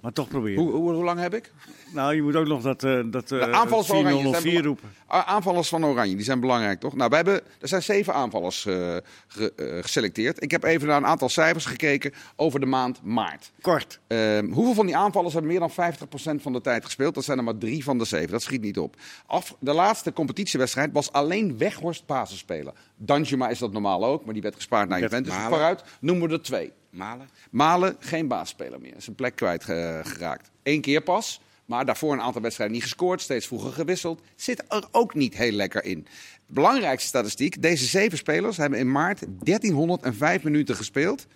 Maar 0.00 0.12
toch 0.12 0.28
proberen. 0.28 0.62
hoe, 0.62 0.72
hoe, 0.72 0.92
hoe 0.92 1.04
lang 1.04 1.20
heb 1.20 1.34
ik? 1.34 1.52
Nou, 1.92 2.14
je 2.14 2.22
moet 2.22 2.36
ook 2.36 2.46
nog 2.46 2.62
dat, 2.62 2.84
eh 2.84 3.00
dat 3.06 3.32
eh 3.32 3.52
aanvallers 3.52 3.86
van 3.86 3.96
Oranje 3.96 4.22
4-0 4.22 4.26
of 4.26 4.30
zijn 4.30 4.42
4 4.42 4.52
bela- 4.52 4.64
roepen. 4.66 4.88
Aanvallers 5.06 5.68
van 5.68 5.84
Oranje, 5.84 6.14
die 6.16 6.24
zijn 6.24 6.40
belangrijk, 6.40 6.80
toch? 6.80 6.94
Nou, 6.96 7.10
we 7.10 7.16
hebben, 7.16 7.34
er 7.60 7.68
zijn 7.68 7.82
zeven 7.82 8.14
aanvallers 8.14 8.62
ge- 8.62 9.52
eh, 9.56 9.82
geselecteerd. 9.82 10.42
Ik 10.42 10.50
heb 10.50 10.62
even 10.64 10.88
naar 10.88 10.96
een 10.96 11.06
aantal 11.06 11.28
cijfers 11.28 11.64
gekeken 11.64 12.12
over 12.36 12.60
de 12.60 12.66
maand 12.66 13.00
maart. 13.02 13.50
Kort. 13.60 14.00
Ehm, 14.06 14.50
hoeveel 14.52 14.74
van 14.74 14.86
die 14.86 14.96
aanvallers 14.96 15.32
hebben 15.32 15.50
meer 15.50 15.60
dan 15.60 15.70
50% 15.70 16.42
van 16.42 16.52
de 16.52 16.60
tijd 16.60 16.84
gespeeld? 16.84 17.14
Dat 17.14 17.24
zijn 17.24 17.38
er 17.38 17.44
maar 17.44 17.58
drie 17.58 17.84
van 17.84 17.98
de 17.98 18.04
zeven. 18.04 18.30
Dat 18.30 18.42
schiet 18.42 18.60
niet 18.62 18.78
op. 18.78 18.96
Af, 19.26 19.56
de 19.60 19.72
laatste 19.72 20.12
competitiewedstrijd 20.12 20.92
was 20.92 21.12
alleen 21.12 21.58
Weghorst 21.58 22.06
basisspeler. 22.06 22.72
Danjuma 23.02 23.48
is 23.48 23.58
dat 23.58 23.72
normaal 23.72 24.04
ook, 24.04 24.24
maar 24.24 24.32
die 24.32 24.42
werd 24.42 24.54
gespaard 24.54 24.88
naar 24.88 25.00
Juventus. 25.00 25.32
Dus 25.32 25.42
Malen. 25.42 25.58
vooruit 25.58 25.84
noemen 26.00 26.28
we 26.28 26.34
er 26.34 26.42
twee. 26.42 26.72
Malen? 26.90 27.28
Malen, 27.50 27.96
geen 27.98 28.28
baasspeler 28.28 28.80
meer. 28.80 28.94
Zijn 28.98 29.16
plek 29.16 29.36
kwijtgeraakt. 29.36 30.50
Eén 30.62 30.80
keer 30.80 31.00
pas. 31.00 31.40
Maar 31.64 31.84
daarvoor 31.84 32.12
een 32.12 32.20
aantal 32.20 32.42
wedstrijden 32.42 32.74
niet 32.76 32.84
gescoord. 32.84 33.20
Steeds 33.20 33.46
vroeger 33.46 33.72
gewisseld. 33.72 34.20
Zit 34.36 34.64
er 34.68 34.84
ook 34.90 35.14
niet 35.14 35.36
heel 35.36 35.52
lekker 35.52 35.84
in. 35.84 36.06
Belangrijkste 36.46 37.08
statistiek. 37.08 37.62
Deze 37.62 37.84
zeven 37.86 38.18
spelers 38.18 38.56
hebben 38.56 38.78
in 38.78 38.90
maart 38.92 39.24
1305 39.44 40.42
minuten 40.42 40.76
gespeeld. 40.76 41.26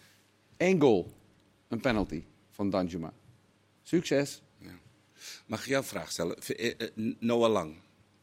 Eén 0.57 0.81
goal. 0.81 1.13
Een 1.69 1.81
penalty 1.81 2.25
van 2.51 2.71
Danjuma. 2.71 3.13
Succes. 3.83 4.43
Mag 5.47 5.61
ik 5.61 5.67
jou 5.67 5.83
een 5.83 5.89
vraag 5.89 6.11
stellen? 6.11 6.37
Eh, 6.39 6.71
eh, 6.79 6.89
Noah 7.19 7.53
Lang, 7.53 7.75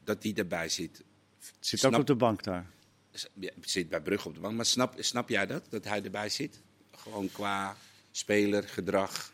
dat 0.04 0.22
die 0.22 0.34
erbij 0.34 0.70
zit. 0.70 1.04
Zit 1.60 1.80
Snap- 1.80 1.94
ook 1.94 2.00
op 2.00 2.08
de 2.08 2.16
bank 2.16 2.44
daar. 2.44 2.66
Ja, 3.34 3.50
Zit 3.62 3.90
bij 3.90 4.02
Brugge 4.02 4.28
op 4.28 4.34
de 4.34 4.40
bank. 4.40 4.56
Maar 4.56 4.66
snap, 4.66 4.94
snap 4.98 5.30
jij 5.30 5.46
dat? 5.46 5.66
Dat 5.70 5.84
hij 5.84 6.04
erbij 6.04 6.30
zit? 6.30 6.62
Gewoon 6.96 7.32
qua 7.32 7.78
speler, 8.12 8.64
gedrag, 8.64 9.32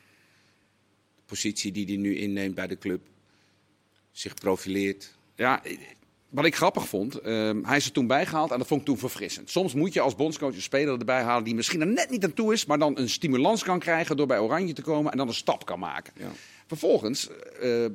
de 1.16 1.22
positie 1.26 1.72
die 1.72 1.86
hij 1.86 1.96
nu 1.96 2.18
inneemt 2.18 2.56
bij 2.56 2.68
de 2.68 2.78
club. 2.78 3.02
Zich 4.12 4.34
profileert. 4.34 5.16
Ja, 5.36 5.62
wat 6.30 6.46
ik 6.46 6.56
grappig 6.56 6.88
vond, 6.88 7.20
ehm, 7.20 7.64
hij 7.64 7.78
is 7.78 7.86
er 7.86 7.92
toen 7.92 8.08
bijgehaald 8.08 8.52
en 8.52 8.58
dat 8.58 8.68
vond 8.68 8.80
ik 8.80 8.86
toen 8.88 8.98
verfrissend. 8.98 9.50
Soms 9.50 9.74
moet 9.74 9.94
je 9.94 10.02
als 10.02 10.16
bondscoach 10.16 10.56
een 10.56 10.62
speler 10.62 11.00
erbij 11.00 11.22
halen 11.22 11.44
die 11.44 11.56
misschien 11.56 11.82
er 11.82 11.88
net 11.88 12.10
niet 12.10 12.24
aan 12.24 12.34
toe 12.34 12.54
is, 12.54 12.66
maar 12.66 12.80
dan 12.80 12.98
een 12.98 13.10
stimulans 13.10 13.64
kan 13.64 13.80
krijgen 13.80 14.18
door 14.18 14.28
bij 14.28 14.40
Oranje 14.40 14.74
te 14.74 14.82
komen 14.82 15.12
en 15.12 15.18
dan 15.18 15.28
een 15.28 15.34
stap 15.34 15.66
kan 15.66 15.80
maken. 15.80 16.14
Ja. 16.18 16.32
Vervolgens, 16.68 17.30
eh 17.62 17.86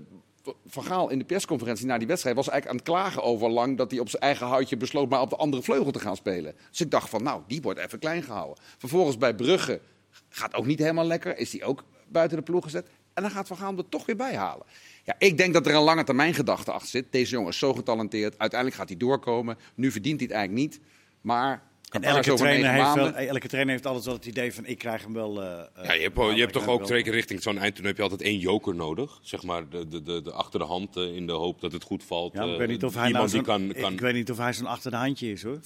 Van 0.66 0.84
Gaal 0.84 1.11
in 1.11 1.18
de 1.18 1.24
persconferentie 1.24 1.86
na 1.86 1.99
die 1.99 2.07
wedstrijd 2.07 2.36
was 2.36 2.49
eigenlijk 2.49 2.80
aan 2.80 2.84
het 2.86 2.97
klagen 2.97 3.22
over 3.22 3.51
Lang 3.51 3.76
dat 3.76 3.90
hij 3.90 4.01
op 4.01 4.09
zijn 4.09 4.22
eigen 4.22 4.47
houtje 4.47 4.76
besloot 4.76 5.09
maar 5.09 5.20
op 5.20 5.30
de 5.30 5.36
andere 5.36 5.62
vleugel 5.62 5.90
te 5.90 5.99
gaan 5.99 6.16
spelen. 6.16 6.55
Dus 6.70 6.80
ik 6.80 6.90
dacht 6.90 7.09
van, 7.09 7.22
nou, 7.22 7.43
die 7.47 7.62
wordt 7.62 7.78
even 7.78 7.99
klein 7.99 8.22
gehouden. 8.22 8.64
Vervolgens 8.78 9.18
bij 9.18 9.34
Brugge 9.34 9.80
gaat 10.28 10.55
ook 10.55 10.66
niet 10.66 10.78
helemaal 10.78 11.05
lekker, 11.05 11.38
is 11.38 11.53
hij 11.53 11.64
ook 11.64 11.84
buiten 12.09 12.36
de 12.36 12.43
ploeg 12.43 12.64
gezet. 12.64 12.86
En 13.14 13.22
dan 13.22 13.30
gaat 13.32 13.47
Van 13.47 13.57
Gaal 13.57 13.76
er 13.76 13.88
toch 13.88 14.07
weer 14.07 14.16
bij 14.16 14.36
halen. 14.36 14.66
Ja, 15.05 15.14
ik 15.18 15.36
denk 15.36 15.53
dat 15.53 15.66
er 15.66 15.74
een 15.74 15.82
lange 15.82 16.05
termijn 16.05 16.34
gedachte 16.34 16.72
achter 16.72 16.88
zit. 16.88 17.12
Deze 17.12 17.30
jongen 17.30 17.49
is 17.49 17.59
zo 17.59 17.74
getalenteerd. 17.74 18.38
Uiteindelijk 18.38 18.80
gaat 18.80 18.88
hij 18.88 18.99
doorkomen. 18.99 19.59
Nu 19.74 19.90
verdient 19.90 20.20
hij 20.20 20.28
het 20.28 20.36
eigenlijk 20.36 20.68
niet. 20.68 20.80
Maar 21.20 21.62
En 21.93 22.03
elke 22.03 22.34
trainer, 22.34 22.72
heeft 22.72 22.95
wel, 22.95 23.14
elke 23.14 23.49
trainer 23.49 23.72
heeft 23.72 23.86
altijd 23.86 24.05
wel 24.05 24.14
het 24.14 24.26
idee 24.26 24.55
van 24.55 24.66
ik 24.66 24.78
krijg 24.78 25.03
hem 25.03 25.12
wel. 25.12 25.43
eh, 25.43 25.61
eh, 25.61 25.84
Ja, 25.84 25.93
je 25.93 26.03
hebt, 26.03 26.16
je 26.16 26.40
hebt 26.40 26.53
toch 26.53 26.66
ook 26.66 26.86
zeker 26.86 27.12
richting 27.12 27.43
zo'n 27.43 27.59
eindtoernooi 27.59 27.86
heb 27.95 27.97
je 27.97 28.03
altijd 28.03 28.22
één 28.22 28.38
joker 28.38 28.74
nodig. 28.74 29.18
Zeg 29.22 29.43
maar 29.43 29.68
de, 29.68 29.88
de, 29.88 30.03
de, 30.03 30.22
de 30.22 30.32
achter 30.32 30.59
de 30.59 30.64
hand 30.66 30.97
eh, 30.97 31.14
in 31.16 31.26
de 31.26 31.32
hoop 31.32 31.61
dat 31.61 31.72
het 31.72 31.82
goed 31.82 32.05
valt. 32.05 32.32
Ja, 32.32 32.45
ik 32.45 32.59
weet 32.59 32.68
niet 32.68 32.84
of 32.84 32.95
hij 32.95 33.11
nou 33.11 33.30
die 33.30 33.43
kan, 33.43 33.72
kan 33.80 33.93
ik 33.93 34.01
weet 34.01 34.14
niet 34.14 34.30
of 34.30 34.38
hij 34.38 34.53
zo'n 34.53 34.66
achter 34.66 34.90
de 34.90 34.97
handje 34.97 35.30
is 35.30 35.43
hoor. 35.43 35.61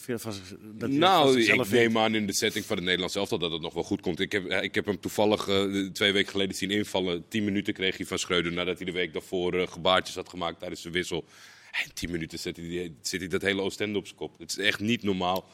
Dat 0.75 0.91
nou, 0.91 1.41
ik 1.41 1.71
neem 1.71 1.99
aan 1.99 2.15
in 2.15 2.27
de 2.27 2.35
setting 2.35 2.65
van 2.65 2.77
het 2.77 2.85
Nederlands 2.85 3.15
elftal 3.15 3.39
dat 3.39 3.53
het 3.53 3.61
nog 3.63 3.75
wel 3.75 3.83
goed 3.83 4.01
komt. 4.01 4.21
Ik 4.21 4.33
heb, 4.33 4.51
ik 4.51 4.75
heb 4.75 4.87
hem 4.87 5.01
toevallig 5.01 5.49
twee 5.93 6.13
weken 6.13 6.31
geleden 6.31 6.57
zien 6.57 6.71
invallen. 6.71 7.25
Tien 7.29 7.45
minuten 7.45 7.75
kreeg 7.75 7.97
hij 7.97 8.07
van 8.07 8.19
Schreuder 8.19 8.53
nadat 8.53 8.77
hij 8.77 8.87
de 8.87 8.93
week 8.93 9.13
daarvoor 9.13 9.69
gebaartjes 9.69 10.17
had 10.17 10.29
gemaakt 10.29 10.59
tijdens 10.59 10.81
zijn 10.81 10.93
wissel. 10.93 11.25
En 11.85 11.95
tien 11.95 12.11
minuten 12.11 12.39
zet 12.39 12.57
hij, 12.57 12.93
zit 13.03 13.21
hij 13.21 13.29
dat 13.29 13.43
hele 13.43 13.63
Oostende 13.63 13.99
op 13.99 14.05
zijn 14.07 14.19
kop. 14.19 14.39
Het 14.39 14.51
is 14.51 14.59
echt 14.59 14.81
niet 14.81 15.03
normaal 15.03 15.45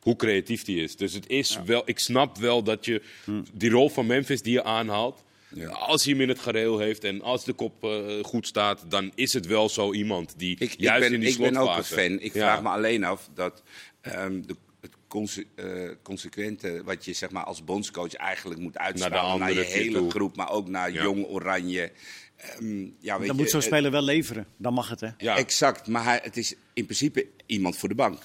hoe 0.00 0.16
creatief 0.16 0.66
hij 0.66 0.74
is. 0.74 0.96
Dus 0.96 1.12
het 1.12 1.28
is 1.28 1.58
wel, 1.64 1.82
ik 1.84 1.98
snap 1.98 2.38
wel 2.38 2.62
dat 2.62 2.84
je 2.84 3.02
die 3.52 3.70
rol 3.70 3.88
van 3.88 4.06
Memphis 4.06 4.42
die 4.42 4.52
je 4.52 4.64
aanhaalt. 4.64 5.24
Als 5.70 6.04
hij 6.04 6.12
hem 6.12 6.22
in 6.22 6.28
het 6.28 6.38
gareel 6.38 6.78
heeft 6.78 7.04
en 7.04 7.22
als 7.22 7.44
de 7.44 7.52
kop 7.52 7.84
eh, 7.84 8.04
goed 8.22 8.46
staat, 8.46 8.84
dan 8.88 9.12
is 9.14 9.32
het 9.32 9.46
wel 9.46 9.68
zo 9.68 9.92
iemand 9.92 10.34
die 10.36 10.56
Ik, 10.58 10.72
ik, 10.72 10.80
juist 10.80 11.00
ben, 11.00 11.12
in 11.12 11.20
die 11.20 11.28
ik 11.30 11.38
ben 11.38 11.56
ook 11.56 11.76
een 11.76 11.84
fan. 11.84 12.12
Ik 12.20 12.34
Ja. 12.34 12.40
vraag 12.40 12.62
me 12.62 12.68
alleen 12.68 13.04
af 13.04 13.28
dat 13.34 13.62
ehm, 14.00 14.40
de, 14.46 14.56
het 14.80 14.90
conse- 15.08 15.44
eh, 15.54 15.90
consequente 16.02 16.82
wat 16.84 17.04
je 17.04 17.12
zeg 17.12 17.30
maar, 17.30 17.44
als 17.44 17.64
bondscoach 17.64 18.14
eigenlijk 18.14 18.60
moet 18.60 18.78
uitstralen 18.78 19.38
naar, 19.38 19.48
andere 19.48 19.54
je 19.68 19.72
hele 19.72 19.98
toe. 19.98 20.10
groep, 20.10 20.36
maar 20.36 20.50
ook 20.50 20.68
naar 20.68 20.92
Ja. 20.92 21.02
Jong 21.02 21.26
Oranje. 21.26 21.92
Ehm, 22.36 22.80
ja, 22.80 23.18
weet 23.18 23.26
Dan 23.26 23.36
je, 23.36 23.42
moet 23.42 23.50
zo'n 23.50 23.62
speler 23.62 23.90
wel 23.90 24.02
leveren. 24.02 24.46
Dan 24.56 24.74
mag 24.74 24.88
het 24.88 25.00
hè. 25.00 25.08
Ja. 25.18 25.36
Exact, 25.36 25.86
maar 25.86 26.04
hij, 26.04 26.20
het 26.22 26.36
is 26.36 26.54
in 26.74 26.84
principe 26.84 27.26
iemand 27.46 27.76
voor 27.76 27.88
de 27.88 27.94
bank. 27.94 28.18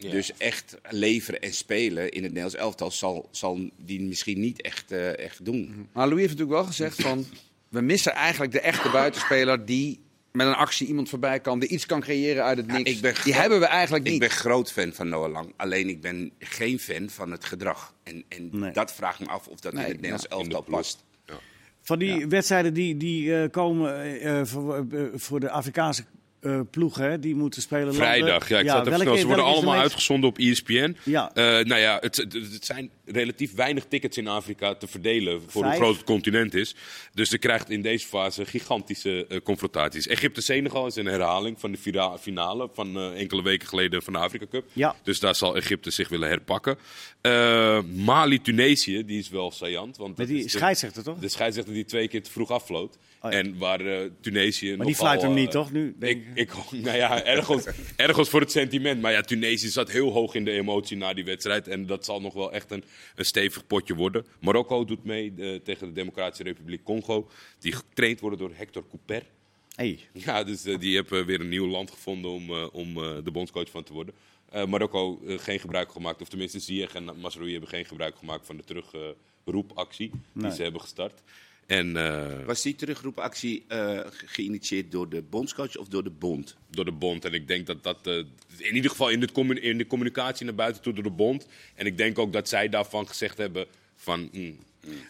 Ja. 0.00 0.10
Dus 0.10 0.32
echt 0.36 0.76
leveren 0.88 1.40
en 1.40 1.54
spelen 1.54 2.02
in 2.10 2.22
het 2.22 2.32
Nederlands 2.32 2.54
elftal 2.54 2.90
zal, 2.90 3.28
zal 3.30 3.70
die 3.76 4.00
misschien 4.02 4.40
niet 4.40 4.62
echt, 4.62 4.92
eh, 4.92 5.18
echt 5.18 5.44
doen. 5.44 5.88
Maar 5.92 6.06
Louis 6.08 6.20
heeft 6.20 6.32
natuurlijk 6.38 6.58
wel 6.58 6.66
gezegd 6.68 7.02
van... 7.02 7.24
We 7.68 7.80
missen 7.80 8.12
eigenlijk 8.12 8.52
de 8.52 8.60
echte 8.60 8.90
buitenspeler 8.90 9.64
die 9.66 10.00
met 10.32 10.46
een 10.46 10.54
actie 10.54 10.86
iemand 10.86 11.08
voorbij 11.08 11.40
kan. 11.40 11.58
Die 11.58 11.68
iets 11.68 11.86
kan 11.86 12.00
creëren 12.00 12.44
uit 12.44 12.56
het 12.56 12.66
niks. 12.66 12.90
ik 12.90 13.00
ben 13.00 13.14
die 13.24 13.34
hebben 13.34 13.60
we 13.60 13.66
eigenlijk 13.66 14.04
Ik 14.04 14.10
niet. 14.10 14.20
ben 14.20 14.30
groot 14.30 14.72
fan 14.72 14.92
van 14.92 15.08
Noah 15.08 15.30
Lang. 15.32 15.52
Alleen 15.56 15.88
ik 15.88 16.00
ben 16.00 16.32
geen 16.38 16.78
fan 16.78 17.10
van 17.10 17.30
het 17.30 17.44
gedrag. 17.44 17.94
En, 18.02 18.24
en 18.28 18.48
Nee. 18.52 18.72
dat 18.72 18.92
vraagt 18.92 19.20
me 19.20 19.26
af 19.26 19.46
of 19.46 19.60
dat 19.60 19.72
Nee, 19.72 19.82
in 19.84 19.88
het 19.90 20.00
Nederlands 20.00 20.28
elftal 20.28 20.62
past. 20.62 21.04
Van 21.82 21.98
die 21.98 22.26
wedstrijden 22.26 22.74
die, 22.74 22.96
die 22.96 23.36
eh, 23.42 23.50
komen 23.50 24.46
voor, 24.46 24.86
eh, 24.90 25.02
voor 25.14 25.40
de 25.40 25.50
Afrikaanse 25.50 26.04
eh 26.40 26.60
ploegen, 26.70 27.10
hè, 27.10 27.18
die 27.18 27.34
moeten 27.34 27.62
spelen. 27.62 27.94
Vrijdag, 27.94 28.48
ja, 28.48 28.58
ik 28.58 28.66
zat 28.68 28.76
even 28.78 28.90
welke- 28.90 29.04
snel. 29.04 29.16
Ze 29.16 29.26
worden 29.26 29.44
allemaal 29.44 29.70
meest- 29.72 29.82
uitgezonden 29.82 30.30
op 30.30 30.38
ESPN. 30.38 30.96
Ja. 31.04 31.30
Eh, 31.34 31.44
nou 31.44 31.76
ja, 31.80 31.98
het, 32.00 32.16
het, 32.16 32.64
zijn 32.64 32.90
relatief 33.04 33.54
weinig 33.54 33.84
tickets 33.84 34.16
in 34.16 34.26
Afrika 34.28 34.74
te 34.74 34.86
verdelen 34.86 35.42
voor 35.46 35.62
Vijf. 35.62 35.74
hoe 35.74 35.82
groot 35.82 35.96
het 35.96 36.04
continent 36.04 36.54
is. 36.54 36.74
Dus 37.14 37.30
je 37.30 37.38
krijgt 37.38 37.70
in 37.70 37.82
deze 37.82 38.06
fase 38.06 38.44
gigantische 38.46 39.26
eh, 39.26 39.40
confrontaties. 39.40 40.06
Egypte-Senegal 40.06 40.86
is 40.86 40.96
een 40.96 41.06
herhaling 41.06 41.60
van 41.60 41.72
de 41.72 41.78
finale 42.20 42.68
van 42.72 43.12
enkele 43.14 43.42
weken 43.42 43.68
geleden 43.68 44.02
van 44.02 44.12
de 44.12 44.18
Afrika 44.18 44.46
Cup. 44.50 44.64
Ja. 44.72 44.96
Dus 45.02 45.20
daar 45.20 45.34
zal 45.34 45.56
Egypte 45.56 45.90
zich 45.90 46.08
willen 46.08 46.28
herpakken. 46.28 46.76
Mali-Tunesië, 48.04 49.04
die 49.04 49.18
is 49.18 49.28
wel 49.28 49.50
saillant. 49.50 49.96
Want 49.96 50.16
Met 50.16 50.28
die 50.28 50.48
scheidsrechter 50.48 51.02
toch? 51.02 51.18
De 51.18 51.28
scheidsrechter 51.28 51.74
die 51.74 51.84
twee 51.84 52.08
keer 52.08 52.22
te 52.22 52.30
vroeg 52.30 52.50
afvloot. 52.50 52.98
Oh 53.20 53.32
ja. 53.32 53.38
En 53.38 53.58
waar 53.58 53.80
Tunesië. 54.20 54.76
Maar 54.76 54.86
die 54.86 54.94
fluit 54.94 55.22
hem 55.22 55.34
niet, 55.34 55.50
toch, 55.50 55.72
nu, 55.72 55.94
denk 55.98 56.16
Ik, 56.26 56.27
ik, 56.42 56.52
nou 56.70 56.96
ja, 56.96 57.24
ergens, 57.24 57.66
ergens 57.96 58.28
voor 58.28 58.40
het 58.40 58.50
sentiment. 58.50 59.00
Maar 59.00 59.12
ja, 59.12 59.20
Tunesië 59.20 59.68
zat 59.68 59.90
heel 59.90 60.12
hoog 60.12 60.34
in 60.34 60.44
de 60.44 60.50
emotie 60.50 60.96
na 60.96 61.14
die 61.14 61.24
wedstrijd. 61.24 61.68
En 61.68 61.86
dat 61.86 62.04
zal 62.04 62.20
nog 62.20 62.34
wel 62.34 62.52
echt 62.52 62.70
een, 62.70 62.84
een 63.14 63.24
stevig 63.24 63.66
potje 63.66 63.94
worden. 63.94 64.26
Marokko 64.40 64.84
doet 64.84 65.04
mee 65.04 65.32
eh, 65.38 65.54
tegen 65.54 65.86
de 65.86 65.92
Democratische 65.92 66.42
Republiek 66.42 66.84
Congo. 66.84 67.28
Die 67.58 67.72
getraind 67.72 68.20
worden 68.20 68.38
door 68.38 68.50
Hector 68.54 68.84
Couper. 68.88 69.22
Hey. 69.74 69.98
Ja, 70.12 70.44
dus 70.44 70.64
eh, 70.64 70.78
die 70.78 70.94
hebben 70.94 71.26
weer 71.26 71.40
een 71.40 71.48
nieuw 71.48 71.68
land 71.68 71.90
gevonden 71.90 72.30
om, 72.30 72.50
eh, 72.50 72.66
om 72.72 72.94
de 73.24 73.30
bondscoach 73.32 73.70
van 73.70 73.84
te 73.84 73.92
worden. 73.92 74.14
Marokko 74.68 75.20
geen 75.26 75.60
gebruik 75.60 75.92
gemaakt, 75.92 76.20
of 76.20 76.28
tenminste 76.28 76.58
Ziyech 76.58 76.94
en 76.94 77.20
Masroui 77.20 77.50
hebben 77.50 77.68
geen 77.68 77.84
gebruik 77.84 78.16
gemaakt 78.16 78.46
van 78.46 78.56
de 78.56 78.64
terugroepactie 78.64 80.10
Nee. 80.10 80.44
die 80.44 80.54
ze 80.54 80.62
hebben 80.62 80.80
gestart. 80.80 81.22
En 81.68 81.96
eh, 81.96 82.44
Was 82.46 82.62
die 82.62 82.74
terugroepactie 82.74 83.64
eh, 83.68 83.78
ge- 83.98 84.26
geïnitieerd 84.26 84.90
door 84.92 85.08
de 85.08 85.22
bondscoach 85.22 85.76
of 85.76 85.88
door 85.88 86.04
de 86.04 86.10
bond? 86.10 86.56
door 86.70 86.84
de 86.84 86.92
bond. 86.92 87.24
En 87.24 87.32
ik 87.32 87.48
denk 87.48 87.66
dat 87.66 87.82
dat 87.82 88.06
eh, 88.06 88.14
in 88.56 88.74
ieder 88.74 88.90
geval 88.90 89.08
in 89.08 89.20
de, 89.20 89.60
in 89.60 89.78
de 89.78 89.86
communicatie 89.86 90.44
naar 90.46 90.54
buiten 90.54 90.82
toe 90.82 90.92
door 90.92 91.02
de 91.02 91.10
bond. 91.10 91.46
En 91.74 91.86
ik 91.86 91.96
denk 91.96 92.18
ook 92.18 92.32
dat 92.32 92.48
zij 92.48 92.68
daarvan 92.68 93.08
gezegd 93.08 93.38
hebben 93.38 93.66
van... 93.96 94.28
mm, 94.32 94.56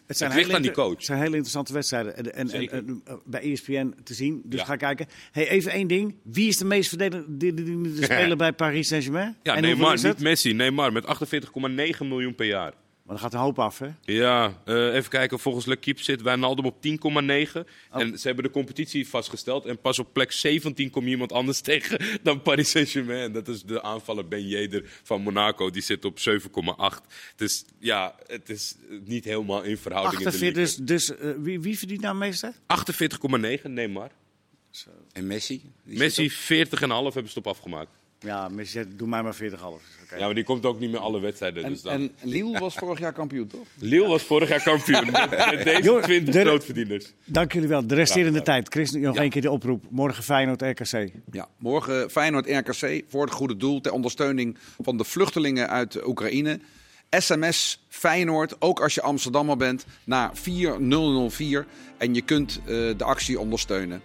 Het, 0.07 0.17
zijn 0.17 0.31
ligt 0.31 0.43
hele 0.43 0.57
aan 0.57 0.63
die 0.63 0.71
coach. 0.71 0.95
Het 0.97 1.05
zijn 1.05 1.19
hele 1.19 1.31
interessante 1.31 1.73
wedstrijden. 1.73 2.17
En, 2.17 2.25
en, 2.25 2.41
en, 2.41 2.49
Zeker. 2.49 2.77
en, 2.77 3.03
bij 3.25 3.41
ESPN 3.41 3.95
te 4.05 4.15
zien. 4.15 4.43
Dus 4.45 4.61
Ja. 4.61 4.67
ga 4.67 4.77
kijken. 4.77 5.07
Hey, 5.33 5.49
even 5.49 5.73
één 5.73 5.87
ding. 5.89 6.15
Wie 6.23 6.49
is 6.49 6.57
de 6.57 6.65
meest 6.65 6.89
verdedigende 6.89 8.03
speler 8.05 8.37
bij 8.37 8.53
Paris 8.53 8.89
Saint-Germain? 8.89 9.37
ja, 9.43 9.61
Neymar, 9.61 9.95
niet 9.95 10.03
het? 10.03 10.21
Messi. 10.21 10.53
Neymar 10.53 10.93
met 10.93 11.05
48,9 11.05 12.07
miljoen 12.07 12.35
per 12.35 12.47
jaar. 12.47 12.73
Maar 13.09 13.17
dan 13.17 13.27
gaat 13.27 13.35
een 13.39 13.45
hoop 13.47 13.59
af, 13.59 13.79
hè? 13.79 13.89
Ja, 14.03 14.61
eh, 14.65 14.95
even 14.95 15.11
kijken. 15.11 15.39
Volgens 15.39 15.67
L'Equipe 15.67 16.03
zit 16.03 16.23
Wijnaldum 16.23 16.65
op 16.65 16.81
10,9. 16.81 16.97
Oh. 17.01 18.01
En 18.01 18.19
ze 18.19 18.27
hebben 18.27 18.45
de 18.45 18.51
competitie 18.51 19.09
vastgesteld. 19.09 19.67
En 19.67 19.81
pas 19.81 19.99
op 19.99 20.13
plek 20.13 20.33
17 20.33 20.91
komt 20.91 21.07
iemand 21.07 21.33
anders 21.33 21.61
tegen 21.71 22.19
dan 22.23 22.43
Paris 22.43 22.71
Saint-Germain. 22.71 23.21
En 23.23 23.33
Dat 23.33 23.49
is 23.49 23.63
de 23.63 23.83
aanvaller 23.83 24.29
Ben 24.29 24.49
Yedder 24.49 24.83
van 25.03 25.23
Monaco. 25.23 25.71
Die 25.71 25.83
zit 25.83 26.05
op 26.05 26.19
7,8. 26.19 27.07
Dus 27.37 27.65
ja, 27.79 28.15
het 28.27 28.49
is 28.49 28.75
niet 29.05 29.25
helemaal 29.25 29.63
in 29.63 29.79
verhouding 29.79 30.19
in 30.19 30.25
de 30.25 30.31
48, 30.31 30.57
league. 30.57 30.87
dus, 30.87 31.09
dus 31.09 31.35
wie, 31.39 31.61
wie 31.61 31.79
verdient 31.79 32.01
nou 32.01 32.17
meeste? 32.17 32.53
48,9 33.63 33.63
Neymar. 33.63 34.11
En 35.13 35.27
Messi? 35.27 35.63
Die 35.83 35.99
Messi 35.99 36.29
zit 36.29 36.69
40,5 36.69 36.79
hebben 36.79 37.13
ze 37.13 37.21
het 37.21 37.37
op 37.37 37.47
afgemaakt. 37.47 37.91
Ja, 38.21 38.49
maar 38.49 38.65
je 38.73 38.87
doe 38.97 39.09
mij 39.09 39.23
maar 39.23 39.35
40,5. 39.37 39.39
Oké. 39.61 40.17
Ja, 40.19 40.25
maar 40.25 40.35
die 40.35 40.45
komt 40.45 40.67
ook 40.67 40.81
niet 40.81 40.91
meer 40.91 41.01
alle 41.01 41.21
wedstrijden. 41.21 41.65
En, 41.65 41.71
dus 41.73 41.83
dan... 41.83 41.93
en 41.93 42.11
Lille 42.23 42.59
was 42.59 42.75
vorig 42.75 42.99
jaar 42.99 43.13
kampioen, 43.13 43.47
toch? 43.47 43.67
Lille 43.79 44.07
was 44.09 44.23
vorig 44.23 44.49
jaar 44.49 44.63
kampioen. 44.63 45.05
met, 45.11 45.31
met 45.55 45.65
deze 45.65 45.83
Joh, 45.83 46.03
20 46.03 46.35
de- 46.35 46.41
grootverdieners. 46.41 47.13
Dank 47.25 47.53
jullie 47.53 47.69
wel. 47.69 47.87
De 47.87 47.95
resterende 47.95 48.39
Ja. 48.39 48.45
tijd. 48.45 48.69
Chris, 48.69 48.91
nog 48.93 49.15
Ja. 49.15 49.21
één 49.21 49.31
keer 49.31 49.43
de 49.43 49.51
oproep. 49.51 49.85
Morgen 49.91 50.23
Feyenoord 50.23 50.63
RKC. 50.63 51.13
Ja, 51.31 51.49
morgen 51.59 52.11
Feyenoord-RKC 52.11 53.03
voor 53.09 53.25
het 53.25 53.33
goede 53.35 53.57
doel 53.57 53.81
ter 53.81 53.93
ondersteuning 53.93 54.59
van 54.83 54.97
de 54.97 55.05
vluchtelingen 55.05 55.69
uit 55.69 56.07
Oekraïne. 56.07 56.61
SMS 57.11 57.85
Feyenoord, 57.89 58.61
ook 58.61 58.81
als 58.81 58.95
je 58.95 59.03
Amsterdammer 59.03 59.57
bent, 59.57 59.87
naar 60.05 60.31
4004 60.37 61.67
en 61.99 62.15
je 62.15 62.23
kunt 62.23 62.61
eh, 62.61 62.67
de 62.69 63.05
actie 63.05 63.39
ondersteunen. 63.41 64.03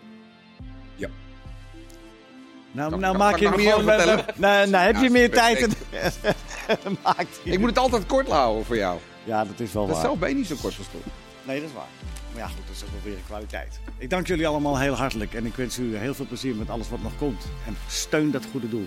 Nou, 2.73 2.97
nou 2.99 3.17
maak 3.17 3.37
je 3.37 3.45
ik 3.45 3.51
hem 3.51 3.59
meer 3.63 3.71
gewoon... 3.73 3.85
vertellen? 3.95 4.25
Nou, 4.35 4.69
nou 4.69 4.85
heb 4.85 5.01
je 5.01 5.09
meer 5.09 5.31
tijd. 5.31 5.67
Maakt 7.03 7.39
hij. 7.43 7.53
Ik 7.53 7.59
moet 7.59 7.69
het 7.69 7.77
altijd 7.77 8.05
kort 8.05 8.27
houden 8.29 8.65
voor 8.65 8.75
jou. 8.77 8.99
Ja, 9.23 9.45
dat 9.45 9.59
is 9.59 9.73
wel 9.73 9.85
Dat 9.85 9.95
waar. 9.95 10.05
zelf 10.05 10.19
ben 10.19 10.29
je 10.29 10.35
niet 10.35 10.47
zo 10.47 10.55
kort 10.61 10.73
gestopt. 10.73 11.05
Nee, 11.43 11.59
dat 11.59 11.69
is 11.69 11.75
waar. 11.75 11.87
Maar 12.31 12.41
ja, 12.41 12.47
goed, 12.47 12.67
dat 12.67 12.75
is 12.75 12.83
ook 12.83 12.89
wel 12.91 12.99
weer 13.03 13.13
een 13.13 13.25
kwaliteit. 13.25 13.79
Ik 13.97 14.09
dank 14.09 14.27
jullie 14.27 14.47
allemaal 14.47 14.79
heel 14.79 14.93
hartelijk 14.93 15.33
en 15.33 15.45
ik 15.45 15.55
wens 15.55 15.77
u 15.77 15.95
heel 15.97 16.13
veel 16.13 16.25
plezier 16.25 16.55
met 16.55 16.69
alles 16.69 16.89
wat 16.89 17.01
nog 17.01 17.11
komt. 17.17 17.43
En 17.67 17.77
steun 17.87 18.31
dat 18.31 18.43
goede 18.51 18.69
doel. 18.69 18.85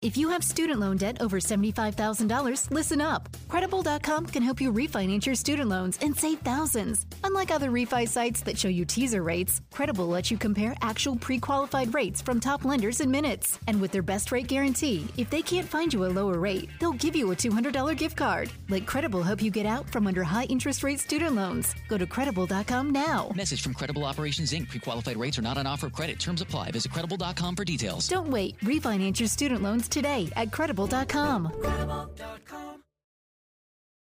If 0.00 0.16
you 0.16 0.28
have 0.28 0.44
student 0.44 0.78
loan 0.78 0.96
debt 0.96 1.20
over 1.20 1.40
$75,000, 1.40 2.70
listen 2.70 3.00
up. 3.00 3.28
Credible.com 3.48 4.26
can 4.26 4.44
help 4.44 4.60
you 4.60 4.72
refinance 4.72 5.26
your 5.26 5.34
student 5.34 5.68
loans 5.68 5.98
and 6.00 6.16
save 6.16 6.38
thousands. 6.38 7.04
Unlike 7.24 7.50
other 7.50 7.72
refi 7.72 8.06
sites 8.06 8.40
that 8.42 8.56
show 8.56 8.68
you 8.68 8.84
teaser 8.84 9.24
rates, 9.24 9.60
Credible 9.72 10.06
lets 10.06 10.30
you 10.30 10.38
compare 10.38 10.76
actual 10.82 11.16
pre 11.16 11.40
qualified 11.40 11.92
rates 11.92 12.22
from 12.22 12.38
top 12.38 12.64
lenders 12.64 13.00
in 13.00 13.10
minutes. 13.10 13.58
And 13.66 13.80
with 13.80 13.90
their 13.90 14.04
best 14.04 14.30
rate 14.30 14.46
guarantee, 14.46 15.04
if 15.16 15.30
they 15.30 15.42
can't 15.42 15.66
find 15.66 15.92
you 15.92 16.04
a 16.04 16.14
lower 16.14 16.38
rate, 16.38 16.68
they'll 16.78 16.92
give 16.92 17.16
you 17.16 17.32
a 17.32 17.36
$200 17.36 17.96
gift 17.96 18.16
card. 18.16 18.52
Let 18.68 18.86
Credible 18.86 19.24
help 19.24 19.42
you 19.42 19.50
get 19.50 19.66
out 19.66 19.90
from 19.90 20.06
under 20.06 20.22
high 20.22 20.44
interest 20.44 20.84
rate 20.84 21.00
student 21.00 21.34
loans. 21.34 21.74
Go 21.88 21.98
to 21.98 22.06
credible.com 22.06 22.90
now. 22.92 23.32
Message 23.34 23.62
from 23.62 23.74
Credible 23.74 24.04
Operations 24.04 24.52
Inc. 24.52 24.68
Pre-qualified 24.68 25.16
rates 25.16 25.40
are 25.40 25.48
not 25.50 25.58
on 25.58 25.66
offer. 25.66 25.90
Credit 25.90 26.20
terms 26.20 26.40
apply. 26.40 26.70
Visit 26.70 26.92
credible.com 26.92 27.56
for 27.56 27.64
details. 27.64 28.06
Don't 28.06 28.30
wait. 28.30 28.56
Refinance 28.60 29.18
your 29.18 29.28
student 29.28 29.60
loans 29.60 29.87
today 29.88 30.30
at 30.36 30.50
credible.com. 30.50 31.52
Credible.com. 31.60 32.87